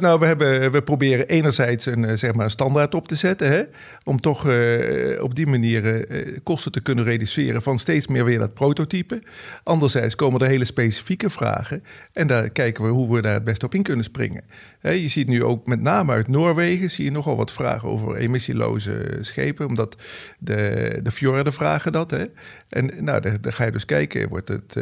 nou, 0.00 0.18
we, 0.18 0.26
hebben, 0.26 0.70
we 0.70 0.82
proberen 0.82 1.28
enerzijds 1.28 1.86
een, 1.86 2.04
eh, 2.04 2.16
zeg 2.16 2.34
maar 2.34 2.50
standaard 2.50 2.94
op 2.94 3.08
te 3.08 3.14
zetten. 3.14 3.52
Hè, 3.52 3.62
om 4.04 4.20
toch 4.20 4.46
uh, 4.46 5.22
op 5.22 5.34
die 5.34 5.46
manier 5.46 6.10
uh, 6.10 6.36
kosten 6.42 6.72
te 6.72 6.80
kunnen 6.80 7.04
reduceren 7.04 7.62
van 7.62 7.78
steeds 7.78 8.06
meer 8.06 8.24
weer 8.24 8.38
dat 8.38 8.54
prototype. 8.54 9.22
Anderzijds 9.62 10.14
komen 10.14 10.40
er 10.40 10.46
hele 10.46 10.64
specifieke 10.64 11.30
vragen. 11.30 11.82
En 12.12 12.26
daar 12.26 12.50
kijken 12.50 12.84
we 12.84 12.90
hoe 12.90 13.14
we 13.14 13.22
daar 13.22 13.34
het 13.34 13.44
best 13.44 13.62
op 13.62 13.74
in 13.74 13.82
kunnen 13.82 14.04
springen. 14.04 14.42
Hè, 14.78 14.90
je 14.90 15.08
ziet 15.08 15.28
nu 15.28 15.44
ook 15.44 15.66
met 15.66 15.80
name 15.80 16.12
uit 16.12 16.28
Noorwegen 16.28 16.90
zie 16.90 17.04
je 17.04 17.10
nogal 17.10 17.36
wat 17.36 17.52
vragen 17.52 17.88
over 17.88 18.16
emissieloze 18.16 19.18
schepen. 19.20 19.66
Omdat 19.66 19.96
de, 20.38 21.00
de 21.02 21.10
fjorden 21.10 21.52
vragen 21.52 21.92
dat. 21.92 22.10
Hè. 22.10 22.24
En 22.68 22.90
nou, 23.00 23.20
daar, 23.20 23.52
ga 23.52 23.64
je 23.64 23.70
dus 23.70 23.84
kijken, 23.84 24.28
wordt 24.28 24.48
het 24.48 24.76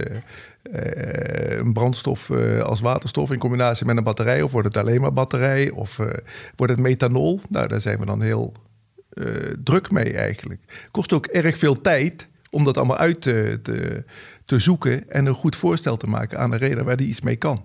een 1.59 1.73
brandstof 1.73 2.29
uh, 2.29 2.61
als 2.61 2.81
waterstof 2.81 3.33
in 3.33 3.39
combinatie 3.39 3.87
met 3.87 3.97
een 3.97 4.05
batterij? 4.05 4.43
Of 4.43 4.53
wordt 4.53 4.69
het 4.69 4.77
alleen 4.77 5.01
maar 5.01 5.13
batterij? 5.13 5.71
Of 5.71 5.99
uh, 5.99 6.07
wordt 6.57 6.73
het 6.73 6.83
methanol? 6.83 7.41
Nou, 7.49 7.69
daar 7.69 7.81
zijn 7.81 7.99
we 7.99 8.07
dan 8.07 8.23
heel 8.23 8.53
druk 9.63 9.91
mee 9.91 10.13
eigenlijk. 10.15 10.61
Kost 10.91 11.13
ook 11.13 11.27
erg 11.27 11.59
veel 11.59 11.81
tijd 11.81 12.29
om 12.51 12.65
dat 12.65 12.77
allemaal 12.77 12.97
uit 12.97 13.21
te, 13.21 13.59
te, 13.63 14.05
te 14.45 14.59
zoeken 14.59 15.11
en 15.11 15.27
een 15.27 15.35
goed 15.35 15.57
voorstel 15.57 15.97
te 15.97 16.07
maken 16.07 16.39
aan 16.39 16.53
een 16.53 16.59
reder 16.59 16.85
waar 16.85 16.97
die 16.97 17.09
iets 17.09 17.21
mee 17.21 17.37
kan. 17.37 17.65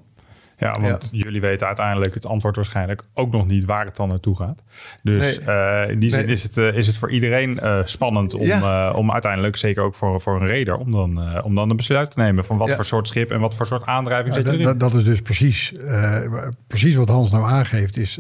Ja, 0.64 0.82
want 0.82 1.10
jullie 1.12 1.42
weten 1.42 1.68
uiteindelijk 1.68 2.14
het 2.14 2.26
antwoord 2.26 2.56
waarschijnlijk 2.56 3.04
ook 3.14 3.32
nog 3.32 3.48
niet 3.48 3.66
waar 3.66 3.86
het 3.86 3.96
dan 3.96 4.10
naartoe 4.10 4.36
gaat. 4.36 4.64
Dus 5.04 5.40
uh, 5.40 5.90
in 5.90 6.00
die 6.00 6.10
zin 6.10 6.28
is, 6.28 6.44
het, 6.44 6.58
uh, 6.58 6.78
is 6.78 6.88
het 6.88 6.98
voor 6.98 7.12
iedereen 7.12 7.60
uh, 7.64 7.80
spannend 7.86 8.34
om, 8.34 8.52
om 8.94 9.12
uiteindelijk, 9.12 9.58
zeker 9.58 9.84
ook 9.84 9.96
voor, 9.96 10.22
voor 10.22 10.42
een 10.42 10.48
reder, 10.48 10.78
om 10.78 10.92
dan, 10.92 11.42
om 11.44 11.56
dan 11.56 11.70
een 11.70 11.76
besluit 11.76 12.12
te 12.12 12.20
nemen 12.20 12.46
van 12.46 12.58
wat 12.58 12.72
voor 12.72 12.86
soort 12.86 13.08
schip 13.08 13.32
en 13.32 13.40
wat 13.40 13.56
voor 13.56 13.66
soort 13.66 13.86
aandrijving 13.86 14.36
zit 14.36 14.48
erin. 14.48 14.64
Dat, 14.64 14.80
dat 14.80 14.94
is 14.94 15.04
dus 15.04 15.22
precies, 15.22 15.74
precies 16.68 16.96
wat 16.96 17.08
Hans 17.08 17.32
nou 17.32 17.46
aangeeft, 17.46 17.98
is 17.98 18.16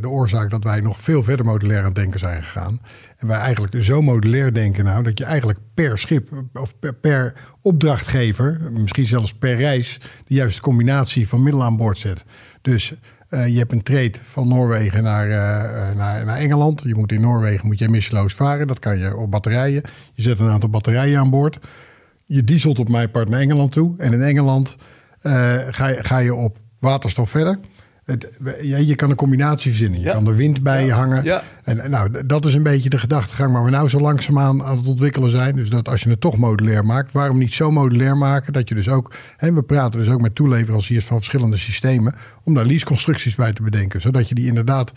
de 0.00 0.08
oorzaak 0.08 0.50
dat 0.50 0.64
wij 0.64 0.80
nog 0.80 1.00
veel 1.00 1.22
verder 1.22 1.46
modulair 1.46 1.78
aan 1.78 1.84
het 1.84 1.94
denken 1.94 2.18
zijn 2.18 2.42
gegaan. 2.42 2.80
En 3.18 3.26
wij 3.26 3.38
eigenlijk 3.38 3.82
zo 3.82 4.02
modulair 4.02 4.52
denken 4.52 4.84
nou, 4.84 5.02
dat 5.02 5.18
je 5.18 5.24
eigenlijk 5.24 5.58
per 5.74 5.98
schip 5.98 6.30
of 6.52 6.78
per, 6.78 6.94
per 6.94 7.34
opdrachtgever, 7.62 8.60
misschien 8.70 9.06
zelfs 9.06 9.34
per 9.34 9.56
reis, 9.56 10.00
de 10.26 10.34
juiste 10.34 10.60
combinatie 10.60 11.28
van 11.28 11.42
middelen 11.42 11.66
aan 11.66 11.76
boord 11.76 11.98
zet. 11.98 12.24
Dus 12.62 12.94
uh, 13.30 13.46
je 13.46 13.58
hebt 13.58 13.72
een 13.72 13.82
trade 13.82 14.18
van 14.22 14.48
Noorwegen 14.48 15.02
naar, 15.02 15.28
uh, 15.28 15.34
naar, 15.96 16.24
naar, 16.24 16.36
Engeland. 16.36 16.82
Je 16.82 16.94
moet 16.94 17.12
in 17.12 17.20
Noorwegen 17.20 17.66
moet 17.66 17.78
je 17.78 17.86
emissieloos 17.86 18.34
varen. 18.34 18.66
Dat 18.66 18.78
kan 18.78 18.98
je 18.98 19.16
op 19.16 19.30
batterijen. 19.30 19.82
Je 20.14 20.22
zet 20.22 20.38
een 20.38 20.48
aantal 20.48 20.68
batterijen 20.68 21.18
aan 21.18 21.30
boord. 21.30 21.58
Je 22.24 22.44
dieselt 22.44 22.78
op 22.78 22.88
mijn 22.88 23.10
part 23.10 23.28
naar 23.28 23.40
Engeland 23.40 23.72
toe. 23.72 23.94
En 23.98 24.12
in 24.12 24.22
Engeland 24.22 24.76
ga, 25.70 25.86
je, 25.86 26.04
ga 26.04 26.18
je 26.18 26.34
op 26.34 26.58
waterstof 26.78 27.30
verder. 27.30 27.58
Het, 28.08 28.28
je 28.62 28.94
kan 28.94 29.10
een 29.10 29.16
combinatie 29.16 29.70
verzinnen. 29.70 30.00
Je 30.00 30.10
kan 30.10 30.26
er 30.26 30.36
wind 30.36 30.62
bij 30.62 30.86
ja. 30.86 30.96
hangen. 30.96 31.24
Ja. 31.24 31.42
En 31.64 31.90
nou, 31.90 32.26
dat 32.26 32.44
is 32.44 32.54
een 32.54 32.62
beetje 32.62 32.88
de 32.88 32.98
gedachtegang 32.98 33.52
waar 33.52 33.64
we 33.64 33.70
nou 33.70 33.88
zo 33.88 34.00
langzaamaan 34.00 34.62
aan 34.62 34.76
het 34.76 34.86
ontwikkelen 34.86 35.30
zijn. 35.30 35.56
Dus 35.56 35.70
dat 35.70 35.88
als 35.88 36.02
je 36.02 36.10
het 36.10 36.20
toch 36.20 36.36
modulair 36.36 36.84
maakt, 36.84 37.12
waarom 37.12 37.38
niet 37.38 37.54
zo 37.54 37.70
modulair 37.70 38.16
maken 38.16 38.52
dat 38.52 38.68
je 38.68 38.74
dus 38.74 38.88
ook, 38.88 39.14
hè, 39.36 39.52
we 39.52 39.62
praten 39.62 39.98
dus 39.98 40.08
ook 40.08 40.20
met 40.20 40.34
toeleveranciers 40.34 41.04
van 41.04 41.16
verschillende 41.16 41.56
systemen, 41.56 42.14
om 42.44 42.54
daar 42.54 42.66
leaseconstructies 42.66 43.34
bij 43.34 43.52
te 43.52 43.62
bedenken. 43.62 44.00
Zodat 44.00 44.28
je 44.28 44.34
die 44.34 44.46
inderdaad 44.46 44.92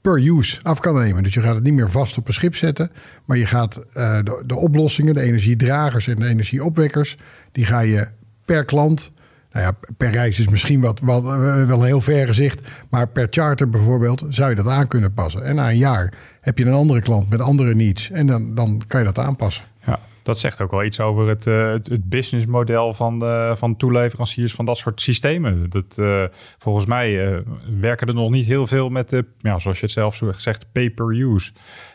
per 0.00 0.28
use 0.28 0.58
af 0.62 0.80
kan 0.80 0.94
nemen. 0.94 1.22
Dus 1.22 1.34
je 1.34 1.40
gaat 1.40 1.54
het 1.54 1.64
niet 1.64 1.74
meer 1.74 1.90
vast 1.90 2.18
op 2.18 2.28
een 2.28 2.34
schip 2.34 2.56
zetten, 2.56 2.90
maar 3.24 3.36
je 3.36 3.46
gaat 3.46 3.76
uh, 3.76 4.18
de, 4.22 4.42
de 4.46 4.56
oplossingen, 4.56 5.14
de 5.14 5.20
energiedragers 5.20 6.08
en 6.08 6.18
de 6.18 6.26
energieopwekkers, 6.26 7.16
die 7.52 7.66
ga 7.66 7.80
je 7.80 8.08
per 8.44 8.64
klant 8.64 9.12
nou 9.54 9.66
ja, 9.66 9.76
per 9.96 10.10
reis 10.10 10.38
is 10.38 10.48
misschien 10.48 10.80
wat, 10.80 11.00
wat, 11.00 11.24
eh, 11.24 11.66
wel 11.66 11.78
een 11.78 11.84
heel 11.84 12.00
ver 12.00 12.26
gezicht. 12.26 12.60
Maar 12.90 13.08
per 13.08 13.26
charter 13.30 13.70
bijvoorbeeld 13.70 14.24
zou 14.28 14.50
je 14.50 14.56
dat 14.56 14.66
aan 14.66 14.88
kunnen 14.88 15.14
passen. 15.14 15.44
En 15.44 15.54
na 15.54 15.70
een 15.70 15.76
jaar 15.76 16.12
heb 16.40 16.58
je 16.58 16.64
een 16.64 16.72
andere 16.72 17.00
klant 17.00 17.30
met 17.30 17.40
andere 17.40 17.74
needs. 17.74 18.10
En 18.10 18.26
dan, 18.26 18.54
dan 18.54 18.82
kan 18.86 19.00
je 19.00 19.06
dat 19.06 19.18
aanpassen. 19.18 19.64
Ja, 19.86 20.00
dat 20.22 20.38
zegt 20.38 20.60
ook 20.60 20.70
wel 20.70 20.84
iets 20.84 21.00
over 21.00 21.28
het, 21.28 21.46
uh, 21.46 21.72
het, 21.72 22.08
businessmodel 22.08 22.94
van, 22.94 23.22
van 23.56 23.76
toeleveranciers 23.76 24.54
van 24.54 24.64
dat 24.64 24.78
soort 24.78 25.00
systemen. 25.00 25.70
Dat, 25.70 25.96
uh, 25.98 26.24
volgens 26.58 26.86
mij 26.86 27.42
werken 27.80 28.06
er 28.06 28.14
nog 28.14 28.30
niet 28.30 28.46
heel 28.46 28.66
veel 28.66 28.88
met 28.88 29.10
de, 29.10 29.24
ja, 29.38 29.58
zoals 29.58 29.78
je 29.78 29.84
het 29.84 29.94
zelf 29.94 30.20
zegt, 30.36 30.66
pay-per-use. 30.72 31.52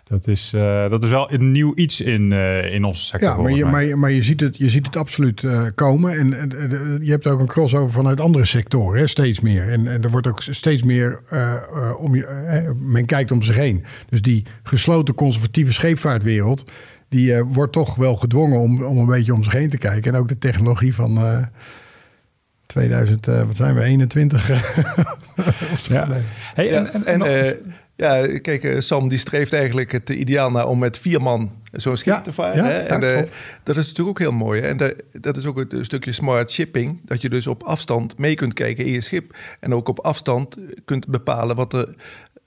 Dat 0.10 0.28
is, 0.28 0.52
uh, 0.56 0.89
dat 0.89 1.04
is 1.04 1.10
wel 1.10 1.34
een 1.34 1.52
nieuw 1.52 1.72
iets 1.76 2.02
in, 2.02 2.32
uh, 2.32 2.74
in 2.74 2.84
onze 2.84 3.04
sector. 3.04 3.30
Ja, 3.30 3.41
maar 3.41 3.52
je, 3.52 3.65
maar, 3.65 3.98
maar 4.00 4.12
je, 4.12 4.24
ziet 4.24 4.39
het, 4.39 4.58
je 4.58 4.69
ziet 4.69 4.86
het 4.86 4.95
absoluut 4.95 5.41
uh, 5.41 5.65
komen. 5.76 6.17
En 6.17 6.30
je 7.04 7.12
hebt 7.12 7.28
ook 7.28 7.39
een 7.39 7.48
crossover 7.48 7.91
vanuit 7.93 8.19
andere 8.19 8.45
sectoren, 8.45 9.00
hè, 9.00 9.08
steeds 9.08 9.39
meer. 9.39 9.69
En, 9.69 9.88
en 9.88 10.04
er 10.04 10.10
wordt 10.10 10.28
ook 10.28 10.41
steeds 10.41 10.84
meer 10.84 11.22
om 11.98 12.15
je. 12.15 12.74
men 12.80 13.06
kijkt 13.06 13.32
om 13.32 13.41
zich 13.41 13.56
heen. 13.56 13.84
Dus 14.10 14.22
die 14.22 14.45
gesloten 14.63 15.13
conservatieve 15.13 15.74
scheepvaartwereld. 15.74 16.72
die 17.10 17.43
wordt 17.43 17.74
toch 17.74 17.95
wel 17.95 18.15
gedwongen 18.15 18.60
om, 18.60 18.84
om 18.84 18.98
een 18.98 19.06
beetje 19.06 19.34
om 19.34 19.43
zich 19.43 19.54
heen 19.54 19.69
te 19.69 19.78
kijken. 19.78 20.13
En 20.13 20.19
ook 20.19 20.28
de 20.28 20.38
technologie 20.38 20.95
van. 20.95 21.19
2000, 22.65 23.26
wat 23.26 23.56
zijn 23.56 23.76
we, 23.76 23.84
21? 23.84 24.48
ja. 25.89 26.08
Hey, 26.54 26.72
en, 26.74 26.93
en, 26.93 27.06
en, 27.06 27.22
en 27.22 27.58
ja, 27.99 28.39
kijk, 28.39 28.63
eh, 28.63 28.79
Sam 28.79 29.07
die 29.07 29.17
streeft 29.17 29.53
eigenlijk 29.53 29.91
het 29.91 30.09
ideaal 30.09 30.51
naar 30.51 30.67
om 30.67 30.79
met 30.79 30.97
vier 30.97 31.21
man 31.21 31.51
zo'n 31.71 31.97
schip 31.97 32.15
te 32.15 32.33
varen. 32.33 32.65
hè? 32.65 32.77
En 32.77 33.03
uh, 33.03 33.17
dat 33.63 33.77
is 33.77 33.88
natuurlijk 33.88 34.09
ook 34.09 34.19
heel 34.19 34.31
mooi. 34.31 34.62
Hè? 34.62 34.67
En 34.67 34.77
de, 34.77 35.05
dat 35.12 35.38
is 35.38 35.45
ook 35.45 35.57
het 35.57 35.75
stukje 35.81 36.12
smart 36.12 36.51
shipping. 36.51 36.99
Dat 37.05 37.21
je 37.21 37.29
dus 37.29 37.47
op 37.47 37.63
afstand 37.63 38.17
mee 38.17 38.35
kunt 38.35 38.53
kijken 38.53 38.85
in 38.85 38.91
je 38.91 39.01
schip. 39.01 39.35
En 39.59 39.73
ook 39.73 39.88
op 39.88 39.99
afstand 39.99 40.57
kunt 40.85 41.07
bepalen 41.07 41.55
wat 41.55 41.73
er 41.73 41.95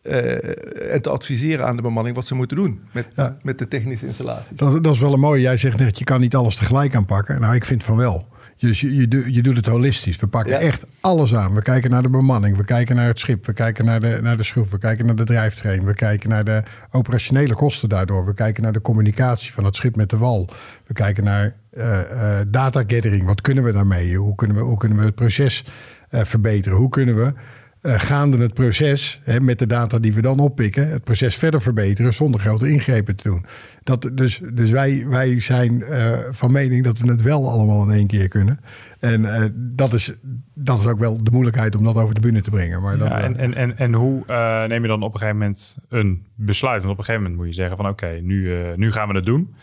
uh, 0.02 0.92
en 0.94 1.02
te 1.02 1.10
adviseren 1.10 1.66
aan 1.66 1.76
de 1.76 1.82
bemanning 1.82 2.16
wat 2.16 2.26
ze 2.26 2.34
moeten 2.34 2.56
doen 2.56 2.80
met, 2.92 3.06
met 3.42 3.58
de 3.58 3.68
technische 3.68 4.06
installaties. 4.06 4.56
Dat, 4.56 4.84
dat, 4.84 4.94
is 4.94 5.00
wel 5.00 5.12
een 5.12 5.20
mooie. 5.20 5.40
Jij 5.40 5.56
zegt 5.56 5.78
net, 5.78 5.98
je 5.98 6.04
kan 6.04 6.20
niet 6.20 6.34
alles 6.34 6.56
tegelijk 6.56 6.94
aanpakken. 6.94 7.40
Nou, 7.40 7.54
ik 7.54 7.64
vind 7.64 7.84
van 7.84 7.96
wel. 7.96 8.30
Dus 8.62 8.80
je, 8.80 8.96
je, 8.96 9.24
je 9.26 9.42
doet 9.42 9.56
het 9.56 9.66
holistisch. 9.66 10.16
We 10.16 10.26
pakken 10.26 10.60
echt 10.60 10.86
alles 11.00 11.34
aan. 11.34 11.54
We 11.54 11.62
kijken 11.62 11.90
naar 11.90 12.02
de 12.02 12.10
bemanning, 12.10 12.56
we 12.56 12.64
kijken 12.64 12.96
naar 12.96 13.06
het 13.06 13.18
schip, 13.18 13.46
we 13.46 13.52
kijken 13.52 13.84
naar 13.84 14.00
de, 14.00 14.18
naar 14.22 14.36
de 14.36 14.42
schroef, 14.42 14.70
we 14.70 14.78
kijken 14.78 15.06
naar 15.06 15.14
de 15.14 15.24
drijftrein, 15.24 15.84
we 15.84 15.94
kijken 15.94 16.28
naar 16.28 16.44
de 16.44 16.62
operationele 16.90 17.54
kosten 17.54 17.88
daardoor, 17.88 18.26
we 18.26 18.34
kijken 18.34 18.62
naar 18.62 18.72
de 18.72 18.80
communicatie 18.80 19.52
van 19.52 19.64
het 19.64 19.76
schip 19.76 19.96
met 19.96 20.10
de 20.10 20.16
wal, 20.16 20.48
we 20.86 20.94
kijken 20.94 21.24
naar 21.24 21.54
uh, 21.72 22.00
uh, 22.00 22.40
data 22.48 22.82
gathering. 22.86 23.24
Wat 23.24 23.40
kunnen 23.40 23.64
we 23.64 23.72
daarmee? 23.72 24.16
Hoe 24.16 24.34
kunnen 24.34 24.56
we, 24.56 24.62
hoe 24.62 24.78
kunnen 24.78 24.98
we 24.98 25.04
het 25.04 25.14
proces 25.14 25.64
uh, 26.10 26.24
verbeteren? 26.24 26.78
Hoe 26.78 26.88
kunnen 26.88 27.16
we 27.16 27.32
uh, 27.82 28.00
gaande 28.00 28.38
het 28.38 28.54
proces, 28.54 29.20
hè, 29.24 29.40
met 29.40 29.58
de 29.58 29.66
data 29.66 29.98
die 29.98 30.12
we 30.14 30.20
dan 30.20 30.38
oppikken, 30.38 30.90
het 30.90 31.04
proces 31.04 31.36
verder 31.36 31.62
verbeteren 31.62 32.14
zonder 32.14 32.40
grote 32.40 32.68
ingrepen 32.68 33.16
te 33.16 33.28
doen. 33.28 33.44
Dat, 33.82 34.10
dus 34.14 34.40
dus 34.52 34.70
wij, 34.70 35.06
wij 35.08 35.40
zijn 35.40 35.72
uh, 35.72 36.18
van 36.30 36.52
mening 36.52 36.84
dat 36.84 36.98
we 36.98 37.10
het 37.10 37.22
wel 37.22 37.50
allemaal 37.50 37.84
in 37.84 37.90
één 37.90 38.06
keer 38.06 38.28
kunnen. 38.28 38.60
En 38.98 39.20
uh, 39.20 39.44
dat, 39.54 39.92
is, 39.92 40.14
dat 40.54 40.80
is 40.80 40.86
ook 40.86 40.98
wel 40.98 41.24
de 41.24 41.30
moeilijkheid 41.30 41.76
om 41.76 41.84
dat 41.84 41.96
over 41.96 42.14
de 42.14 42.20
bühne 42.20 42.40
te 42.40 42.50
brengen. 42.50 42.82
Maar 42.82 42.98
ja, 42.98 43.20
en, 43.20 43.36
en, 43.36 43.54
en, 43.54 43.76
en 43.76 43.92
hoe 43.92 44.24
neem 44.68 44.82
je 44.82 44.88
dan 44.88 45.02
op 45.02 45.12
een 45.12 45.18
gegeven 45.18 45.38
moment 45.38 45.76
een 45.88 46.26
besluit? 46.34 46.80
Want 46.80 46.92
op 46.92 46.98
een 46.98 47.04
gegeven 47.04 47.22
moment 47.22 47.40
moet 47.40 47.54
je 47.54 47.60
zeggen 47.60 47.76
van 47.76 47.88
oké, 47.88 48.18
nu, 48.22 48.56
nu 48.76 48.92
gaan 48.92 49.08
we 49.08 49.14
het 49.14 49.26
doen. 49.26 49.54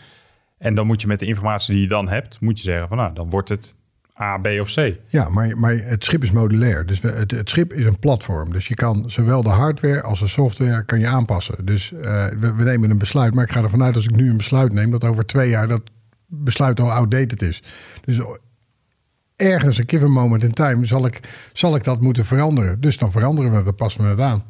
En 0.58 0.74
dan 0.74 0.86
moet 0.86 1.00
je 1.00 1.06
met 1.06 1.18
de 1.18 1.26
informatie 1.26 1.72
die 1.72 1.82
je 1.82 1.88
dan 1.88 2.08
hebt, 2.08 2.40
moet 2.40 2.58
je 2.58 2.64
zeggen 2.64 2.88
van 2.88 2.96
nou, 2.96 3.14
dan 3.14 3.30
wordt 3.30 3.48
het 3.48 3.76
A, 4.20 4.38
B 4.38 4.46
of 4.60 4.74
C. 4.74 4.94
Ja, 5.06 5.28
maar, 5.28 5.58
maar 5.58 5.76
het 5.76 6.04
schip 6.04 6.22
is 6.22 6.30
modulair. 6.30 6.86
Dus 6.86 7.02
het, 7.02 7.30
het 7.30 7.50
schip 7.50 7.72
is 7.72 7.84
een 7.84 7.98
platform. 7.98 8.52
Dus 8.52 8.68
je 8.68 8.74
kan 8.74 9.10
zowel 9.10 9.42
de 9.42 9.48
hardware 9.48 10.02
als 10.02 10.20
de 10.20 10.28
software 10.28 10.84
kan 10.84 10.98
je 10.98 11.06
aanpassen. 11.06 11.64
Dus 11.64 11.90
we, 11.90 12.52
we, 12.56 12.64
nemen 12.64 12.90
een 12.90 12.98
besluit. 12.98 13.34
Maar 13.34 13.44
ik 13.44 13.52
ga 13.52 13.62
ervan 13.62 13.82
uit 13.82 13.94
als 13.94 14.04
ik 14.04 14.16
nu 14.16 14.30
een 14.30 14.36
besluit 14.36 14.72
neem... 14.72 14.90
dat 14.90 15.04
over 15.04 15.26
twee 15.26 15.48
jaar 15.48 15.68
dat 15.68 15.82
besluit 16.26 16.80
al 16.80 16.92
outdated 16.92 17.42
is. 17.42 17.62
Dus 18.04 18.20
ergens, 19.36 19.78
een 19.78 19.88
given 19.88 20.10
moment 20.10 20.42
in 20.42 20.52
time... 20.52 20.86
zal 20.86 21.06
ik, 21.06 21.20
zal 21.52 21.76
ik 21.76 21.84
dat 21.84 22.00
moeten 22.00 22.24
veranderen. 22.24 22.80
Dus 22.80 22.98
dan 22.98 23.12
veranderen 23.12 23.56
we, 23.56 23.62
dan 23.62 23.74
passen 23.74 24.02
we 24.02 24.08
het 24.08 24.20
aan. 24.20 24.44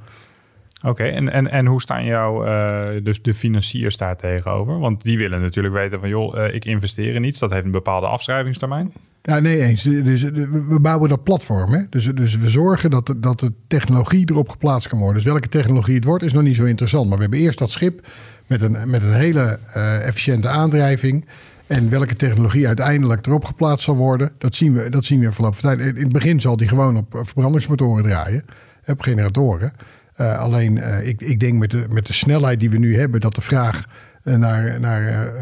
Oké, 0.86 1.02
en, 1.04 1.32
en, 1.32 1.50
en 1.50 1.66
hoe 1.66 1.80
staan 1.80 2.04
jou 2.04 2.46
uh, 2.46 3.04
dus 3.04 3.22
de 3.22 3.34
financiers 3.34 3.96
daar 3.96 4.16
tegenover? 4.16 4.78
Want 4.78 5.02
die 5.02 5.18
willen 5.18 5.40
natuurlijk 5.40 5.74
weten 5.74 6.00
van 6.00 6.08
joh, 6.08 6.36
uh, 6.36 6.54
ik 6.54 6.64
investeer 6.64 7.14
in 7.14 7.24
iets, 7.24 7.38
dat 7.38 7.50
heeft 7.50 7.64
een 7.64 7.70
bepaalde 7.70 8.06
afschrijvingstermijn. 8.06 8.92
Ja, 9.22 9.38
nee 9.38 9.62
eens. 9.62 9.82
Dus, 9.82 10.22
we 10.22 10.78
bouwen 10.80 11.08
dat 11.08 11.22
platform. 11.22 11.72
Hè? 11.72 11.80
Dus, 11.90 12.04
dus 12.04 12.36
we 12.36 12.48
zorgen 12.48 12.90
dat, 12.90 13.06
de, 13.06 13.20
dat 13.20 13.40
de 13.40 13.52
technologie 13.66 14.30
erop 14.30 14.48
geplaatst 14.48 14.88
kan 14.88 14.98
worden. 14.98 15.16
Dus 15.16 15.24
welke 15.24 15.48
technologie 15.48 15.94
het 15.94 16.04
wordt, 16.04 16.24
is 16.24 16.32
nog 16.32 16.42
niet 16.42 16.56
zo 16.56 16.64
interessant. 16.64 17.08
Maar 17.08 17.16
we 17.16 17.22
hebben 17.22 17.40
eerst 17.40 17.58
dat 17.58 17.70
schip 17.70 18.06
met 18.46 18.62
een, 18.62 18.90
met 18.90 19.02
een 19.02 19.12
hele 19.12 19.58
efficiënte 20.02 20.48
aandrijving. 20.48 21.26
En 21.66 21.90
welke 21.90 22.16
technologie 22.16 22.66
uiteindelijk 22.66 23.26
erop 23.26 23.44
geplaatst 23.44 23.84
zal 23.84 23.96
worden, 23.96 24.30
dat 24.38 24.54
zien 24.54 24.74
we, 24.74 24.88
dat 24.88 25.04
zien 25.04 25.20
we 25.20 25.32
verloop 25.32 25.56
van 25.56 25.76
tijd. 25.76 25.96
In 25.96 26.02
het 26.02 26.12
begin 26.12 26.40
zal 26.40 26.56
die 26.56 26.68
gewoon 26.68 26.96
op 26.96 27.20
verbrandingsmotoren 27.22 28.04
draaien, 28.04 28.44
op 28.86 29.00
generatoren. 29.00 29.72
Uh, 30.20 30.38
alleen, 30.38 30.76
uh, 30.76 31.06
ik, 31.06 31.20
ik 31.20 31.40
denk 31.40 31.58
met 31.58 31.70
de, 31.70 31.84
met 31.88 32.06
de 32.06 32.12
snelheid 32.12 32.60
die 32.60 32.70
we 32.70 32.78
nu 32.78 32.98
hebben, 32.98 33.20
dat 33.20 33.34
de 33.34 33.40
vraag 33.40 33.84
uh, 34.24 34.36
naar, 34.36 34.80
naar 34.80 35.32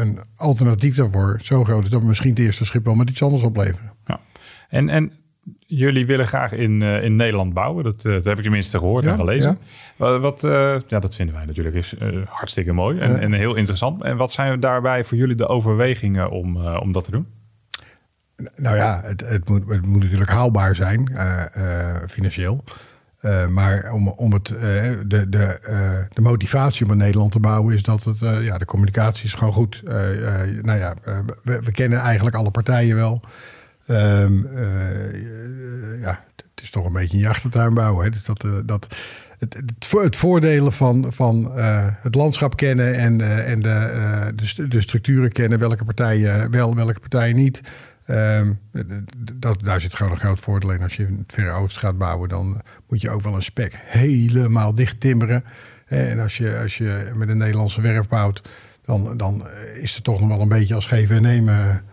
een 0.00 0.18
alternatief 0.36 0.96
daarvoor 0.96 1.40
zo 1.42 1.64
groot 1.64 1.84
is 1.84 1.90
dat 1.90 2.00
we 2.00 2.06
misschien 2.06 2.30
het 2.30 2.38
eerste 2.38 2.64
schip 2.64 2.84
wel 2.84 2.94
met 2.94 3.10
iets 3.10 3.22
anders 3.22 3.42
opleveren. 3.42 3.92
Ja. 4.06 4.20
En, 4.68 4.88
en 4.88 5.12
jullie 5.58 6.06
willen 6.06 6.26
graag 6.26 6.52
in, 6.52 6.82
in 6.82 7.16
Nederland 7.16 7.54
bouwen, 7.54 7.84
dat, 7.84 8.02
dat 8.02 8.24
heb 8.24 8.36
ik 8.36 8.42
tenminste 8.42 8.78
gehoord 8.78 9.04
ja, 9.04 9.12
en 9.12 9.18
gelezen. 9.18 9.58
Ja. 9.96 10.18
Wat, 10.18 10.40
ja, 10.86 10.98
dat 10.98 11.14
vinden 11.14 11.34
wij 11.34 11.44
natuurlijk 11.44 11.76
is, 11.76 11.94
hartstikke 12.28 12.72
mooi 12.72 12.98
en, 12.98 13.20
en 13.20 13.32
heel 13.32 13.54
interessant. 13.54 14.02
En 14.02 14.16
wat 14.16 14.32
zijn 14.32 14.60
daarbij 14.60 15.04
voor 15.04 15.18
jullie 15.18 15.36
de 15.36 15.46
overwegingen 15.46 16.30
om, 16.30 16.66
om 16.66 16.92
dat 16.92 17.04
te 17.04 17.10
doen? 17.10 17.26
Nou 18.56 18.76
ja, 18.76 19.00
het, 19.04 19.28
het, 19.28 19.48
moet, 19.48 19.68
het 19.68 19.86
moet 19.86 20.02
natuurlijk 20.02 20.30
haalbaar 20.30 20.74
zijn, 20.74 21.12
financieel. 22.08 22.64
Uh, 23.24 23.46
maar 23.46 23.92
om, 23.92 24.08
om 24.08 24.32
het, 24.32 24.50
uh, 24.50 24.60
de, 25.06 25.28
de, 25.28 25.58
uh, 25.68 25.90
de 26.12 26.20
motivatie 26.20 26.86
om 26.86 26.92
in 26.92 26.98
Nederland 26.98 27.32
te 27.32 27.40
bouwen 27.40 27.74
is 27.74 27.82
dat 27.82 28.04
het, 28.04 28.18
ja, 28.18 28.58
de 28.58 28.64
communicatie 28.64 29.24
is 29.24 29.34
gewoon 29.34 29.52
goed. 29.52 29.82
nou 30.62 30.78
ja, 30.78 30.94
we, 31.42 31.60
we, 31.62 31.70
kennen 31.70 31.98
eigenlijk 31.98 32.36
alle 32.36 32.50
partijen 32.50 32.96
wel. 32.96 33.22
Um, 33.88 34.48
ja, 36.00 36.24
het 36.36 36.62
is 36.62 36.70
toch 36.70 36.86
een 36.86 36.92
beetje 36.92 37.16
een 37.16 37.22
je 37.22 37.28
achtertuin 37.28 37.74
bouwen. 37.74 38.04
Hè? 38.04 38.10
Dus 38.10 38.24
dat, 38.24 38.46
dat, 38.66 38.96
het, 39.38 39.62
het, 39.90 40.16
voordelen 40.16 40.72
van, 40.72 41.12
van 41.12 41.50
het 42.00 42.14
landschap 42.14 42.56
kennen 42.56 42.94
en, 42.94 43.44
en 43.46 43.60
de, 43.60 44.32
de, 44.34 44.68
de 44.68 44.80
structuren 44.80 45.32
kennen, 45.32 45.58
welke 45.58 45.84
partijen 45.84 46.50
wel, 46.50 46.74
welke 46.74 47.00
partijen 47.00 47.36
niet. 47.36 47.62
Um, 48.10 48.58
dat, 49.34 49.58
daar 49.62 49.80
zit 49.80 49.94
gewoon 49.94 50.12
een 50.12 50.18
groot 50.18 50.40
voordeel 50.40 50.72
in. 50.72 50.82
Als 50.82 50.96
je 50.96 51.06
in 51.06 51.18
het 51.18 51.32
Verre 51.32 51.50
Oosten 51.50 51.80
gaat 51.80 51.98
bouwen, 51.98 52.28
dan 52.28 52.62
moet 52.94 53.02
je 53.02 53.10
ook 53.10 53.22
wel 53.22 53.34
een 53.34 53.42
spek 53.42 53.78
helemaal 53.78 54.74
dicht 54.74 55.00
timmeren. 55.00 55.44
En 55.86 56.20
als 56.20 56.36
je, 56.36 56.58
als 56.58 56.76
je 56.76 57.10
met 57.14 57.28
een 57.28 57.36
Nederlandse 57.36 57.80
werf 57.80 58.08
bouwt, 58.08 58.42
dan, 58.84 59.16
dan 59.16 59.46
is 59.80 59.94
het 59.94 60.04
toch 60.04 60.20
nog 60.20 60.28
wel 60.28 60.40
een 60.40 60.48
beetje 60.48 60.74
als 60.74 60.86
geven 60.86 61.16
en 61.16 61.22
nemen 61.22 61.84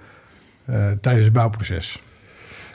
uh, 0.70 0.92
tijdens 0.92 1.24
het 1.24 1.34
bouwproces. 1.34 2.02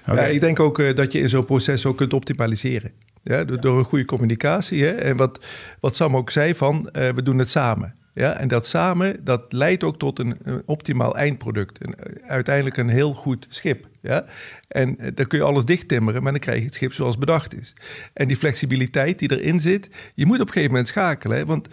Okay. 0.07 0.17
Ja, 0.17 0.35
ik 0.35 0.41
denk 0.41 0.61
ook 0.61 0.79
uh, 0.79 0.95
dat 0.95 1.13
je 1.13 1.19
in 1.19 1.29
zo'n 1.29 1.45
proces 1.45 1.87
ook 1.87 1.97
kunt 1.97 2.13
optimaliseren. 2.13 2.91
Ja, 3.23 3.45
door, 3.45 3.61
door 3.61 3.79
een 3.79 3.85
goede 3.85 4.05
communicatie. 4.05 4.85
Hè? 4.85 4.91
En 4.91 5.17
wat, 5.17 5.45
wat 5.81 5.97
Sam 5.97 6.17
ook 6.17 6.31
zei 6.31 6.55
van, 6.55 6.89
uh, 6.93 7.09
we 7.09 7.23
doen 7.23 7.39
het 7.39 7.51
samen. 7.51 7.95
Ja, 8.19 8.39
en 8.39 8.49
dat 8.49 8.67
samen, 8.67 9.25
dat 9.25 9.53
leidt 9.53 9.85
ook 9.85 9.99
tot 9.99 10.19
een, 10.19 10.37
een 10.43 10.63
optimaal 10.67 11.17
eindproduct. 11.17 11.79
En 11.79 11.99
eh, 11.99 12.29
uiteindelijk 12.29 12.77
een 12.77 12.89
heel 12.89 13.15
goed 13.15 13.47
schip. 13.49 13.89
Ja? 14.01 14.25
En 14.69 14.97
uh, 15.01 15.07
dan 15.15 15.27
kun 15.27 15.39
je 15.39 15.45
alles 15.45 15.65
dichttimmeren, 15.65 16.23
maar 16.23 16.33
dan 16.33 16.41
krijg 16.41 16.59
je 16.59 16.65
het 16.65 16.75
schip 16.75 16.93
zoals 16.93 17.19
bedacht 17.19 17.61
is. 17.61 17.75
En 18.13 18.29
die 18.29 18.37
flexibiliteit 18.37 19.19
die 19.19 19.39
erin 19.39 19.61
zit, 19.61 19.89
je 20.15 20.27
moet 20.27 20.41
op 20.41 20.47
een 20.47 20.53
gegeven 20.53 20.71
moment 20.71 20.89
schakelen. 20.89 21.47
Want 21.47 21.69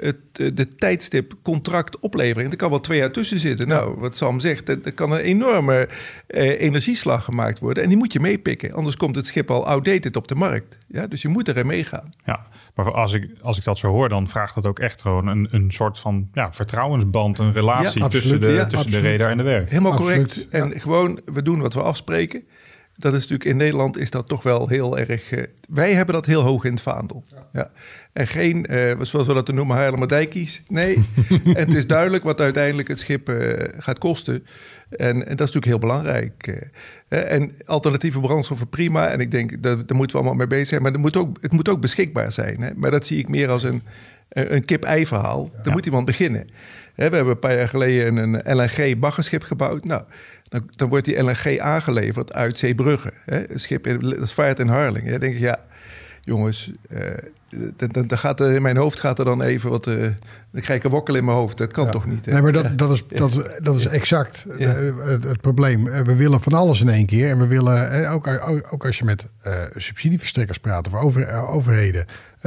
het, 0.00 0.16
eh, 0.32 0.48
de 0.54 0.74
tijdstip 0.74 1.32
contract 1.42 1.98
oplevering, 1.98 2.50
er 2.50 2.56
kan 2.56 2.70
wel 2.70 2.80
twee 2.80 2.98
jaar 2.98 3.10
tussen 3.10 3.38
zitten. 3.38 3.68
Nou, 3.68 3.94
wat 3.98 4.16
Sam 4.16 4.40
zegt, 4.40 4.68
er, 4.68 4.92
kan 4.92 5.12
een 5.12 5.18
enorme 5.18 5.88
eh, 6.26 6.60
energieslag 6.60 7.24
gemaakt 7.24 7.58
worden. 7.58 7.82
En 7.82 7.88
die 7.88 7.98
moet 7.98 8.12
je 8.12 8.20
meepikken, 8.20 8.72
anders 8.72 8.96
komt 8.96 9.16
het 9.16 9.26
schip 9.26 9.50
al 9.50 9.66
outdated 9.66 10.16
op 10.16 10.28
de 10.28 10.34
markt. 10.34 10.78
Ja? 10.88 11.06
Dus 11.06 11.22
je 11.22 11.28
moet 11.28 11.48
erin 11.48 11.66
meegaan. 11.66 12.12
Ja, 12.24 12.46
maar 12.74 12.92
als 12.92 13.12
ik, 13.12 13.30
als 13.40 13.58
ik 13.58 13.64
dat 13.64 13.78
zo 13.78 13.88
hoor, 13.88 14.08
dan 14.08 14.28
vraagt 14.28 14.54
dat 14.54 14.66
ook 14.66 14.78
echt 14.78 15.02
gewoon 15.02 15.26
een, 15.26 15.48
een 15.50 15.70
soort 15.70 15.98
van 15.98 16.28
ja, 16.32 16.52
vertrouwensband, 16.52 17.38
een 17.38 17.52
relatie 17.52 18.08
tussen, 18.08 18.40
de, 18.40 18.46
ja, 18.46 18.66
tussen 18.66 18.90
de 18.90 18.98
reder 18.98 19.28
en 19.28 19.36
de 19.36 19.42
werk. 19.42 19.70
Helemaal 19.70 19.96
correct. 19.96 20.48
En 20.48 20.80
gewoon, 20.80 21.20
we 21.24 21.42
doen 21.42 21.60
wat 21.60 21.74
we 21.74 21.82
afspreken. 21.82 22.44
Dat 22.96 23.12
is 23.12 23.20
natuurlijk 23.20 23.50
in 23.50 23.56
Nederland 23.56 23.98
is 23.98 24.10
dat 24.10 24.28
toch 24.28 24.42
wel 24.42 24.68
heel 24.68 24.98
erg. 24.98 25.32
Uh, 25.32 25.42
wij 25.68 25.92
hebben 25.92 26.14
dat 26.14 26.26
heel 26.26 26.42
hoog 26.42 26.64
in 26.64 26.72
het 26.72 26.80
vaandel. 26.80 27.24
Ja. 27.30 27.48
ja. 27.52 27.70
En 28.12 28.26
geen, 28.26 28.66
uh, 28.70 28.92
zoals 29.00 29.26
we 29.26 29.34
dat 29.34 29.52
noemen, 29.52 29.76
Haarlemmerdijkies. 29.76 30.62
Nee. 30.68 30.94
en 31.44 31.54
het 31.66 31.74
is 31.74 31.86
duidelijk 31.86 32.24
wat 32.24 32.40
uiteindelijk 32.40 32.88
het 32.88 32.98
schip 32.98 33.28
uh, 33.28 33.52
gaat 33.78 33.98
kosten. 33.98 34.46
En, 34.90 35.26
en, 35.26 35.36
dat 35.36 35.48
is 35.48 35.54
natuurlijk 35.54 35.64
heel 35.64 35.78
belangrijk. 35.78 36.62
en 37.08 37.52
alternatieve 37.64 38.20
brandstoffen 38.20 38.68
prima. 38.68 39.08
En 39.08 39.20
ik 39.20 39.30
denk, 39.30 39.62
dat, 39.62 39.88
daar 39.88 39.96
moeten 39.96 40.16
we 40.16 40.22
allemaal 40.22 40.46
mee 40.46 40.46
bezig 40.46 40.66
zijn. 40.66 40.82
Maar 40.82 40.92
het 40.92 41.00
moet 41.00 41.16
ook, 41.16 41.38
het 41.40 41.52
moet 41.52 41.68
ook 41.68 41.80
beschikbaar 41.80 42.32
zijn. 42.32 42.60
Hè? 42.60 42.70
Maar 42.74 42.90
dat 42.90 43.06
zie 43.06 43.18
ik 43.18 43.28
meer 43.28 43.48
als 43.48 43.62
een, 43.62 43.82
een 44.28 44.64
kip-ei 44.64 45.06
verhaal. 45.06 45.50
Ja. 45.52 45.62
Daar 45.62 45.72
moet 45.72 45.86
iemand 45.86 46.04
beginnen. 46.04 46.48
we 46.94 47.02
hebben 47.02 47.26
een 47.26 47.38
paar 47.38 47.56
jaar 47.56 47.68
geleden 47.68 48.16
een 48.16 48.56
LNG-baggerschip 48.56 49.42
gebouwd. 49.42 49.84
Nou, 49.84 50.02
dan, 50.76 50.88
wordt 50.88 51.04
die 51.04 51.22
LNG 51.22 51.58
aangeleverd 51.58 52.32
uit 52.32 52.58
Zeebrugge. 52.58 53.12
Hè? 53.24 53.42
Schip 53.54 54.00
dat 54.00 54.32
vaart 54.32 54.58
in 54.58 54.68
Harlingen. 54.68 55.10
Dan 55.10 55.20
denk 55.20 55.34
ik, 55.34 55.40
ja, 55.40 55.64
jongens, 56.20 56.72
uh, 56.90 57.00
dan, 57.76 58.06
dan, 58.06 58.18
gaat 58.18 58.40
er 58.40 58.52
in 58.52 58.62
mijn 58.62 58.76
hoofd 58.76 59.00
gaat 59.00 59.18
er 59.18 59.24
dan 59.24 59.42
even 59.42 59.70
wat. 59.70 59.86
Uh, 59.86 59.94
dan 60.50 60.62
krijg 60.62 60.78
ik 60.78 60.84
een 60.84 60.90
wokkel 60.90 61.14
in 61.14 61.24
mijn 61.24 61.36
hoofd. 61.36 61.58
Dat 61.58 61.72
kan 61.72 61.90
toch 61.90 62.06
niet? 62.06 62.26
Hè? 62.26 62.32
Nee, 62.32 62.42
maar 62.42 62.52
dat, 62.52 62.78
dat, 62.78 62.90
is, 62.90 63.04
dat, 63.08 63.50
dat 63.62 63.76
is 63.76 63.86
exact 63.86 64.46
het, 64.58 65.24
het, 65.24 65.40
probleem. 65.40 65.84
We 65.84 66.16
willen 66.16 66.40
van 66.40 66.52
alles 66.52 66.80
in 66.80 66.88
één 66.88 67.06
keer. 67.06 67.30
En 67.30 67.38
we 67.38 67.46
willen, 67.46 68.10
ook, 68.10 68.28
ook 68.70 68.86
als 68.86 68.98
je 68.98 69.04
met 69.04 69.26
uh, 69.46 69.52
subsidieverstrekkers 69.74 70.58
praat 70.58 70.86
of 70.86 70.94
over, 70.94 71.48
overheden. 71.48 72.06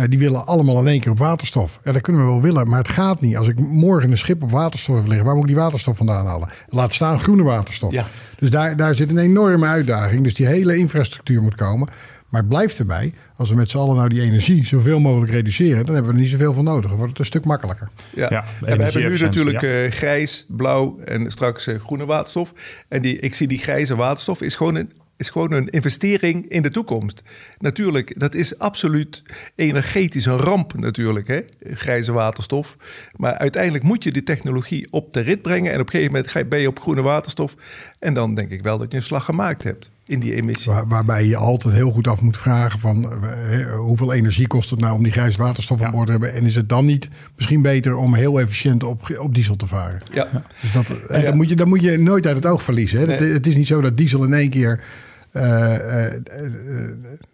die 0.10 0.20
willen 0.20 0.46
allemaal 0.46 0.80
in 0.80 0.88
één 0.88 1.00
keer 1.00 1.12
op 1.12 1.18
waterstof. 1.18 1.80
Ja, 1.84 1.92
dat 1.92 2.02
kunnen 2.02 2.26
we 2.26 2.28
wel 2.28 2.42
willen, 2.42 2.70
maar 2.70 2.80
het 2.80 2.90
gaat 2.90 3.22
niet. 3.22 3.38
Als 3.38 3.48
ik 3.48 3.60
morgen 3.60 4.12
een 4.12 4.18
schip 4.18 4.44
op 4.44 4.52
waterstof 4.52 4.96
wil 4.96 5.08
liggen, 5.08 5.26
waar 5.26 5.36
moet 5.36 5.44
ik 5.44 5.54
die 5.54 5.62
waterstof 5.64 5.98
vandaan 5.98 6.26
halen? 6.26 6.50
Laat 6.70 6.94
staan 6.94 7.20
groene 7.20 7.44
waterstof. 7.44 7.96
Dus 8.40 8.50
daar, 8.50 8.76
daar 8.76 8.96
zit 8.96 9.10
een 9.10 9.18
enorme 9.18 9.66
uitdaging. 9.66 10.24
Dus 10.24 10.34
die 10.34 10.46
hele 10.46 10.78
infrastructuur 10.78 11.42
moet 11.42 11.56
komen. 11.56 11.88
Maar 12.30 12.42
het 12.42 12.50
blijft 12.50 12.80
erbij, 12.80 13.14
als 13.36 13.50
we 13.50 13.56
met 13.56 13.70
z'n 13.70 13.78
allen 13.78 13.96
nou 13.96 14.10
die 14.10 14.22
energie 14.22 14.66
zoveel 14.66 15.00
mogelijk 15.00 15.32
reduceren, 15.32 15.86
dan 15.86 15.94
hebben 15.94 16.12
we 16.12 16.18
er 16.18 16.24
niet 16.24 16.32
zoveel 16.32 16.54
van 16.54 16.64
nodig. 16.64 16.88
Dan 16.88 16.98
wordt 16.98 17.12
het 17.12 17.20
een 17.20 17.26
stuk 17.26 17.46
makkelijker. 17.46 17.90
Ja, 18.14 18.28
ja 18.30 18.46
en 18.66 18.78
we 18.78 18.84
hebben 18.84 19.12
nu 19.12 19.20
natuurlijk 19.20 19.62
ja. 19.62 19.84
uh, 19.84 19.92
grijs, 19.92 20.46
blauw 20.48 21.00
en 21.06 21.32
straks 21.32 21.68
uh, 21.68 21.80
groene 21.80 22.06
waterstof. 22.06 22.54
En 22.88 23.02
die, 23.02 23.20
ik 23.20 23.36
zie 23.36 23.48
die 23.48 23.58
grijze 23.58 23.96
waterstof 23.96 24.42
is 24.42 24.56
gewoon 24.56 24.76
een 24.76 24.92
is 25.18 25.30
gewoon 25.30 25.52
een 25.52 25.70
investering 25.70 26.50
in 26.50 26.62
de 26.62 26.70
toekomst. 26.70 27.24
Natuurlijk, 27.58 28.20
dat 28.20 28.36
is 28.36 28.60
absoluut 28.60 29.24
energetisch 29.56 30.26
een 30.26 30.38
ramp 30.38 30.80
natuurlijk, 30.80 31.28
hè? 31.28 31.40
grijze 31.60 32.12
waterstof. 32.12 32.78
Maar 33.16 33.34
uiteindelijk 33.34 33.84
moet 33.84 34.04
je 34.04 34.12
die 34.12 34.24
technologie 34.24 34.88
op 34.92 35.14
de 35.14 35.20
rit 35.20 35.42
brengen... 35.42 35.74
en 35.74 35.80
op 35.80 35.86
een 35.86 35.92
gegeven 35.92 36.12
moment 36.12 36.32
ga 36.32 36.40
je, 36.40 36.46
ben 36.46 36.60
je 36.60 36.68
op 36.68 36.80
groene 36.80 37.02
waterstof... 37.02 37.56
en 38.00 38.14
dan 38.14 38.36
denk 38.36 38.52
ik 38.52 38.64
wel 38.64 38.78
dat 38.78 38.92
je 38.92 38.98
een 38.98 39.04
slag 39.04 39.26
gemaakt 39.26 39.64
hebt 39.64 39.92
in 40.08 40.20
die 40.20 40.34
emissie. 40.34 40.72
Waar, 40.72 40.88
waarbij 40.88 41.26
je 41.26 41.36
altijd 41.36 41.74
heel 41.74 41.92
goed 41.92 42.08
af 42.08 42.22
moet 42.22 42.38
vragen 42.38 42.80
van 42.80 43.14
uh, 43.24 43.76
hoeveel 43.76 44.14
energie 44.14 44.48
kost 44.48 44.70
het 44.70 44.80
nou 44.80 44.96
om 44.96 45.04
die 45.04 45.12
grijze 45.12 45.38
waterstof 45.38 45.82
aan 45.82 45.92
boord 45.92 46.06
te 46.06 46.12
hebben. 46.12 46.34
En 46.34 46.44
is 46.44 46.56
het 46.56 46.70
dan 46.70 46.86
niet 46.86 47.10
misschien 47.36 47.62
beter 47.62 47.96
om 47.96 48.14
heel 48.14 48.40
efficiënt 48.40 48.84
op, 48.84 49.18
op 49.20 49.34
diesel 49.36 49.56
te 49.56 49.68
varen? 49.68 50.02
Ja. 50.14 50.28
Dus 50.62 50.72
dat, 50.72 50.86
en 51.08 51.20
ja. 51.20 51.26
Dan, 51.26 51.36
moet 51.36 51.50
je, 51.50 51.56
dan 51.56 51.68
moet 51.68 51.82
je 51.82 51.98
nooit 51.98 52.28
uit 52.28 52.36
het 52.36 52.46
oog 52.46 52.64
verliezen. 52.64 53.00
Hè? 53.00 53.06
Nee. 53.06 53.16
Het, 53.16 53.34
het, 53.34 53.48
is 53.48 53.56
niet 53.56 53.68
zo 53.68 53.82
dat 53.82 53.98
diesel 53.98 54.24
in 54.24 54.34
één 54.34 54.50
keer 54.50 54.84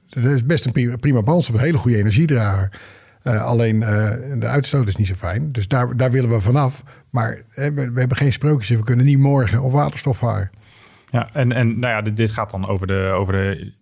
dat 0.09 0.23
is 0.23 0.45
best 0.45 0.65
een 0.65 0.71
prima, 0.71 0.95
prima 0.95 1.21
brandstof, 1.21 1.55
een 1.55 1.61
hele 1.61 1.77
goede 1.77 1.97
energiedrager. 1.97 2.69
alleen 3.23 3.79
de 4.39 4.47
uitstoot 4.47 4.87
is 4.87 4.95
niet 4.95 5.07
zo 5.07 5.13
fijn. 5.13 5.51
Dus 5.51 5.67
daar, 5.67 5.97
daar 5.97 6.11
willen 6.11 6.29
we 6.29 6.39
vanaf. 6.39 6.83
Maar 7.09 7.41
we, 7.53 7.71
we, 7.73 7.99
hebben 7.99 8.17
geen 8.17 8.33
sprookjes. 8.33 8.77
We 8.77 8.83
kunnen 8.83 9.05
niet 9.05 9.17
morgen 9.17 9.61
op 9.61 9.71
waterstof 9.71 10.17
varen. 10.17 10.49
Ja, 11.13 11.29
en, 11.33 11.51
en 11.51 11.79
nou 11.79 11.93
ja, 11.93 12.11
dit, 12.11 12.31
gaat 12.31 12.51
dan 12.51 12.67
over 12.67 12.87
de, 12.87 13.11
over 13.15 13.33
de 13.33 13.73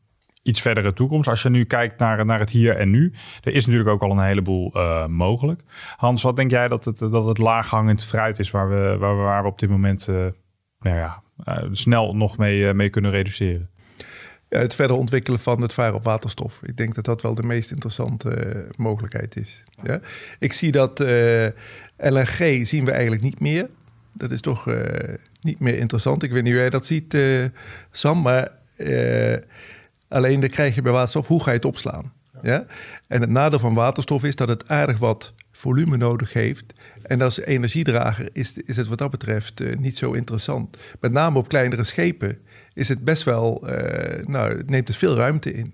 iets 0.43 0.61
verdere 0.61 0.93
toekomst. 0.93 1.27
Als 1.29 1.41
je 1.41 1.49
nu 1.49 1.65
kijkt 1.65 1.99
naar, 1.99 2.25
naar 2.25 2.39
het 2.39 2.49
hier 2.49 2.75
en 2.75 2.89
nu, 2.89 3.13
er 3.43 3.53
is 3.53 3.65
natuurlijk 3.65 3.89
ook 3.89 4.01
al 4.01 4.11
een 4.11 4.25
heleboel 4.25 4.77
uh, 4.77 5.05
mogelijk. 5.05 5.61
Hans, 5.95 6.21
wat 6.21 6.35
denk 6.35 6.51
jij 6.51 6.67
dat 6.67 6.85
het, 6.85 6.97
dat 6.97 7.25
het 7.25 7.37
laaghangend 7.37 8.03
fruit 8.03 8.39
is 8.39 8.51
waar 8.51 8.69
we, 8.69 8.95
waar 8.99 9.17
we, 9.17 9.21
waar 9.21 9.41
we 9.41 9.47
op 9.47 9.59
dit 9.59 9.69
moment 9.69 10.07
uh, 10.07 10.15
nou 10.79 10.97
ja, 10.97 11.23
uh, 11.47 11.55
snel 11.71 12.15
nog 12.15 12.37
mee, 12.37 12.73
mee 12.73 12.89
kunnen 12.89 13.11
reduceren? 13.11 13.69
Het 14.49 14.75
verder 14.75 14.97
ontwikkelen 14.97 15.39
van 15.39 15.61
het 15.61 15.73
varen 15.73 15.95
op 15.95 16.03
waterstof. 16.03 16.59
Ik 16.63 16.77
denk 16.77 16.95
dat 16.95 17.05
dat 17.05 17.21
wel 17.21 17.35
de 17.35 17.43
meest 17.43 17.71
interessante 17.71 18.67
mogelijkheid 18.77 19.35
is. 19.37 19.63
Ja? 19.83 19.99
Ik 20.39 20.53
zie 20.53 20.71
dat 20.71 20.99
LNG 21.97 22.67
zien 22.67 22.85
we 22.85 22.91
eigenlijk 22.91 23.21
niet 23.21 23.39
meer. 23.39 23.67
Dat 24.13 24.31
is 24.31 24.41
toch 24.41 24.67
niet 25.41 25.59
meer 25.59 25.77
interessant. 25.77 26.23
Ik 26.23 26.31
weet 26.31 26.43
niet 26.43 26.51
hoe 26.51 26.61
jij 26.61 26.69
dat 26.69 26.85
ziet, 26.85 27.17
Sam, 27.91 28.21
maar 28.21 28.59
Alleen 30.11 30.39
dan 30.39 30.49
krijg 30.49 30.75
je 30.75 30.81
bij 30.81 30.91
waterstof, 30.91 31.27
hoe 31.27 31.43
ga 31.43 31.49
je 31.49 31.55
het 31.55 31.65
opslaan? 31.65 32.13
Ja. 32.41 32.65
En 33.07 33.21
het 33.21 33.29
nadeel 33.29 33.59
van 33.59 33.73
waterstof 33.73 34.23
is 34.23 34.35
dat 34.35 34.47
het 34.47 34.67
aardig 34.67 34.97
wat 34.97 35.33
volume 35.51 35.97
nodig 35.97 36.33
heeft. 36.33 36.73
En 37.03 37.21
als 37.21 37.39
energiedrager 37.39 38.29
is, 38.33 38.57
is 38.57 38.77
het 38.77 38.87
wat 38.87 38.97
dat 38.97 39.11
betreft 39.11 39.61
uh, 39.61 39.75
niet 39.75 39.97
zo 39.97 40.11
interessant. 40.11 40.77
Met 40.99 41.11
name 41.11 41.37
op 41.37 41.47
kleinere 41.47 41.83
schepen 41.83 42.39
is 42.73 42.87
het 42.87 43.03
best 43.03 43.23
wel, 43.23 43.63
nou, 44.25 44.57
het 44.57 44.69
neemt 44.69 44.87
dus 44.87 44.97
veel 44.97 45.15
ruimte 45.15 45.53
in. 45.53 45.73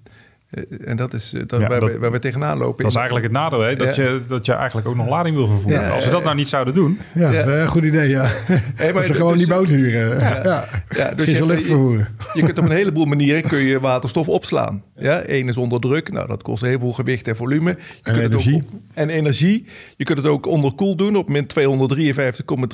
Eh, 0.50 0.64
en 0.86 0.98
dat 0.98 1.14
is 1.14 1.34
uh, 1.34 1.42
dat 1.48 1.60
waar, 1.60 1.86
we, 1.86 2.00
waar, 2.00 2.12
we, 2.12 2.20
tegenaan 2.20 2.58
lopen. 2.58 2.84
Dat 2.84 2.92
is 2.92 2.98
eigenlijk 2.98 3.26
het 3.26 3.34
nadeel, 3.34 3.60
hè? 3.60 3.76
Dat, 3.76 3.96
je, 3.96 4.22
dat 4.28 4.46
je 4.46 4.54
eigenlijk 4.54 4.88
ook 4.88 4.96
nog 4.96 5.08
lading 5.08 5.36
wil 5.36 5.48
vervoeren. 5.48 5.92
Als 5.92 6.06
we 6.06 6.12
dat 6.12 6.24
nou 6.24 6.36
niet 6.36 6.50
zouden 6.50 6.74
doen. 6.74 7.00
Ja, 7.14 7.32
ja. 7.32 7.66
goed 7.66 7.84
idee, 7.84 8.10
ja. 8.10 8.26
Hey, 8.76 8.94
maar, 8.94 9.04
ze 9.04 9.14
gewoon 9.14 9.38
dus, 9.38 9.46
die 9.46 9.56
boot 9.56 9.68
huren. 9.68 10.20
Ja, 10.20 10.42
ja. 10.90 11.14
dus 11.14 11.26
je, 11.26 11.46
lucht 11.46 11.64
vervoeren. 11.64 12.08
Je, 12.34 12.40
je, 12.40 12.46
kunt 12.46 12.58
op 12.58 12.66
een 12.66 12.72
heleboel 12.72 13.06
manieren 13.06 13.42
kun 13.42 13.58
je 13.58 13.80
waterstof 13.80 14.30
opslaan. 14.30 14.84
Ja, 14.96 15.24
Eén 15.26 15.48
is 15.48 15.58
onder 15.58 15.80
druk. 15.80 16.12
Nou, 16.12 16.28
dat 16.28 16.44
kost 16.44 16.64
heel 16.64 16.80
veel 16.80 16.92
gewicht 16.92 17.28
en 17.28 17.36
volume. 17.36 17.78
Je 18.02 18.12
en 18.12 18.20
energie. 18.20 18.56
Ook, 18.56 18.80
en 18.94 19.10
energie. 19.10 19.66
Je 19.98 20.04
kunt 20.04 20.18
het 20.18 20.28
ook 20.28 20.46
onder 20.46 20.74
koel 20.74 20.96
doen 20.96 21.16
op 21.16 21.30
min 21.30 21.48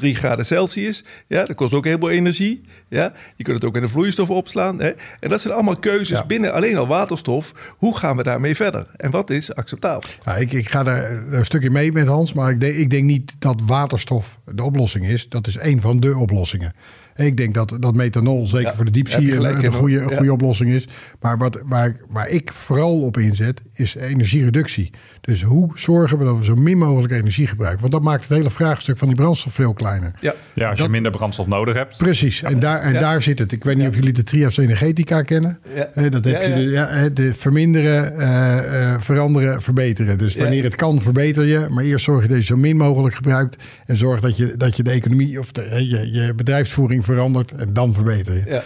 253,3 0.02 0.10
graden 0.10 0.46
Celsius. 0.46 1.04
Ja, 1.28 1.46
dat 1.46 1.56
kost 1.56 1.74
ook 1.74 1.86
heel 1.86 2.00
veel 2.00 2.10
energie. 2.10 2.62
Ja, 2.90 3.14
je 3.36 3.44
kunt 3.44 3.56
het 3.56 3.66
ook 3.66 3.76
in 3.76 3.82
de 3.82 3.90
vloeistof 3.90 4.30
opslaan. 4.30 4.82
Hè? 4.82 4.92
En 5.20 5.30
dat 5.30 5.42
zijn 5.42 5.54
allemaal 5.54 5.78
keuzes 5.78 6.26
binnen 6.26 6.54
alleen 6.54 6.78
al 6.78 6.88
waterstof 6.88 7.54
hoe 7.70 7.98
gaan 7.98 8.18
we 8.18 8.24
daarmee 8.24 8.56
verder? 8.56 8.88
En 8.98 9.12
wat 9.12 9.30
is 9.30 9.56
acceptabel? 9.56 10.10
Ja, 10.26 10.36
ik, 10.36 10.52
ik 10.52 10.70
ga 10.70 10.84
daar 10.84 11.12
een 11.12 11.46
stukje 11.46 11.70
mee 11.70 11.92
met 11.92 12.08
Hans, 12.08 12.34
maar 12.34 12.52
ik 12.52 12.60
denk, 12.60 12.76
ik 12.76 12.90
denk 12.90 13.04
niet 13.04 13.34
dat 13.40 13.62
waterstof 13.66 14.40
de 14.46 14.64
oplossing 14.64 15.06
is. 15.06 15.30
Dat 15.30 15.48
is 15.48 15.58
een 15.60 15.82
van 15.82 16.00
de 16.00 16.18
oplossingen. 16.18 16.74
Ik 17.16 17.38
denk 17.38 17.54
dat, 17.54 17.78
dat 17.80 17.96
methanol, 17.96 18.48
zeker 18.48 18.76
voor 18.76 18.86
de 18.86 18.92
diepzee, 18.92 19.36
een, 19.36 19.66
een, 19.66 19.74
goede, 19.74 20.00
een 20.00 20.16
goede 20.16 20.34
oplossing 20.34 20.70
is. 20.70 20.88
Maar 21.20 21.38
wat, 21.38 21.62
waar, 21.66 21.96
waar 22.10 22.28
ik 22.28 22.52
vooral 22.54 23.02
op 23.02 23.18
inzet, 23.18 23.62
is 23.74 23.96
energiereductie. 23.96 24.92
Dus 25.26 25.42
hoe 25.42 25.70
zorgen 25.74 26.18
we 26.18 26.24
dat 26.24 26.38
we 26.38 26.44
zo 26.44 26.56
min 26.56 26.78
mogelijk 26.78 27.14
energie 27.14 27.48
gebruiken? 27.48 27.80
Want 27.80 27.92
dat 27.92 28.02
maakt 28.02 28.24
het 28.24 28.38
hele 28.38 28.50
vraagstuk 28.50 28.98
van 28.98 29.08
die 29.08 29.18
brandstof 29.18 29.54
veel 29.54 29.74
kleiner. 29.74 30.12
Ja, 30.20 30.34
ja 30.54 30.70
als 30.70 30.80
je 30.80 30.90
minder 30.90 31.12
brandstof 31.12 31.48
nodig 31.48 31.76
hebt. 31.76 31.98
Precies, 31.98 32.44
en, 32.44 32.60
daar, 32.60 32.82
en 32.82 32.94
daar 32.94 33.22
zit 33.22 33.40
het. 33.40 33.52
Ik 33.52 33.64
weet 33.64 33.78
niet 33.78 33.88
of 33.88 33.96
jullie 33.96 34.14
de 34.14 34.24
trias 34.24 34.58
energetica 34.58 35.22
kennen. 35.22 35.60
Ja. 35.76 36.10
dat 36.10 36.26
heb 36.26 36.42
je 36.42 36.54
de, 36.54 36.62
ja, 36.62 37.10
de 37.10 37.34
verminderen, 37.34 38.14
uh, 38.18 38.96
veranderen, 39.00 39.62
verbeteren. 39.62 40.18
Dus 40.18 40.36
wanneer 40.36 40.64
het 40.64 40.76
kan, 40.76 41.02
verbeter 41.02 41.44
je. 41.44 41.66
Maar 41.70 41.84
eerst 41.84 42.06
zorg 42.06 42.22
je 42.22 42.28
dat 42.28 42.38
je 42.38 42.44
zo 42.44 42.56
min 42.56 42.78
mogelijk 42.78 43.16
gebruikt. 43.16 43.64
En 43.86 43.96
zorg 43.96 44.22
dat 44.22 44.38
je, 44.38 44.58
dat 44.58 44.78
je 44.78 44.84
de 44.84 44.92
economie 44.92 45.40
of 45.40 45.52
de, 45.52 45.88
je, 45.90 46.12
je 46.12 46.34
bedrijfsvoering 46.34 47.06
verandert. 47.06 47.52
En 47.52 47.74
dan 47.74 47.94
verbeter 47.94 48.34
je. 48.34 48.62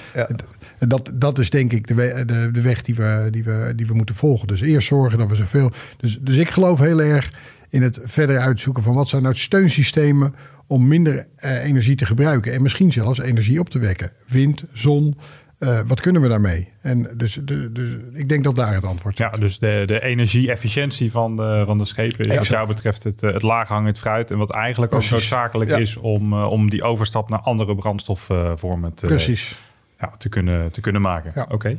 Dat, 0.80 1.11
dat 1.13 1.39
is 1.39 1.49
denk 1.49 1.71
ik 1.71 1.88
de, 1.88 2.23
de, 2.25 2.49
de 2.51 2.61
weg 2.61 2.82
die 2.82 2.95
we, 2.95 3.28
die, 3.32 3.43
we, 3.43 3.73
die 3.75 3.88
we 3.88 3.93
moeten 3.93 4.15
volgen. 4.15 4.47
Dus 4.47 4.61
eerst 4.61 4.88
zorgen 4.88 5.17
dat 5.17 5.30
we 5.30 5.36
zoveel. 5.36 5.71
Dus, 5.97 6.19
dus 6.21 6.36
ik 6.36 6.49
geloof 6.49 6.80
heel 6.80 7.01
erg 7.01 7.30
in 7.69 7.82
het 7.82 7.99
verder 8.03 8.39
uitzoeken 8.39 8.84
van 8.84 8.93
wat 8.93 9.09
zijn 9.09 9.23
nou 9.23 9.36
steunsystemen 9.36 10.36
om 10.67 10.88
minder 10.88 11.28
uh, 11.39 11.63
energie 11.65 11.95
te 11.95 12.05
gebruiken. 12.05 12.53
En 12.53 12.61
misschien 12.61 12.91
zelfs 12.91 13.19
energie 13.19 13.59
op 13.59 13.69
te 13.69 13.80
wekken. 13.80 14.11
Wind, 14.28 14.63
zon. 14.73 15.17
Uh, 15.59 15.80
wat 15.88 16.01
kunnen 16.01 16.21
we 16.21 16.28
daarmee? 16.28 16.69
En 16.82 17.11
dus, 17.15 17.39
de, 17.43 17.71
dus 17.71 17.88
ik 18.13 18.30
denk 18.30 18.43
dat 18.43 18.55
daar 18.55 18.73
het 18.73 18.84
antwoord 18.84 19.17
zit. 19.17 19.28
Ja, 19.32 19.39
dus 19.39 19.59
de, 19.59 19.84
de 19.86 20.03
energie-efficiëntie 20.03 21.11
van 21.11 21.36
de, 21.36 21.63
van 21.65 21.78
de 21.78 21.86
schepen 21.86 22.25
is 22.25 22.36
wat 22.36 22.47
jou 22.47 22.67
betreft 22.67 23.03
het, 23.03 23.21
het 23.21 23.41
laaghangend 23.41 23.99
fruit. 23.99 24.32
En 24.32 24.38
wat 24.38 24.51
eigenlijk 24.51 24.91
Precies. 24.91 25.11
ook 25.11 25.17
noodzakelijk 25.17 25.69
ja. 25.69 25.78
is 25.78 25.97
om, 25.97 26.34
om 26.34 26.69
die 26.69 26.84
overstap 26.84 27.30
naar 27.30 27.39
andere 27.39 27.75
brandstofvormen 27.75 28.93
te, 28.93 29.05
Precies. 29.05 29.59
Ja, 30.00 30.12
te, 30.18 30.30
kunnen, 30.30 30.72
te 30.72 30.82
kunnen 30.82 31.02
maken. 31.02 31.32
Oké. 31.41 31.52
Oké. 31.52 31.78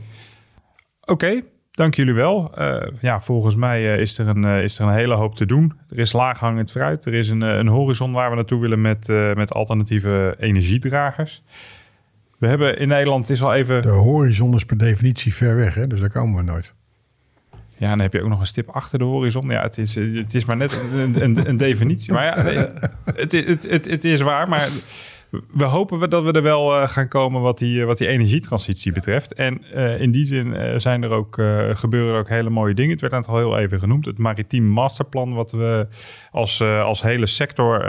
Okay. 1.13 1.45
Dank 1.71 1.95
jullie 1.95 2.15
wel. 2.15 2.53
Uh, 2.59 2.87
ja, 3.01 3.21
volgens 3.21 3.57
mij 3.57 3.83
uh, 3.83 4.01
is, 4.01 4.19
er 4.19 4.29
een, 4.29 4.43
uh, 4.43 4.63
is 4.63 4.79
er 4.79 4.87
een 4.87 4.95
hele 4.95 5.15
hoop 5.15 5.37
te 5.37 5.47
doen. 5.47 5.79
Er 5.91 5.99
is 5.99 6.13
laaghangend 6.13 6.71
fruit. 6.71 7.05
Er 7.05 7.15
is 7.15 7.29
een, 7.29 7.41
een 7.41 7.69
horizon 7.69 8.13
waar 8.13 8.31
we 8.31 8.37
naartoe 8.37 8.61
willen 8.61 8.81
met, 8.81 9.07
met 9.35 9.53
alternatieve 9.53 10.35
energiedragers. 10.39 11.43
We 12.39 12.47
hebben 12.47 12.79
in 12.79 12.89
Nederland, 12.89 13.23
het 13.23 13.37
is 13.37 13.43
al 13.43 13.55
even... 13.55 13.83
De 13.83 13.89
horizon 13.89 14.55
is 14.55 14.65
per 14.65 14.79
definitie 14.79 15.35
ver 15.35 15.57
weg, 15.57 15.75
hè? 15.75 15.87
dus 15.87 16.01
daar 16.01 16.11
komen 16.11 16.37
we 16.37 16.43
nooit. 16.43 16.75
Ja, 17.77 17.85
en 17.85 17.91
dan 17.91 18.01
heb 18.01 18.13
je 18.13 18.23
ook 18.23 18.29
nog 18.29 18.41
een 18.41 18.47
stip 18.47 18.69
achter 18.69 18.99
de 18.99 19.05
horizon. 19.05 19.51
Ja, 19.51 19.63
het 19.63 19.79
is, 19.79 19.95
het 19.95 20.35
is 20.35 20.45
maar 20.45 20.57
net 20.57 20.81
een, 20.95 21.23
een, 21.23 21.49
een 21.49 21.57
definitie. 21.57 22.13
Maar 22.13 22.25
ja, 22.25 22.43
het, 23.15 23.33
het, 23.33 23.71
het, 23.71 23.91
het 23.91 24.05
is 24.05 24.21
waar, 24.21 24.49
maar 24.49 24.69
we 25.31 25.65
hopen 25.65 26.11
dat 26.11 26.25
we 26.25 26.33
er 26.33 26.43
wel 26.43 26.81
uh, 26.81 26.89
gaan 26.89 27.09
komen 27.09 27.41
wat 27.41 27.59
die, 27.59 27.85
wat 27.85 27.99
die 27.99 28.09
energietransitie 28.09 28.93
betreft. 28.93 29.35
En 29.35 29.63
uh, 29.75 30.01
in 30.01 30.11
die 30.11 30.27
zin 30.27 30.81
zijn 30.81 31.03
er 31.03 31.11
ook, 31.11 31.43
gebeuren 31.75 32.15
er 32.15 32.21
ook 32.21 32.29
hele 32.29 32.51
mooie 32.51 32.75
dingen. 32.75 32.91
Het 32.91 33.01
werd 33.01 33.13
net 33.13 33.27
al 33.27 33.37
heel 33.37 33.59
even 33.59 33.79
genoemd. 33.79 34.05
Het 34.05 34.19
maritiem 34.19 34.65
masterplan 34.65 35.35
wat 35.35 35.53
we 35.53 35.87
als, 36.31 36.63
als 36.63 37.03
hele 37.03 37.27
sector 37.27 37.85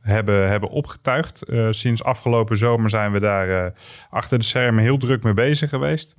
hebben, 0.00 0.48
hebben 0.48 0.68
opgetuigd. 0.68 1.42
sinds 1.70 2.04
afgelopen 2.04 2.56
zomer 2.56 2.90
zijn 2.90 3.12
we 3.12 3.20
daar 3.20 3.72
achter 4.10 4.38
de 4.38 4.44
schermen 4.44 4.82
heel 4.82 4.98
druk 4.98 5.22
mee 5.22 5.34
bezig 5.34 5.70
geweest. 5.70 6.16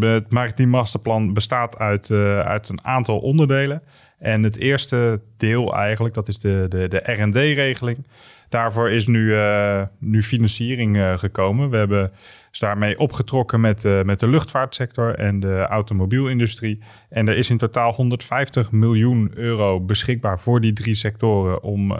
Het 0.00 0.32
maritiem 0.32 0.68
masterplan 0.68 1.32
bestaat 1.32 1.78
uit, 1.78 2.10
uit 2.44 2.68
een 2.68 2.84
aantal 2.84 3.18
onderdelen. 3.18 3.82
En 4.18 4.42
het 4.42 4.56
eerste 4.56 5.20
deel 5.36 5.74
eigenlijk, 5.74 6.14
dat 6.14 6.28
is 6.28 6.38
de, 6.38 6.66
de, 6.68 6.88
de 6.88 7.12
R&D-regeling. 7.12 8.04
Daarvoor 8.50 8.90
is 8.90 9.06
nu, 9.06 9.34
uh, 9.34 9.82
nu 9.98 10.22
financiering 10.22 10.96
uh, 10.96 11.18
gekomen. 11.18 11.70
We 11.70 11.76
hebben 11.76 12.12
daarmee 12.58 12.98
opgetrokken 12.98 13.60
met, 13.60 13.84
uh, 13.84 14.02
met 14.02 14.20
de 14.20 14.28
luchtvaartsector 14.28 15.14
en 15.14 15.40
de 15.40 15.66
automobielindustrie. 15.68 16.82
En 17.08 17.28
er 17.28 17.36
is 17.36 17.50
in 17.50 17.58
totaal 17.58 17.92
150 17.92 18.72
miljoen 18.72 19.30
euro 19.34 19.80
beschikbaar 19.80 20.40
voor 20.40 20.60
die 20.60 20.72
drie 20.72 20.94
sectoren 20.94 21.62
om 21.62 21.96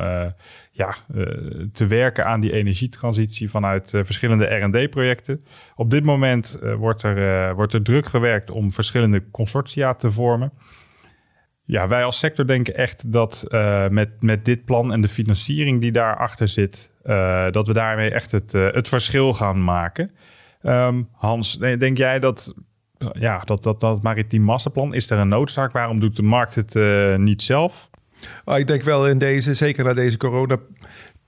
ja, 0.73 0.97
te 1.73 1.87
werken 1.87 2.27
aan 2.27 2.41
die 2.41 2.53
energietransitie 2.53 3.51
vanuit 3.51 3.91
verschillende 3.91 4.45
R&D-projecten. 4.45 5.45
Op 5.77 5.91
dit 5.91 6.05
moment 6.05 6.59
wordt, 6.79 7.03
er, 7.03 7.55
wordt 7.55 7.73
er 7.73 7.83
druk 7.83 8.07
gewerkt 8.07 8.51
om 8.51 8.73
verschillende 8.73 9.23
consortia 9.31 9.95
te 9.95 10.11
vormen. 10.11 10.53
Ja, 11.65 11.89
wij 11.89 12.05
als 12.05 12.19
sector 12.19 12.47
denken 12.47 12.75
echt 12.75 13.13
dat 13.13 13.45
uh, 13.49 13.89
met, 13.89 14.23
met 14.23 14.45
dit 14.45 14.65
plan 14.65 14.93
en 14.93 15.01
de 15.01 15.09
financiering 15.09 15.81
die 15.81 15.93
daarachter 15.93 16.49
zit, 16.49 16.93
uh, 17.05 17.51
dat 17.51 17.67
we 17.67 17.73
daarmee 17.73 18.11
echt 18.11 18.33
het, 18.33 18.55
uh, 18.55 18.73
het 18.73 18.89
verschil 18.89 19.35
gaan 19.35 19.65
maken. 19.65 20.13
Um, 20.63 21.09
Hans, 21.13 21.59
denk 21.59 21.97
jij 21.97 22.19
dat, 22.19 22.55
ja, 23.13 23.39
dat, 23.39 23.63
dat, 23.63 23.81
dat 23.81 24.03
maritiem 24.03 24.43
masterplan, 24.43 24.95
is 24.95 25.11
er 25.11 25.19
een 25.19 25.29
noodzaak? 25.29 25.73
Waarom 25.73 26.01
doet 26.01 26.17
de 26.17 26.23
markt 26.23 26.55
het 26.55 26.75
niet 27.19 27.43
zelf? 27.43 27.91
Oh, 28.45 28.59
ik 28.59 28.67
denk 28.67 28.83
wel 28.83 29.09
in 29.09 29.19
deze, 29.19 29.55
zeker 29.55 29.85
na 29.85 29.93
deze 29.93 30.17
corona 30.17 30.59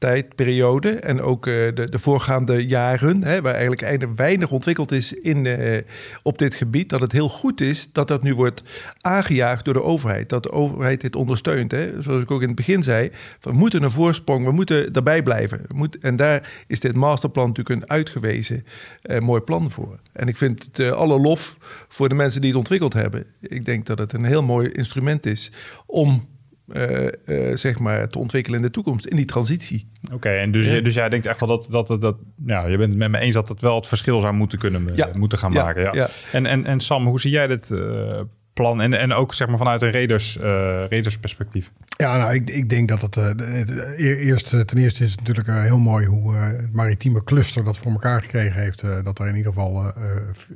tijdperiode 0.03 0.91
en 0.91 1.21
ook 1.21 1.47
uh, 1.47 1.55
de, 1.55 1.85
de, 1.85 1.99
voorgaande 1.99 2.67
jaren, 2.67 3.25
hè, 3.25 3.41
waar 3.41 3.55
eigenlijk 3.55 4.07
weinig 4.17 4.51
ontwikkeld 4.51 4.93
is 4.93 5.13
in, 5.13 5.45
uh, 5.45 5.79
op 6.23 6.39
dit 6.39 6.55
gebied, 6.55 6.89
dat 6.89 7.01
het 7.01 7.13
heel 7.13 7.29
goed 7.29 7.61
is 7.61 7.89
dat 7.93 8.09
dat 8.09 8.23
nu 8.23 8.35
wordt 8.35 8.63
aangejaagd 9.01 9.65
door 9.65 9.75
de 9.75 9.83
overheid. 9.83 10.29
Dat 10.29 10.43
de 10.43 10.53
overheid 10.53 11.01
dit 11.01 11.17
ondersteunt. 11.17 11.71
Hè. 11.71 12.03
Zoals 12.03 12.23
ik 12.23 12.31
ook 12.31 12.41
in 12.41 12.47
het 12.47 12.57
begin 12.57 12.83
zei, 12.83 13.11
we 13.41 13.53
moeten 13.53 13.83
een 13.83 13.91
voorsprong, 13.91 14.45
we 14.45 14.53
moeten 14.53 14.93
daarbij 14.93 15.23
blijven. 15.23 15.61
Moet, 15.75 15.99
en 15.99 16.17
daar 16.17 16.65
is 16.67 16.81
dit 16.81 16.95
masterplan 16.95 17.49
natuurlijk 17.49 17.81
een 17.81 17.91
uitgewezen 17.91 18.65
uh, 19.03 19.19
mooi 19.19 19.41
plan 19.41 19.71
voor. 19.71 19.99
En 20.13 20.29
ik 20.29 20.37
vind 20.37 20.69
het 20.73 20.93
alle 20.93 21.19
lof 21.21 21.57
voor 21.89 22.09
de 22.09 22.15
mensen 22.15 22.41
die 22.41 22.51
het 22.51 22.59
ontwikkeld 22.59 22.93
hebben. 22.93 23.25
Ik 23.41 23.65
denk 23.65 23.87
dat 23.87 23.99
het 23.99 24.13
een 24.13 24.25
heel 24.25 24.43
mooi 24.43 24.71
instrument 24.71 25.27
is 25.27 25.53
om 25.87 26.31
eh, 26.73 27.07
eh, 27.51 27.57
zeg 27.57 27.79
maar, 27.79 28.09
te 28.09 28.19
ontwikkelen 28.19 28.59
in 28.59 28.65
de 28.67 28.71
toekomst, 28.73 29.07
in 29.07 29.17
die 29.17 29.25
transitie. 29.25 29.89
Oké, 30.13 30.29
en 30.29 30.53
dus, 30.53 30.67
Ja. 30.67 30.81
dus 30.81 30.95
jij 30.95 31.09
denkt 31.09 31.27
echt 31.27 31.41
wel 31.41 31.49
dat, 31.49 31.69
dat, 31.71 31.87
dat, 31.87 32.01
dat 32.01 32.17
ja, 32.47 32.67
je 32.67 32.77
bent 32.77 32.89
het 32.91 32.99
met 32.99 33.11
me 33.11 33.19
eens 33.19 33.35
dat 33.35 33.49
het 33.49 33.61
wel 33.61 33.75
het 33.77 33.87
verschil 33.87 34.21
zou 34.21 34.35
moeten 34.35 34.59
kunnen 34.59 34.89
eh, 34.89 34.97
Ja. 34.97 35.09
moeten 35.15 35.39
gaan 35.39 35.53
Ja, 35.53 35.65
maken. 35.65 35.83
Ja. 35.83 35.91
ja. 35.95 36.09
En, 36.33 36.47
en, 36.47 36.65
en 36.65 36.81
Sam, 36.81 37.07
hoe 37.07 37.21
zie 37.21 37.31
jij 37.31 37.47
dit 37.47 37.71
eh, 37.71 38.21
plan? 38.53 38.81
En, 38.81 38.93
en 38.95 39.13
ook 39.13 39.35
zeg 39.35 39.49
maar 39.49 39.57
vanuit 39.59 39.83
een 39.83 39.91
raiders, 39.93 40.37
eh 40.39 40.43
raiders 40.89 41.19
perspectief. 41.19 41.73
Ja, 41.97 42.17
nou, 42.17 42.35
ik, 42.35 42.51
ik 42.51 42.69
denk 42.71 42.89
dat 42.89 43.01
het 43.01 43.17
eh, 43.17 43.61
e- 43.97 44.17
eerst, 44.17 44.51
ten 44.51 44.77
eerste 44.79 45.05
is 45.05 45.11
het 45.11 45.21
natuurlijk 45.27 45.49
heel 45.63 45.79
mooi 45.79 46.07
hoe 46.07 46.35
eh, 46.35 46.47
het 46.47 46.73
maritieme 46.73 47.25
cluster 47.25 47.65
dat 47.65 47.79
voor 47.79 47.93
elkaar 47.93 48.23
gekregen 48.23 48.61
heeft. 48.63 48.83
eh, 48.83 49.03
dat 49.05 49.19
er 49.19 49.27
in 49.29 49.37
ieder 49.37 49.53
geval 49.53 49.93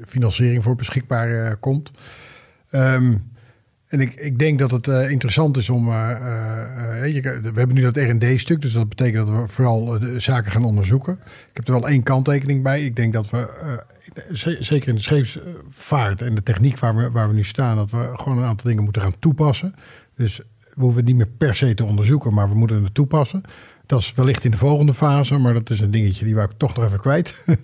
financiering 0.07 0.63
voor 0.63 0.75
beschikbaar 0.77 1.57
komt. 1.57 1.91
Ehm, 2.71 3.17
en 3.89 4.01
ik, 4.01 4.15
ik 4.15 4.39
denk 4.39 4.59
dat 4.59 4.71
het 4.71 4.89
eh, 4.89 5.11
interessant 5.11 5.57
is 5.57 5.71
om. 5.71 5.89
eh, 5.89 6.11
eh, 6.11 7.23
we 7.43 7.53
hebben 7.55 7.75
nu 7.75 7.83
dat 7.83 7.97
RD-stuk, 7.97 8.61
dus 8.61 8.73
dat 8.73 8.89
betekent 8.89 9.27
dat 9.27 9.37
we 9.41 9.49
vooral 9.49 9.85
de 9.99 10.21
zaken 10.21 10.53
gaan 10.53 10.65
onderzoeken. 10.65 11.19
Ik 11.23 11.57
heb 11.57 11.67
er 11.69 11.73
wel 11.73 11.89
één 11.89 12.03
kanttekening 12.03 12.63
bij. 12.63 12.85
Ik 12.85 12.97
denk 12.97 13.13
dat 13.13 13.31
we, 13.31 13.49
ze- 14.33 14.57
zeker 14.61 14.89
in 14.89 14.95
de 14.95 15.01
scheepsvaart 15.01 16.23
en 16.23 16.35
de 16.35 16.43
techniek 16.43 16.79
waar 16.79 16.97
we, 16.97 17.11
waar 17.11 17.29
we 17.29 17.35
nu 17.35 17.45
staan, 17.45 17.77
dat 17.77 17.91
we 17.91 18.11
gewoon 18.15 18.39
een 18.39 18.45
aantal 18.45 18.69
dingen 18.69 18.85
moeten 18.85 19.03
gaan 19.03 19.19
toepassen. 19.19 19.75
Dus 20.17 20.41
we 20.77 20.83
hoeven 20.83 20.99
het 20.99 21.07
niet 21.07 21.17
meer 21.17 21.35
per 21.39 21.55
se 21.55 21.75
te 21.75 21.85
onderzoeken, 21.85 22.35
maar 22.35 22.49
we 22.49 22.55
moeten 22.55 22.85
het 22.85 22.95
toepassen. 22.95 23.43
Dat 23.87 24.01
is 24.01 24.13
wellicht 24.15 24.45
in 24.45 24.51
de 24.51 24.57
volgende 24.57 24.95
fase, 24.95 25.39
maar 25.39 25.55
dat 25.55 25.71
is 25.71 25.81
een 25.81 25.91
dingetje 25.91 26.25
die 26.25 26.35
wou 26.35 26.49
ik 26.51 26.57
toch 26.57 26.77
nog 26.77 26.85
even 26.85 27.01
kwijt. 27.01 27.39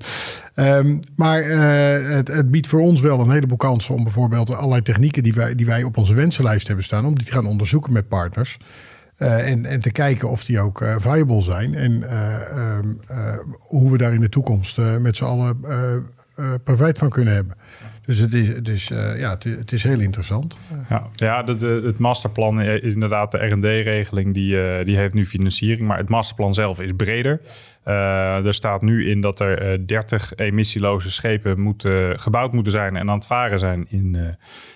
Ehm, 0.54 0.98
maar 1.16 1.40
eh, 1.40 2.14
het, 2.14 2.28
het 2.28 2.50
biedt 2.50 2.66
voor 2.66 2.80
ons 2.80 3.00
wel 3.00 3.20
een 3.20 3.30
heleboel 3.30 3.56
kansen 3.56 3.94
om 3.94 4.02
bijvoorbeeld 4.02 4.54
allerlei 4.54 4.82
technieken 4.82 5.22
die 5.22 5.34
wij, 5.34 5.54
die 5.54 5.66
wij 5.66 5.82
op 5.82 5.96
onze 5.96 6.14
wensenlijst 6.14 6.66
hebben 6.66 6.84
staan, 6.84 7.06
om 7.06 7.14
die 7.14 7.26
te 7.26 7.32
gaan 7.32 7.46
onderzoeken 7.46 7.92
met 7.92 8.08
partners. 8.08 8.58
Eh, 9.16 9.50
en, 9.50 9.66
en 9.66 9.80
te 9.80 9.92
kijken 9.92 10.30
of 10.30 10.44
die 10.44 10.60
ook 10.60 10.80
eh, 10.80 10.94
viable 10.98 11.40
zijn. 11.40 11.74
En 11.74 12.02
eh, 12.02 12.50
ehm, 12.50 12.92
eh, 13.06 13.38
hoe 13.58 13.90
we 13.90 13.98
daar 13.98 14.12
in 14.12 14.20
de 14.20 14.28
toekomst 14.28 14.78
met 15.00 15.16
z'n 15.16 15.24
allen 15.24 15.60
profijt 16.64 16.98
van 16.98 17.08
kunnen 17.08 17.34
hebben. 17.34 17.56
Dus 18.04 18.18
het 18.18 18.34
is, 18.34 18.48
het 18.48 18.68
is, 18.68 18.90
eh, 18.90 19.18
ja, 19.18 19.30
het 19.30 19.44
is, 19.44 19.56
het 19.56 19.72
is 19.72 19.82
heel 19.82 20.00
interessant. 20.00 20.56
Ja, 20.88 21.06
ja 21.14 21.42
de, 21.42 21.54
de- 21.56 21.82
het 21.84 21.98
masterplan, 21.98 22.60
is 22.60 22.80
inderdaad, 22.92 23.30
de 23.30 23.46
R&D-regeling, 23.46 24.34
die, 24.34 24.62
eh, 24.62 24.84
die 24.84 24.96
heeft 24.96 25.14
nu 25.14 25.26
financiering. 25.26 25.88
Maar 25.88 25.98
het 25.98 26.08
masterplan 26.08 26.54
zelf 26.54 26.80
is 26.80 26.90
breder. 26.96 27.40
Eh, 27.82 28.46
er 28.46 28.54
staat 28.54 28.82
nu 28.82 29.10
in 29.10 29.20
dat 29.20 29.40
er 29.40 29.58
eh, 29.72 29.78
30 29.86 30.34
emissieloze 30.36 31.10
schepen 31.10 31.60
moeten, 31.60 32.20
gebouwd 32.20 32.52
moeten 32.52 32.72
zijn 32.72 32.96
en 32.96 33.08
aan 33.10 33.16
het 33.16 33.26
varen 33.26 33.58
zijn 33.58 33.86
in, 33.88 34.14
eh, 34.14 34.26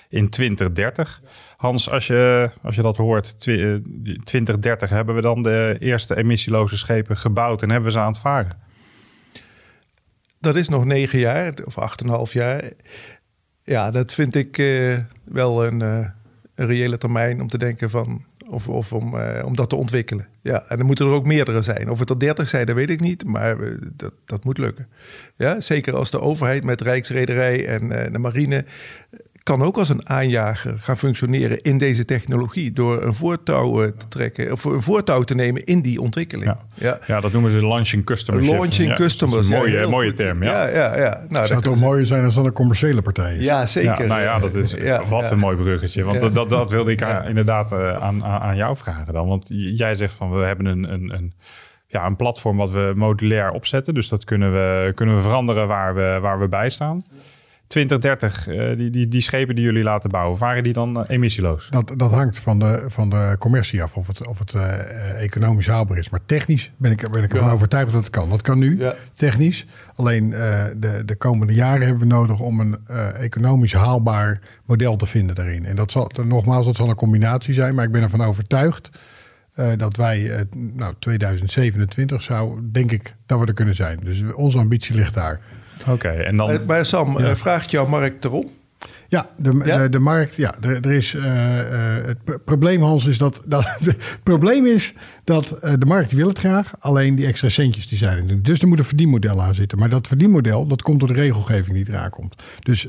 in 0.08 0.28
2030. 0.30 1.20
Hans, 1.56 1.90
als 1.90 2.06
je, 2.06 2.50
als 2.62 2.74
je 2.74 2.82
dat 2.82 2.96
hoort, 2.96 3.38
twi- 3.40 3.62
eh, 3.62 3.78
die 3.84 4.22
2030 4.22 4.90
hebben 4.90 5.14
we 5.14 5.20
dan 5.20 5.42
de 5.42 5.76
eerste 5.78 6.16
emissieloze 6.16 6.76
schepen 6.78 7.16
gebouwd 7.16 7.62
en 7.62 7.70
hebben 7.70 7.86
we 7.88 7.98
ze 7.98 8.02
aan 8.02 8.12
het 8.12 8.18
varen. 8.20 8.64
Dat 10.40 10.56
is 10.56 10.68
nog 10.68 10.84
negen 10.84 11.18
jaar, 11.18 11.52
of 11.64 11.78
acht 11.78 12.00
en 12.00 12.06
een 12.06 12.12
half 12.12 12.32
jaar. 12.32 12.62
Ja, 13.66 13.90
dat 13.90 14.12
vind 14.12 14.34
ik 14.34 14.58
eh, 14.58 14.98
wel 15.24 15.66
een, 15.66 15.82
eh, 15.82 16.08
een 16.54 16.66
reële 16.66 16.98
termijn 16.98 17.40
om 17.40 17.48
te 17.48 17.58
denken 17.58 17.90
van... 17.90 18.24
Of, 18.48 18.68
of 18.68 18.92
om, 18.92 19.18
eh, 19.18 19.44
om 19.44 19.56
dat 19.56 19.68
te 19.68 19.76
ontwikkelen. 19.76 20.28
Ja, 20.40 20.64
en 20.68 20.76
dan 20.76 20.86
moeten 20.86 21.06
er 21.06 21.12
ook 21.12 21.26
meerdere 21.26 21.62
zijn. 21.62 21.90
Of 21.90 21.98
het 21.98 22.10
er 22.10 22.18
dertig 22.18 22.48
zijn, 22.48 22.66
dat 22.66 22.74
weet 22.74 22.90
ik 22.90 23.00
niet. 23.00 23.24
Maar 23.24 23.56
dat, 23.96 24.12
dat 24.24 24.44
moet 24.44 24.58
lukken. 24.58 24.88
Ja, 25.36 25.60
zeker 25.60 25.94
als 25.96 26.10
de 26.10 26.20
overheid 26.20 26.64
met 26.64 26.80
Rijksrederij 26.80 27.66
en 27.66 28.12
de 28.12 28.18
marine... 28.18 28.64
kan 29.46 29.62
ook 29.62 29.76
als 29.78 29.88
een 29.88 30.08
aanjager 30.08 30.78
gaan 30.78 30.96
functioneren 30.96 31.60
in 31.62 31.78
deze 31.78 32.04
technologie... 32.04 32.72
door 32.72 33.02
een 33.02 33.14
voortouw 33.14 33.82
eh, 33.82 33.88
te 33.96 34.08
trekken, 34.08 34.52
of 34.52 34.64
een 34.64 34.82
voortouw 34.82 35.22
te 35.22 35.34
nemen 35.34 35.64
in 35.64 35.80
die 35.82 36.00
ontwikkeling. 36.00 36.46
Ja. 36.46 36.58
Ja. 36.74 36.98
Ja, 37.06 37.20
dat 37.20 37.32
noemen 37.32 37.50
ze 37.50 37.66
launching 37.66 38.04
customers. 38.04 38.46
Launching 38.48 38.94
customers. 38.94 39.48
een 39.48 39.52
ja, 39.54 39.58
mooie, 39.58 39.86
mooie 39.86 40.08
goed. 40.08 40.16
term, 40.16 40.42
ja. 40.42 40.50
Ja, 40.68 40.68
ja, 40.76 40.96
ja. 40.98 41.10
Nou, 41.10 41.20
Het 41.20 41.30
dat 41.32 41.46
zou 41.46 41.62
toch 41.62 41.78
mooier 41.78 42.06
zijn 42.06 42.24
als 42.24 42.34
dan 42.34 42.44
een 42.46 42.52
commerciële 42.52 43.02
partij 43.02 43.36
is. 43.36 43.44
Ja, 43.44 43.66
zeker. 43.66 44.00
Ja, 44.02 44.06
nou 44.06 44.20
ja, 44.20 44.38
dat 44.38 44.54
is 44.54 44.70
Ja, 44.90 45.08
wat 45.08 45.22
ja. 45.22 45.30
een 45.30 45.38
mooi 45.38 45.56
bruggetje. 45.56 46.04
Want 46.04 46.20
Ja. 46.22 46.28
dat, 46.28 46.50
dat 46.50 46.70
wilde 46.70 46.90
ik 46.92 47.02
aan- 47.02 47.28
inderdaad 47.28 47.72
eh, 47.72 47.96
aan, 47.96 48.24
aan, 48.24 48.40
aan 48.40 48.56
jou 48.56 48.76
vragen 48.76 49.12
dan. 49.12 49.28
Want 49.28 49.46
jij 49.76 49.94
zegt 49.94 50.14
van 50.14 50.30
we 50.32 50.40
hebben 50.44 50.66
een, 50.66 50.92
een, 50.92 51.14
een, 51.14 51.34
ja, 51.86 52.06
een 52.06 52.16
platform 52.16 52.56
wat 52.56 52.70
we 52.70 52.92
modulair 52.96 53.50
opzetten. 53.50 53.94
Dus 53.94 54.08
dat 54.08 54.24
kunnen 54.24 54.52
we, 54.52 54.92
kunnen 54.94 55.16
we 55.16 55.22
veranderen 55.22 55.68
waar 55.68 55.94
we, 55.94 56.18
waar 56.20 56.38
we 56.38 56.48
bij 56.48 56.70
staan. 56.70 57.04
2030, 57.66 58.48
eh, 58.48 58.76
die, 58.76 58.90
die, 58.90 59.08
die 59.08 59.20
schepen 59.20 59.54
die 59.54 59.64
jullie 59.64 59.82
laten 59.82 60.10
bouwen, 60.10 60.38
waren 60.38 60.62
die 60.62 60.72
dan 60.72 61.04
eh, 61.04 61.14
emissieloos? 61.16 61.66
Dat, 61.70 61.92
dat 61.96 62.10
hangt 62.10 62.40
van 62.40 62.58
de, 62.58 62.84
van 62.88 63.10
de 63.10 63.36
commercie 63.38 63.82
af 63.82 63.96
of 63.96 64.06
het, 64.06 64.26
of 64.26 64.38
het 64.38 64.54
eh, 64.54 65.22
economisch 65.22 65.66
haalbaar 65.66 65.98
is. 65.98 66.10
Maar 66.10 66.20
technisch 66.26 66.72
ben 66.76 66.90
ik, 66.90 67.10
ben 67.10 67.22
ik 67.22 67.32
ervan 67.32 67.48
Ja. 67.48 67.54
overtuigd 67.54 67.92
dat 67.92 68.00
het 68.02 68.10
kan. 68.10 68.28
Dat 68.30 68.42
kan 68.42 68.58
nu, 68.58 68.78
Ja. 68.78 68.94
technisch. 69.14 69.66
Alleen 69.94 70.32
eh, 70.32 70.64
de, 70.76 71.02
de 71.04 71.16
komende 71.16 71.54
jaren 71.54 71.82
hebben 71.86 72.08
we 72.08 72.14
nodig 72.14 72.40
om 72.40 72.60
een 72.60 72.76
eh, 72.86 73.22
economisch 73.22 73.72
haalbaar 73.72 74.40
model 74.64 74.96
te 74.96 75.06
vinden 75.06 75.34
daarin. 75.34 75.64
En 75.64 75.76
dat 75.76 75.90
zal, 75.90 76.10
nogmaals, 76.24 76.66
dat 76.66 76.76
zal 76.76 76.88
een 76.88 76.94
combinatie 76.94 77.54
zijn. 77.54 77.74
Maar 77.74 77.84
ik 77.84 77.92
ben 77.92 78.02
ervan 78.02 78.22
overtuigd 78.22 78.90
eh, 79.54 79.68
dat 79.76 79.96
wij, 79.96 80.46
nou 80.56 80.94
2027 80.98 82.22
zou, 82.22 82.60
denk 82.72 82.92
ik, 82.92 83.14
dat 83.26 83.40
we 83.40 83.46
er 83.46 83.52
kunnen 83.52 83.74
zijn. 83.74 83.98
Dus 84.04 84.22
onze 84.34 84.58
ambitie 84.58 84.94
ligt 84.94 85.14
daar. 85.14 85.40
Oké, 85.88 86.08
en 86.08 86.36
dan... 86.36 86.50
Eh, 86.50 86.58
Maar 86.66 86.86
Sam, 86.86 87.18
Ja. 87.18 87.28
eh, 87.28 87.34
vraagt 87.34 87.70
jouw 87.70 87.86
markt 87.86 88.24
erom? 88.24 88.50
Ja, 89.08 89.28
de, 89.36 89.62
Ja? 89.64 89.82
De, 89.82 89.88
de 89.88 89.98
markt, 89.98 90.34
ja, 90.34 90.54
er, 90.60 90.80
er 90.86 90.92
is, 90.92 91.14
eh, 91.14 91.98
eh, 91.98 92.04
het 92.06 92.44
probleem 92.44 92.82
Hans 92.82 93.06
is 93.06 93.18
dat, 93.18 93.42
dat 93.44 93.76
het 93.84 94.18
probleem 94.22 94.66
is 94.66 94.94
dat 95.24 95.50
eh, 95.50 95.72
de 95.78 95.86
markt 95.86 96.12
wil 96.12 96.28
het 96.28 96.38
graag, 96.38 96.72
alleen 96.78 97.14
die 97.14 97.26
extra 97.26 97.48
centjes 97.48 97.88
die 97.88 97.98
zijn 97.98 98.16
er 98.16 98.24
nu. 98.24 98.40
Dus 98.40 98.60
er 98.60 98.68
moet 98.68 98.78
een 98.78 98.84
verdienmodel 98.84 99.42
aan 99.42 99.54
zitten. 99.54 99.78
Maar 99.78 99.88
dat 99.88 100.06
verdienmodel, 100.06 100.66
dat 100.66 100.82
komt 100.82 100.98
door 100.98 101.08
de 101.08 101.14
regelgeving 101.14 101.76
die 101.76 101.86
eraan 101.88 102.10
komt. 102.10 102.34
Dus 102.60 102.88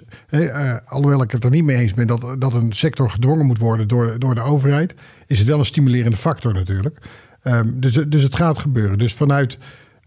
alhoewel 0.86 1.22
ik 1.22 1.32
het 1.32 1.44
er 1.44 1.50
niet 1.50 1.64
mee 1.64 1.78
eens 1.78 1.94
ben 1.94 2.08
dat, 2.08 2.36
dat 2.40 2.54
een 2.54 2.72
sector 2.74 3.10
gedwongen 3.10 3.46
moet 3.46 3.58
worden 3.58 3.88
door, 3.88 4.20
door 4.20 4.36
de 4.36 4.42
overheid, 4.42 4.96
is 5.28 5.40
het 5.40 5.48
wel 5.48 5.60
een 5.60 5.66
stimulerende 5.66 6.18
factor 6.18 6.54
natuurlijk. 6.54 6.98
Ehm, 7.42 7.68
dus, 7.74 7.94
dus 7.94 8.24
het 8.24 8.36
gaat 8.36 8.60
gebeuren. 8.60 8.98
Dus 8.98 9.14
vanuit 9.14 9.58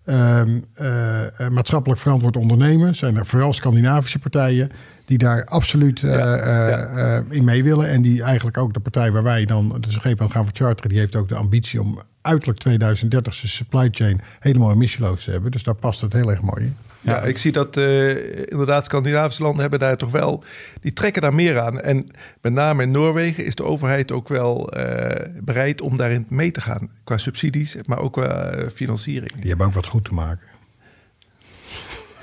ehm, 0.04 0.60
eh, 0.74 1.40
eh, 1.40 1.50
maatschappelijk 1.50 2.00
verantwoord 2.00 2.36
ondernemen 2.36 2.94
zijn 2.94 3.16
er 3.16 3.26
vooral 3.26 3.52
Scandinavische 3.52 4.18
partijen 4.18 4.70
die 5.04 5.18
daar 5.18 5.44
absoluut 5.44 6.02
eh, 6.02 6.12
Ja, 6.12 6.36
ja. 6.36 7.22
in 7.30 7.44
mee 7.44 7.62
willen. 7.62 7.88
En 7.88 8.02
die 8.02 8.22
eigenlijk 8.22 8.58
ook 8.58 8.74
de 8.74 8.80
partij 8.80 9.12
waar 9.12 9.22
wij 9.22 9.44
dan 9.44 9.76
de 9.80 9.90
schepen 9.90 10.24
aan 10.24 10.30
gaan 10.30 10.44
vercharteren, 10.44 10.90
die 10.90 10.98
heeft 10.98 11.16
ook 11.16 11.28
de 11.28 11.34
ambitie 11.34 11.80
om 11.80 12.02
uiterlijk 12.20 12.58
2030 12.58 13.34
zijn 13.34 13.52
supply 13.52 13.88
chain 13.92 14.20
helemaal 14.38 14.72
emissieloos 14.72 15.24
te 15.24 15.30
hebben. 15.30 15.50
Dus 15.50 15.62
daar 15.62 15.74
past 15.74 16.00
het 16.00 16.12
heel 16.12 16.30
erg 16.30 16.40
mooi 16.40 16.64
in. 16.64 16.76
Ja, 17.00 17.22
ik 17.22 17.38
zie 17.38 17.52
dat 17.52 17.76
eh, 17.76 18.38
inderdaad 18.50 18.84
Scandinavische 18.84 19.42
landen 19.42 19.60
hebben 19.60 19.78
daar 19.78 19.96
toch 19.96 20.10
wel... 20.10 20.44
die 20.80 20.92
trekken 20.92 21.22
daar 21.22 21.34
meer 21.34 21.60
aan. 21.60 21.80
En 21.80 22.10
met 22.40 22.52
name 22.52 22.82
in 22.82 22.90
Noorwegen 22.90 23.44
is 23.44 23.54
de 23.54 23.64
overheid 23.64 24.12
ook 24.12 24.28
wel 24.28 24.72
eh, 24.72 25.26
bereid 25.42 25.80
om 25.80 25.96
daarin 25.96 26.26
mee 26.28 26.50
te 26.50 26.60
gaan. 26.60 26.90
Qua 27.04 27.18
subsidies, 27.18 27.76
maar 27.86 27.98
ook 27.98 28.12
qua 28.12 28.50
eh, 28.50 28.68
financiering. 28.68 29.32
Die 29.32 29.48
hebben 29.48 29.66
ook 29.66 29.74
wat 29.74 29.86
goed 29.86 30.04
te 30.04 30.14
maken. 30.14 30.48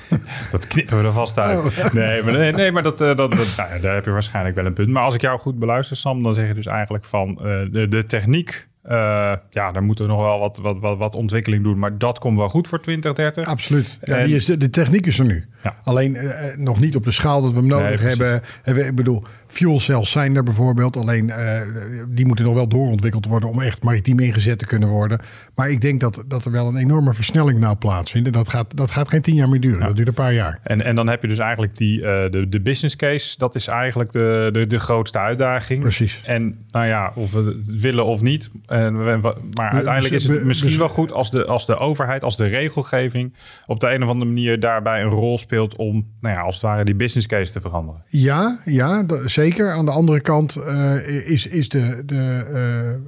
Dat 0.51 0.67
knippen 0.67 0.97
we 0.99 1.07
er 1.07 1.13
vast 1.13 1.39
uit. 1.39 1.93
Nee, 1.93 2.23
maar, 2.23 2.33
nee, 2.33 2.51
nee, 2.51 2.71
maar 2.71 2.83
dat, 2.83 3.01
eh, 3.01 3.07
dat, 3.07 3.17
dat, 3.17 3.53
nou 3.57 3.73
ja, 3.73 3.79
daar 3.79 3.95
heb 3.95 4.05
je 4.05 4.11
waarschijnlijk 4.11 4.55
wel 4.55 4.65
een 4.65 4.73
punt. 4.73 4.89
Maar 4.89 5.03
als 5.03 5.15
ik 5.15 5.21
jou 5.21 5.39
goed 5.39 5.59
beluister, 5.59 5.97
Sam, 5.97 6.23
dan 6.23 6.33
zeg 6.33 6.47
je 6.47 6.53
dus 6.53 6.65
eigenlijk 6.65 7.05
van 7.05 7.29
eh, 7.29 7.43
de, 7.71 7.87
de 7.87 8.05
techniek. 8.05 8.67
Eh, 8.87 9.33
ja, 9.49 9.71
daar 9.71 9.83
moeten 9.83 10.05
we 10.05 10.11
nog 10.11 10.21
wel 10.21 10.39
wat, 10.39 10.59
wat, 10.61 10.79
wat, 10.79 10.97
wat 10.97 11.15
ontwikkeling 11.15 11.63
doen. 11.63 11.79
Maar 11.79 11.97
dat 11.97 12.19
komt 12.19 12.37
wel 12.37 12.49
goed 12.49 12.67
voor 12.67 12.81
2030. 12.81 13.45
Absoluut. 13.45 13.97
Ja, 14.01 14.17
En- 14.17 14.25
die 14.25 14.35
is, 14.35 14.45
de, 14.45 14.57
de 14.57 14.69
techniek 14.69 15.05
is 15.05 15.19
er 15.19 15.25
nu. 15.25 15.45
Ja. 15.67 15.75
Alleen 15.83 16.15
eh, 16.15 16.49
eh, 16.49 16.57
nog 16.57 16.79
niet 16.79 16.95
op 16.95 17.03
de 17.03 17.11
schaal 17.11 17.41
dat 17.41 17.51
we 17.51 17.57
hem 17.57 17.67
nodig 17.67 17.99
Nee, 18.01 18.09
hebben. 18.09 18.41
En 18.63 18.75
we- 18.75 18.85
Ik 18.85 18.95
bedoel, 18.95 19.23
fuel 19.47 19.79
cells 19.79 20.11
zijn 20.11 20.35
er 20.35 20.43
bijvoorbeeld. 20.43 20.97
Alleen 20.97 21.29
eh, 21.29 21.61
die 22.09 22.25
moeten 22.25 22.45
nog 22.45 22.53
wel 22.53 22.67
doorontwikkeld 22.67 23.25
worden 23.25 23.49
om 23.49 23.61
echt 23.61 23.83
maritiem 23.83 24.19
ingezet 24.19 24.59
te 24.59 24.65
kunnen 24.65 24.89
worden. 24.89 25.19
Maar 25.55 25.69
ik 25.69 25.81
denk 25.81 25.99
dat, 25.99 26.23
dat 26.27 26.45
er 26.45 26.51
wel 26.51 26.67
een 26.67 26.77
enorme 26.77 27.13
versnelling 27.13 27.59
nou 27.59 27.75
plaatsvindt. 27.75 28.27
En 28.27 28.33
dat 28.33 28.49
gaat, 28.49 28.77
dat 28.77 28.91
gaat 28.91 29.09
geen 29.09 29.21
tien 29.21 29.35
jaar 29.35 29.49
meer 29.49 29.59
duren. 29.59 29.85
Dat 29.85 29.95
duurt 29.95 30.07
een 30.07 30.13
paar 30.13 30.33
jaar. 30.33 30.59
En, 30.63 30.81
en 30.83 30.95
dan 30.95 31.07
heb 31.07 31.21
je 31.21 31.27
dus 31.27 31.39
eigenlijk 31.39 31.75
die, 31.77 32.01
eh, 32.01 32.31
de, 32.31 32.49
de 32.49 32.61
business 32.61 32.95
case. 32.95 33.37
Dat 33.37 33.55
is 33.55 33.67
eigenlijk 33.67 34.11
de, 34.11 34.49
de, 34.51 34.67
de 34.67 34.79
grootste 34.79 35.19
uitdaging. 35.19 35.79
Precies. 35.81 36.21
En 36.25 36.65
nou 36.71 36.85
ja, 36.85 37.11
of 37.15 37.31
we 37.31 37.43
het 37.65 37.81
willen 37.81 38.05
of 38.05 38.21
niet. 38.21 38.49
En 38.65 39.05
we- 39.05 39.19
we- 39.21 39.35
maar 39.53 39.71
uiteindelijk 39.71 40.13
is 40.13 40.27
het 40.27 40.43
misschien 40.43 40.77
wel 40.77 40.89
goed 40.89 41.11
als 41.11 41.31
de, 41.31 41.45
als 41.45 41.65
de 41.65 41.77
overheid, 41.77 42.23
als 42.23 42.37
de 42.37 42.45
regelgeving 42.45 43.33
op 43.65 43.79
de 43.79 43.89
een 43.93 44.03
of 44.03 44.09
andere 44.09 44.31
manier 44.31 44.59
daarbij 44.59 45.01
een 45.01 45.09
rol 45.09 45.37
speelt. 45.37 45.55
Om, 45.59 46.05
nou 46.21 46.35
ja, 46.35 46.41
als 46.41 46.55
het 46.55 46.63
ware 46.63 46.85
die 46.85 46.95
business 46.95 47.27
case 47.27 47.51
te 47.51 47.61
veranderen. 47.61 48.03
Ja, 48.05 48.59
ja 48.65 49.05
zeker. 49.25 49.71
Aan 49.71 49.85
de 49.85 49.91
andere 49.91 50.19
kant 50.19 50.57
uh, 50.57 51.29
is, 51.29 51.47
is 51.47 51.69
de, 51.69 52.03
de, 52.05 52.45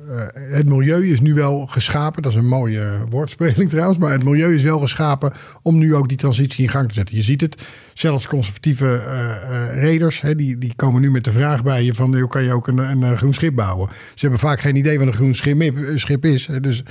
uh, 0.10 0.54
het 0.56 0.66
milieu 0.66 1.12
is 1.12 1.22
nu 1.22 1.34
wel 1.34 1.66
geschapen. 1.66 2.22
Dat 2.22 2.32
is 2.32 2.38
een 2.38 2.48
mooie 2.48 2.90
woordspeling 3.10 3.70
trouwens. 3.70 3.98
Maar 3.98 4.12
het 4.12 4.24
milieu 4.24 4.56
is 4.56 4.64
wel 4.64 4.80
geschapen 4.80 5.34
om 5.62 5.78
nu 5.78 5.96
ook 5.96 6.08
die 6.08 6.18
transitie 6.18 6.64
in 6.64 6.70
gang 6.70 6.88
te 6.88 6.94
zetten. 6.94 7.16
Je 7.16 7.22
ziet 7.22 7.42
het, 7.42 7.64
zelfs 7.94 8.28
conservatieve 8.28 9.02
reders, 9.74 10.22
hè, 10.22 10.36
die, 10.36 10.58
die 10.58 10.76
komen 10.76 11.02
nu 11.02 11.12
met 11.12 11.24
de 11.24 11.32
vraag 11.32 11.64
bij 11.64 11.84
je 11.84 11.94
van, 11.94 12.28
kan 12.28 12.44
je 12.44 12.54
ook 12.54 12.68
een, 12.68 12.78
een 12.78 13.18
groen 13.18 13.34
schip 13.34 13.56
bouwen? 13.56 13.90
Ze 13.90 14.22
hebben 14.22 14.40
vaak 14.40 14.60
geen 14.60 14.76
idee 14.76 15.00
wat 15.00 15.08
een 15.08 15.14
groen 15.14 15.36
schip, 15.36 15.74
schip 15.96 16.26
is. 16.26 16.50
Dus 16.62 16.84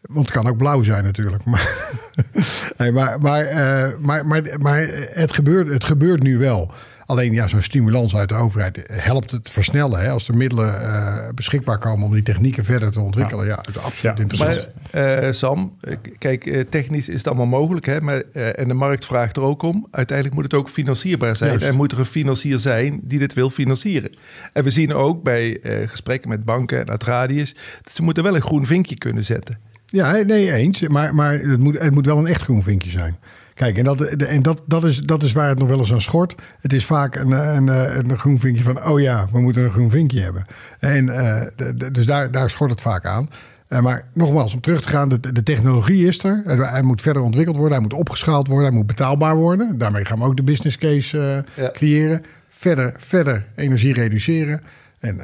want 0.00 0.26
het 0.26 0.36
kan 0.36 0.48
ook 0.48 0.56
blauw 0.56 0.82
zijn 0.82 1.04
natuurlijk. 1.04 1.44
Maar, 1.44 1.92
nee, 2.78 2.92
maar, 2.92 3.20
maar, 3.20 3.44
uh, 3.44 3.98
maar, 4.00 4.26
maar, 4.26 4.42
maar, 4.58 4.86
het, 5.12 5.32
gebeurt, 5.32 5.68
het 5.68 5.84
gebeurt 5.84 6.22
nu 6.22 6.38
wel. 6.38 6.72
Alleen 7.06 7.32
ja, 7.32 7.46
zo'n 7.46 7.62
stimulans 7.62 8.16
uit 8.16 8.28
de 8.28 8.34
overheid 8.34 8.84
helpt 8.92 9.30
het 9.30 9.50
versnellen. 9.50 10.00
Hè? 10.00 10.10
Als 10.10 10.28
er 10.28 10.36
middelen 10.36 10.82
uh, 10.82 11.28
beschikbaar 11.34 11.78
komen 11.78 12.06
om 12.06 12.12
die 12.12 12.22
technieken 12.22 12.64
verder 12.64 12.90
te 12.90 13.00
ontwikkelen. 13.00 13.46
Ja, 13.46 13.50
ja 13.50 13.58
het 13.66 13.76
is 13.76 13.82
absoluut 13.82 14.16
ja. 14.16 14.22
interessant. 14.22 14.68
Maar, 14.92 15.24
uh, 15.24 15.32
Sam, 15.32 15.76
kijk, 16.18 16.66
technisch 16.70 17.08
is 17.08 17.16
het 17.16 17.26
allemaal 17.26 17.46
mogelijk. 17.46 17.86
Hè? 17.86 18.00
Maar, 18.00 18.20
en 18.32 18.68
de 18.68 18.74
markt 18.74 19.04
vraagt 19.04 19.36
er 19.36 19.42
ook 19.42 19.62
om. 19.62 19.86
Uiteindelijk 19.90 20.36
moet 20.36 20.44
het 20.44 20.60
ook 20.60 20.68
financierbaar 20.68 21.36
zijn. 21.36 21.50
Juist. 21.50 21.66
En 21.66 21.74
moet 21.74 21.92
er 21.92 21.98
een 21.98 22.04
financier 22.04 22.58
zijn 22.58 23.00
die 23.02 23.18
dit 23.18 23.34
wil 23.34 23.50
financieren. 23.50 24.10
En 24.52 24.64
we 24.64 24.70
zien 24.70 24.94
ook 24.94 25.22
bij 25.22 25.60
gesprekken 25.86 26.28
met 26.28 26.44
banken 26.44 26.80
en 26.80 26.90
Atradius... 26.90 27.54
dat 27.82 27.94
ze 27.94 28.02
moeten 28.02 28.22
wel 28.22 28.34
een 28.34 28.42
groen 28.42 28.66
vinkje 28.66 28.98
kunnen 28.98 29.24
zetten. 29.24 29.67
Ja, 29.90 30.12
nee, 30.12 30.52
eens. 30.52 30.88
Maar, 30.88 31.14
maar 31.14 31.32
het, 31.32 31.58
moet, 31.58 31.78
het 31.78 31.94
moet 31.94 32.06
wel 32.06 32.18
een 32.18 32.26
echt 32.26 32.42
groen 32.42 32.62
vinkje 32.62 32.90
zijn. 32.90 33.16
Kijk, 33.54 33.78
en, 33.78 33.84
dat, 33.84 34.00
en 34.00 34.42
dat, 34.42 34.62
dat, 34.66 34.84
is, 34.84 34.98
dat 34.98 35.22
is 35.22 35.32
waar 35.32 35.48
het 35.48 35.58
nog 35.58 35.68
wel 35.68 35.78
eens 35.78 35.92
aan 35.92 36.00
schort. 36.00 36.34
Het 36.60 36.72
is 36.72 36.84
vaak 36.84 37.16
een, 37.16 37.30
een, 37.30 37.68
een 38.10 38.18
groen 38.18 38.38
vinkje 38.38 38.62
van, 38.62 38.84
oh 38.84 39.00
ja, 39.00 39.28
we 39.32 39.40
moeten 39.40 39.64
een 39.64 39.70
groen 39.70 39.90
vinkje 39.90 40.20
hebben. 40.20 40.44
En, 40.78 41.06
uh, 41.06 41.40
de, 41.56 41.90
dus 41.90 42.06
daar, 42.06 42.30
daar 42.30 42.50
schort 42.50 42.70
het 42.70 42.80
vaak 42.80 43.04
aan. 43.04 43.28
Uh, 43.68 43.80
maar 43.80 44.04
nogmaals, 44.12 44.54
om 44.54 44.60
terug 44.60 44.82
te 44.82 44.88
gaan, 44.88 45.08
de, 45.08 45.32
de 45.32 45.42
technologie 45.42 46.06
is 46.06 46.24
er. 46.24 46.42
Hij 46.44 46.82
moet 46.82 47.02
verder 47.02 47.22
ontwikkeld 47.22 47.56
worden, 47.56 47.74
hij 47.74 47.82
moet 47.82 47.98
opgeschaald 47.98 48.46
worden, 48.46 48.66
hij 48.66 48.76
moet 48.76 48.86
betaalbaar 48.86 49.36
worden. 49.36 49.78
Daarmee 49.78 50.04
gaan 50.04 50.18
we 50.18 50.24
ook 50.24 50.36
de 50.36 50.42
business 50.42 50.78
case 50.78 51.44
uh, 51.56 51.64
ja. 51.64 51.70
creëren. 51.70 52.22
Verder, 52.48 52.94
verder 52.98 53.46
energie 53.56 53.94
reduceren. 53.94 54.60
En 54.98 55.16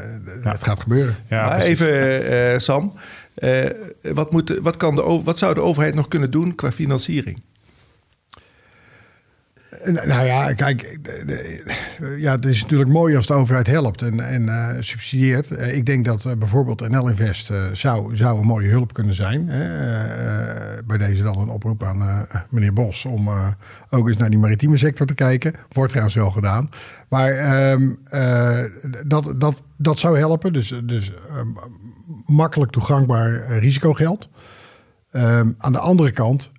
ja. 0.42 0.52
het 0.52 0.64
gaat 0.64 0.80
gebeuren. 0.80 1.14
Ja, 1.28 1.60
even, 1.60 2.60
Sam. 2.60 2.92
Uh, 3.38 3.64
wat, 4.02 4.32
moet, 4.32 4.58
wat, 4.62 4.76
kan 4.76 4.94
de, 4.94 5.20
wat 5.24 5.38
zou 5.38 5.54
de 5.54 5.60
overheid 5.60 5.94
nog 5.94 6.08
kunnen 6.08 6.30
doen 6.30 6.54
qua 6.54 6.72
financiering? 6.72 7.40
Nou 9.82 10.24
ja, 10.24 10.52
kijk, 10.52 10.98
ja, 12.18 12.34
het 12.34 12.44
is 12.44 12.62
natuurlijk 12.62 12.90
mooi 12.90 13.16
als 13.16 13.26
de 13.26 13.32
overheid 13.32 13.66
helpt 13.66 14.02
en, 14.02 14.20
en 14.20 14.76
subsidieert. 14.84 15.50
Ik 15.50 15.86
denk 15.86 16.04
dat 16.04 16.38
bijvoorbeeld 16.38 16.88
NL 16.88 17.08
Invest 17.08 17.50
zou, 17.72 18.16
zou 18.16 18.38
een 18.38 18.46
mooie 18.46 18.68
hulp 18.68 18.92
kunnen 18.92 19.14
zijn. 19.14 19.46
bij 20.86 20.98
deze 20.98 21.22
dan 21.22 21.38
een 21.38 21.48
oproep 21.48 21.82
aan 21.82 22.26
meneer 22.50 22.72
Bos 22.72 23.04
om 23.04 23.28
ook 23.90 24.08
eens 24.08 24.16
naar 24.16 24.30
die 24.30 24.38
maritieme 24.38 24.76
sector 24.76 25.06
te 25.06 25.14
kijken. 25.14 25.54
Wordt 25.72 25.90
trouwens 25.90 26.16
wel 26.16 26.30
gedaan. 26.30 26.70
Maar 27.08 27.30
ehm, 27.30 27.90
dat, 29.06 29.34
dat, 29.38 29.62
dat 29.76 29.98
zou 29.98 30.18
helpen. 30.18 30.52
Dus, 30.52 30.80
dus 30.84 31.12
ehm, 31.28 31.48
makkelijk 32.26 32.72
toegankbaar 32.72 33.58
risicogeld. 33.58 34.28
Um, 35.16 35.54
aan 35.58 35.72
de 35.72 35.78
andere 35.78 36.10
kant 36.10 36.50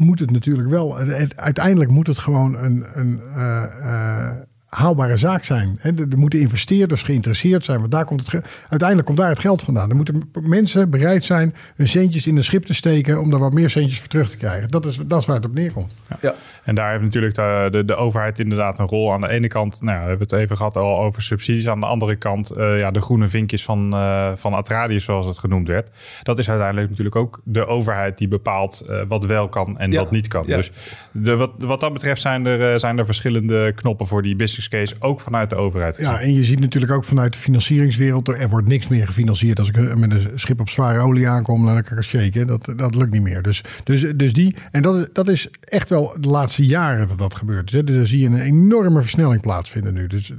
moet 0.00 0.18
het 0.18 0.30
natuurlijk 0.30 0.68
wel. 0.68 0.98
uiteindelijk 1.36 1.90
moet 1.90 2.06
het 2.06 2.18
gewoon 2.18 2.56
een, 2.56 2.84
een 2.92 3.20
uh, 3.36 3.64
uh, 3.80 4.30
haalbare 4.70 5.16
zaak 5.16 5.44
zijn. 5.44 5.78
Er 5.82 6.18
moeten 6.18 6.40
investeerders 6.40 7.02
geïnteresseerd 7.02 7.64
zijn, 7.64 7.78
want 7.78 7.92
daar 7.92 8.04
komt 8.04 8.26
het 8.26 8.44
uiteindelijk 8.68 9.06
komt 9.06 9.18
daar 9.18 9.28
het 9.28 9.38
geld 9.38 9.62
vandaan. 9.62 9.90
Er 9.90 9.96
moeten 9.96 10.30
mensen 10.40 10.90
bereid 10.90 11.24
zijn 11.24 11.54
hun 11.76 11.88
centjes 11.88 12.26
in 12.26 12.36
een 12.36 12.44
schip 12.44 12.64
te 12.64 12.74
steken 12.74 13.20
om 13.20 13.30
daar 13.30 13.40
wat 13.40 13.52
meer 13.52 13.70
centjes 13.70 13.98
voor 13.98 14.08
terug 14.08 14.30
te 14.30 14.36
krijgen. 14.36 14.68
Dat 14.68 14.86
is, 14.86 15.00
dat 15.06 15.20
is 15.20 15.26
waar 15.26 15.36
het 15.36 15.44
op 15.44 15.54
neerkomt. 15.54 15.92
Ja. 16.08 16.16
ja. 16.20 16.34
En 16.64 16.74
daar 16.74 16.90
heeft 16.90 17.02
natuurlijk 17.02 17.34
de, 17.34 17.68
de, 17.70 17.84
de, 17.84 17.94
overheid 17.94 18.38
inderdaad 18.38 18.78
een 18.78 18.86
rol. 18.86 19.12
Aan 19.12 19.20
de 19.20 19.28
ene 19.28 19.48
kant, 19.48 19.82
nou 19.82 19.96
ja, 19.96 20.02
we 20.02 20.08
hebben 20.08 20.28
het 20.28 20.38
even 20.38 20.56
gehad 20.56 20.76
al 20.76 21.00
over 21.00 21.22
subsidies. 21.22 21.68
Aan 21.68 21.80
de 21.80 21.86
andere 21.86 22.16
kant, 22.16 22.56
uh, 22.56 22.78
ja, 22.78 22.90
de 22.90 23.00
groene 23.00 23.28
vinkjes 23.28 23.64
van, 23.64 23.94
uh, 23.94 24.30
van 24.34 24.54
Atradius, 24.54 25.04
zoals 25.04 25.26
het 25.26 25.38
genoemd 25.38 25.68
werd. 25.68 25.90
Dat 26.22 26.38
is 26.38 26.48
uiteindelijk 26.48 26.88
natuurlijk 26.88 27.16
ook 27.16 27.40
de 27.44 27.66
overheid 27.66 28.18
die 28.18 28.28
bepaalt 28.28 28.82
uh, 28.88 29.00
wat 29.08 29.24
wel 29.24 29.48
kan 29.48 29.78
en 29.78 29.92
ja. 29.92 29.98
wat 29.98 30.10
niet 30.10 30.28
kan. 30.28 30.46
Dus 30.46 30.70
de, 31.12 31.36
wat, 31.36 31.50
wat 31.58 31.80
dat 31.80 31.92
betreft 31.92 32.20
zijn 32.20 32.46
er, 32.46 32.80
zijn 32.80 32.98
er 32.98 33.04
verschillende 33.04 33.72
knoppen 33.74 34.06
voor 34.06 34.22
die 34.22 34.36
business 34.36 34.59
case, 34.68 34.94
ook 34.98 35.20
vanuit 35.20 35.50
de 35.50 35.56
overheid. 35.56 35.96
Gezien. 35.96 36.10
Ja, 36.10 36.20
en 36.20 36.34
je 36.34 36.44
ziet 36.44 36.60
natuurlijk 36.60 36.92
ook 36.92 37.04
vanuit 37.04 37.32
de 37.32 37.38
financieringswereld, 37.38 38.28
er 38.28 38.48
wordt 38.48 38.68
niks 38.68 38.88
meer 38.88 39.06
gefinancierd. 39.06 39.58
Als 39.58 39.68
ik 39.68 39.96
met 39.96 40.10
een 40.10 40.30
schip 40.34 40.60
op 40.60 40.70
zware 40.70 40.98
olie 40.98 41.28
aankom, 41.28 41.66
dan 41.66 41.82
kan 41.82 41.96
ik 41.96 42.04
shaken. 42.04 42.46
Dat, 42.46 42.72
dat 42.76 42.94
lukt 42.94 43.12
niet 43.12 43.22
meer. 43.22 43.42
Dus, 43.42 43.62
dus, 43.84 44.06
dus 44.16 44.32
die, 44.32 44.56
en 44.70 44.82
dat, 44.82 45.08
dat 45.12 45.28
is 45.28 45.48
echt 45.60 45.88
wel 45.88 46.16
de 46.20 46.28
laatste 46.28 46.66
jaren 46.66 47.08
dat 47.08 47.18
dat 47.18 47.34
gebeurt. 47.34 47.70
Dus 47.70 47.84
daar 47.84 48.06
zie 48.06 48.20
je 48.20 48.26
een 48.26 48.40
enorme 48.40 49.00
versnelling 49.00 49.40
plaatsvinden 49.40 49.94
nu. 49.94 50.06
Dus 50.06 50.32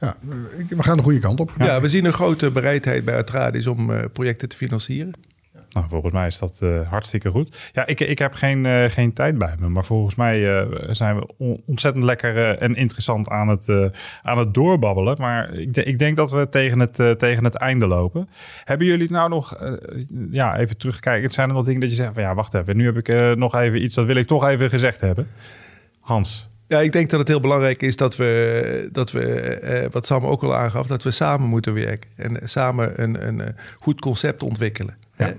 ja, 0.00 0.16
we 0.68 0.82
gaan 0.82 0.96
de 0.96 1.02
goede 1.02 1.18
kant 1.18 1.40
op. 1.40 1.52
Ja, 1.58 1.80
we 1.80 1.88
zien 1.88 2.04
een 2.04 2.12
grote 2.12 2.50
bereidheid 2.50 3.04
bij 3.04 3.16
Atradis 3.16 3.66
om 3.66 3.90
uh, 3.90 4.04
projecten 4.12 4.48
te 4.48 4.56
financieren. 4.56 5.12
Nou, 5.70 5.86
volgens 5.88 6.12
mij 6.12 6.26
is 6.26 6.38
dat 6.38 6.58
uh, 6.62 6.88
hartstikke 6.88 7.30
goed. 7.30 7.70
Ja, 7.72 7.86
ik, 7.86 8.00
ik 8.00 8.18
heb 8.18 8.34
geen, 8.34 8.64
uh, 8.64 8.84
geen 8.84 9.12
tijd 9.12 9.38
bij 9.38 9.54
me, 9.58 9.68
maar 9.68 9.84
volgens 9.84 10.14
mij 10.14 10.40
uh, 10.40 10.66
zijn 10.90 11.16
we 11.16 11.60
ontzettend 11.66 12.04
lekker 12.04 12.58
en 12.58 12.74
interessant 12.74 13.28
aan 13.28 13.48
het, 13.48 13.92
aan 14.22 14.38
het 14.38 14.54
doorbabbelen. 14.54 15.16
Maar 15.18 15.52
ik, 15.52 15.76
ik 15.76 15.98
denk 15.98 16.16
dat 16.16 16.30
we 16.30 16.48
tegen 16.48 16.80
het, 16.80 17.18
tegen 17.18 17.44
het 17.44 17.54
einde 17.54 17.86
lopen. 17.86 18.28
Hebben 18.64 18.86
jullie 18.86 19.10
nou 19.10 19.28
nog, 19.28 19.58
ja, 20.30 20.56
even 20.56 20.76
terugkijken. 20.76 21.30
Zijn 21.30 21.48
er 21.48 21.54
nog 21.54 21.64
dingen 21.64 21.80
dat 21.80 21.90
je 21.90 21.96
zegt 21.96 22.14
van 22.14 22.22
ja, 22.22 22.34
wacht 22.34 22.54
even, 22.54 22.76
nu 22.76 22.84
heb 22.84 23.08
ik 23.08 23.36
nog 23.36 23.54
even 23.54 23.82
iets, 23.82 23.94
dat 23.94 24.06
wil 24.06 24.16
ik 24.16 24.26
toch 24.26 24.46
even 24.46 24.68
gezegd 24.68 25.00
hebben. 25.00 25.28
Hans. 26.00 26.48
Ja, 26.68 26.80
ik 26.80 26.92
denk 26.92 27.10
dat 27.10 27.18
het 27.18 27.28
heel 27.28 27.40
belangrijk 27.40 27.82
is 27.82 27.96
dat 27.96 28.16
we, 28.16 28.88
dat 28.92 29.10
we 29.10 29.24
eh, 29.24 29.90
wat 29.90 30.06
Sam 30.06 30.26
ook 30.26 30.42
al 30.42 30.54
aangaf, 30.54 30.86
dat 30.86 31.02
we 31.02 31.10
samen 31.10 31.48
moeten 31.48 31.74
werken 31.74 32.10
en 32.16 32.48
samen 32.48 33.02
een, 33.02 33.26
een, 33.26 33.56
goed 33.78 34.00
concept 34.00 34.42
ontwikkelen. 34.42 34.96
Ja. 35.18 35.34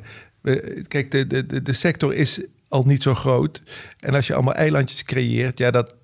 Kijk, 0.88 1.12
de, 1.12 1.28
de, 1.28 1.62
de 1.62 1.74
sector 1.74 2.14
is 2.14 2.42
al 2.68 2.84
niet 2.84 3.04
zo 3.04 3.16
groot. 3.16 3.62
En 4.00 4.14
als 4.14 4.28
je 4.28 4.34
allemaal 4.34 4.54
eilandjes 4.54 5.04
creëert, 5.04 5.58
ja, 5.58 5.72
dat. 5.72 5.96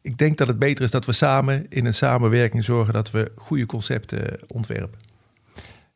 Ik 0.00 0.18
denk 0.18 0.38
dat 0.38 0.48
het 0.48 0.58
beter 0.58 0.84
is 0.84 0.90
dat 0.90 1.06
we 1.06 1.12
samen 1.12 1.66
in 1.68 1.86
een 1.86 1.94
samenwerking 1.94 2.64
zorgen 2.64 2.92
dat 2.92 3.10
we 3.10 3.32
goede 3.36 3.66
concepten 3.66 4.40
ontwerpen. 4.46 4.98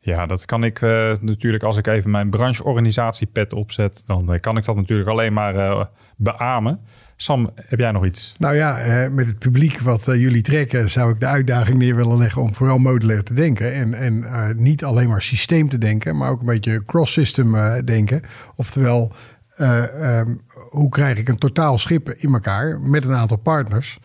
Ja, 0.01 0.25
dat 0.25 0.45
kan 0.45 0.63
ik 0.63 0.81
uh, 0.81 1.11
natuurlijk 1.21 1.63
als 1.63 1.77
ik 1.77 1.87
even 1.87 2.11
mijn 2.11 2.29
brancheorganisatie 2.29 3.27
pet 3.27 3.53
opzet, 3.53 4.03
dan 4.05 4.33
uh, 4.33 4.39
kan 4.39 4.57
ik 4.57 4.65
dat 4.65 4.75
natuurlijk 4.75 5.09
alleen 5.09 5.33
maar 5.33 5.55
uh, 5.55 5.83
beamen. 6.17 6.79
Sam, 7.15 7.49
heb 7.55 7.79
jij 7.79 7.91
nog 7.91 8.05
iets? 8.05 8.35
Nou 8.37 8.55
ja, 8.55 9.09
met 9.11 9.27
het 9.27 9.39
publiek 9.39 9.79
wat 9.79 10.05
jullie 10.05 10.41
trekken, 10.41 10.89
zou 10.89 11.11
ik 11.11 11.19
de 11.19 11.25
uitdaging 11.25 11.77
neer 11.77 11.95
willen 11.95 12.17
leggen 12.17 12.41
om 12.41 12.53
vooral 12.53 12.77
modulair 12.77 13.23
te 13.23 13.33
denken. 13.33 13.73
En, 13.73 13.93
en 13.93 14.25
niet 14.55 14.83
alleen 14.83 15.09
maar 15.09 15.21
systeem 15.21 15.69
te 15.69 15.77
denken, 15.77 16.17
maar 16.17 16.29
ook 16.29 16.39
een 16.39 16.45
beetje 16.45 16.85
cross-system 16.85 17.55
denken. 17.85 18.21
Oftewel, 18.55 19.11
um, 19.59 20.41
hoe 20.69 20.89
krijg 20.89 21.17
ik 21.17 21.29
een 21.29 21.37
totaal 21.37 21.77
schip 21.77 22.09
in 22.09 22.33
elkaar 22.33 22.81
met 22.81 23.05
een 23.05 23.15
aantal 23.15 23.37
partners? 23.37 23.99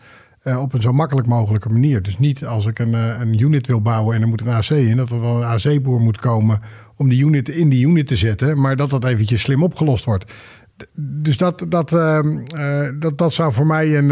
Uh, 0.47 0.61
op 0.61 0.73
een 0.73 0.81
zo 0.81 0.91
makkelijk 0.91 1.27
mogelijke 1.27 1.69
manier. 1.69 2.01
Dus 2.01 2.19
niet 2.19 2.45
als 2.45 2.65
ik 2.65 2.79
een, 2.79 2.91
uh, 2.91 3.15
een 3.19 3.39
unit 3.39 3.67
wil 3.67 3.81
bouwen 3.81 4.15
en 4.15 4.21
er 4.21 4.27
moet 4.27 4.41
een 4.41 4.47
AC 4.47 4.69
in, 4.69 4.97
dat 4.97 5.09
er 5.09 5.21
dan 5.21 5.35
een 5.35 5.43
AC-boer 5.43 5.99
moet 5.99 6.17
komen 6.17 6.59
om 6.97 7.09
die 7.09 7.25
unit 7.25 7.49
in 7.49 7.69
die 7.69 7.87
unit 7.87 8.07
te 8.07 8.15
zetten, 8.15 8.61
maar 8.61 8.75
dat 8.75 8.89
dat 8.89 9.05
eventjes 9.05 9.41
slim 9.41 9.63
opgelost 9.63 10.05
wordt. 10.05 10.33
Dus 10.95 11.37
dat, 11.37 11.65
dat, 11.69 11.91
uh, 11.91 12.19
dat, 12.99 13.17
dat 13.17 13.33
zou 13.33 13.53
voor 13.53 13.65
mij 13.65 13.97
een, 13.97 14.07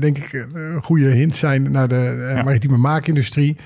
denk 0.00 0.18
ik, 0.18 0.46
een 0.52 0.82
goede 0.82 1.08
hint 1.08 1.36
zijn 1.36 1.70
naar 1.70 1.88
de 1.88 2.32
ja. 2.36 2.42
maritieme 2.42 2.76
maakindustrie. 2.76 3.56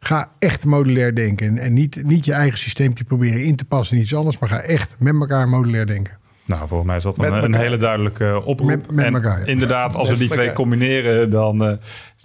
Ga 0.00 0.32
echt 0.38 0.64
modulair 0.64 1.14
denken 1.14 1.58
en 1.58 1.72
niet, 1.72 2.02
niet 2.04 2.24
je 2.24 2.32
eigen 2.32 2.58
systeempje 2.58 3.04
proberen 3.04 3.44
in 3.44 3.56
te 3.56 3.64
passen 3.64 3.96
in 3.96 4.02
iets 4.02 4.14
anders, 4.14 4.38
maar 4.38 4.48
ga 4.48 4.60
echt 4.60 4.96
met 4.98 5.14
elkaar 5.14 5.48
modulair 5.48 5.86
denken. 5.86 6.17
Nou, 6.48 6.68
volgens 6.68 6.86
mij 6.86 6.96
is 6.96 7.02
dat 7.02 7.18
een, 7.18 7.44
een 7.44 7.54
hele 7.54 7.76
duidelijke 7.76 8.42
oproep. 8.44 8.68
Met, 8.68 8.90
met 8.90 9.04
en 9.04 9.14
elkaar, 9.14 9.38
ja. 9.38 9.46
inderdaad, 9.46 9.96
als 9.96 10.08
we 10.08 10.16
die 10.16 10.28
twee 10.28 10.52
combineren, 10.52 11.30
dan 11.30 11.62
uh, 11.62 11.72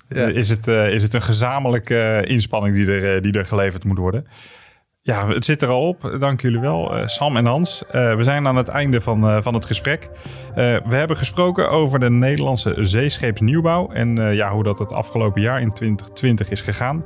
ja. 0.07 0.27
is, 0.27 0.49
het, 0.49 0.67
uh, 0.67 0.93
is 0.93 1.03
het 1.03 1.13
een 1.13 1.21
gezamenlijke 1.21 2.23
inspanning 2.27 2.75
die 2.75 2.91
er, 2.91 3.21
die 3.21 3.33
er 3.33 3.45
geleverd 3.45 3.83
moet 3.83 3.97
worden. 3.97 4.27
Ja, 5.01 5.27
het 5.27 5.45
zit 5.45 5.61
er 5.61 5.69
al 5.69 5.87
op. 5.87 6.15
Dank 6.19 6.41
jullie 6.41 6.59
wel, 6.59 6.97
uh, 6.97 7.07
Sam 7.07 7.37
en 7.37 7.45
Hans. 7.45 7.83
we 7.91 8.19
zijn 8.21 8.47
aan 8.47 8.55
het 8.55 8.67
einde 8.67 9.01
van, 9.01 9.43
van 9.43 9.53
het 9.53 9.65
gesprek. 9.65 10.09
we 10.55 10.95
hebben 10.95 11.17
gesproken 11.17 11.69
over 11.69 11.99
de 11.99 12.09
Nederlandse 12.09 12.75
zeescheepsnieuwbouw 12.81 13.89
en 13.89 14.35
ja, 14.35 14.51
hoe 14.51 14.63
dat 14.63 14.79
het 14.79 14.93
afgelopen 14.93 15.41
jaar 15.41 15.61
in 15.61 15.73
2020 15.73 16.49
is 16.49 16.61
gegaan. 16.61 17.03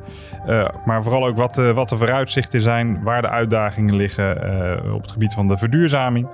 maar 0.86 1.04
vooral 1.04 1.28
ook 1.28 1.38
wat, 1.38 1.56
wat 1.56 1.90
de 1.90 1.98
vooruitzichten 1.98 2.62
zijn, 2.62 3.04
waar 3.04 3.22
de 3.22 3.30
uitdagingen 3.30 3.96
liggen 3.96 4.34
op 4.94 5.02
het 5.02 5.12
gebied 5.12 5.34
van 5.34 5.48
de 5.48 5.58
verduurzaming. 5.58 6.28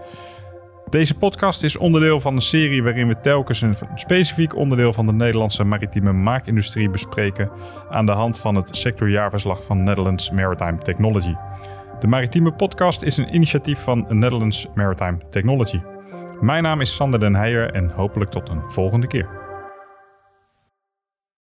Deze 0.89 1.17
podcast 1.17 1.63
is 1.63 1.77
onderdeel 1.77 2.19
van 2.19 2.36
een 2.36 2.41
serie 2.41 2.84
waarin 2.84 3.07
we 3.07 3.19
telkens 3.19 3.61
een 3.61 3.75
specifiek 3.95 4.55
onderdeel 4.55 4.93
van 4.93 5.05
de 5.05 5.13
Nederlandse 5.13 5.63
maritieme 5.63 6.11
maakindustrie 6.11 6.89
bespreken 6.89 7.51
aan 7.89 8.05
de 8.05 8.11
hand 8.11 8.39
van 8.39 8.55
het 8.55 8.77
sectorjaarverslag 8.77 9.63
van 9.63 9.84
Netherlands 9.84 10.29
Maritime 10.29 10.77
Technology. 10.77 11.34
De 11.99 12.07
Maritieme 12.07 12.51
Podcast 12.51 13.01
is 13.01 13.17
een 13.17 13.36
initiatief 13.36 13.79
van 13.79 14.05
Netherlands 14.09 14.67
Maritime 14.73 15.17
Technology. 15.29 15.81
Mijn 16.41 16.63
naam 16.63 16.81
is 16.81 16.95
Sander 16.95 17.19
den 17.19 17.36
Heijer 17.36 17.71
en 17.71 17.89
hopelijk 17.89 18.31
tot 18.31 18.49
een 18.49 18.61
volgende 18.67 19.07
keer. 19.07 19.42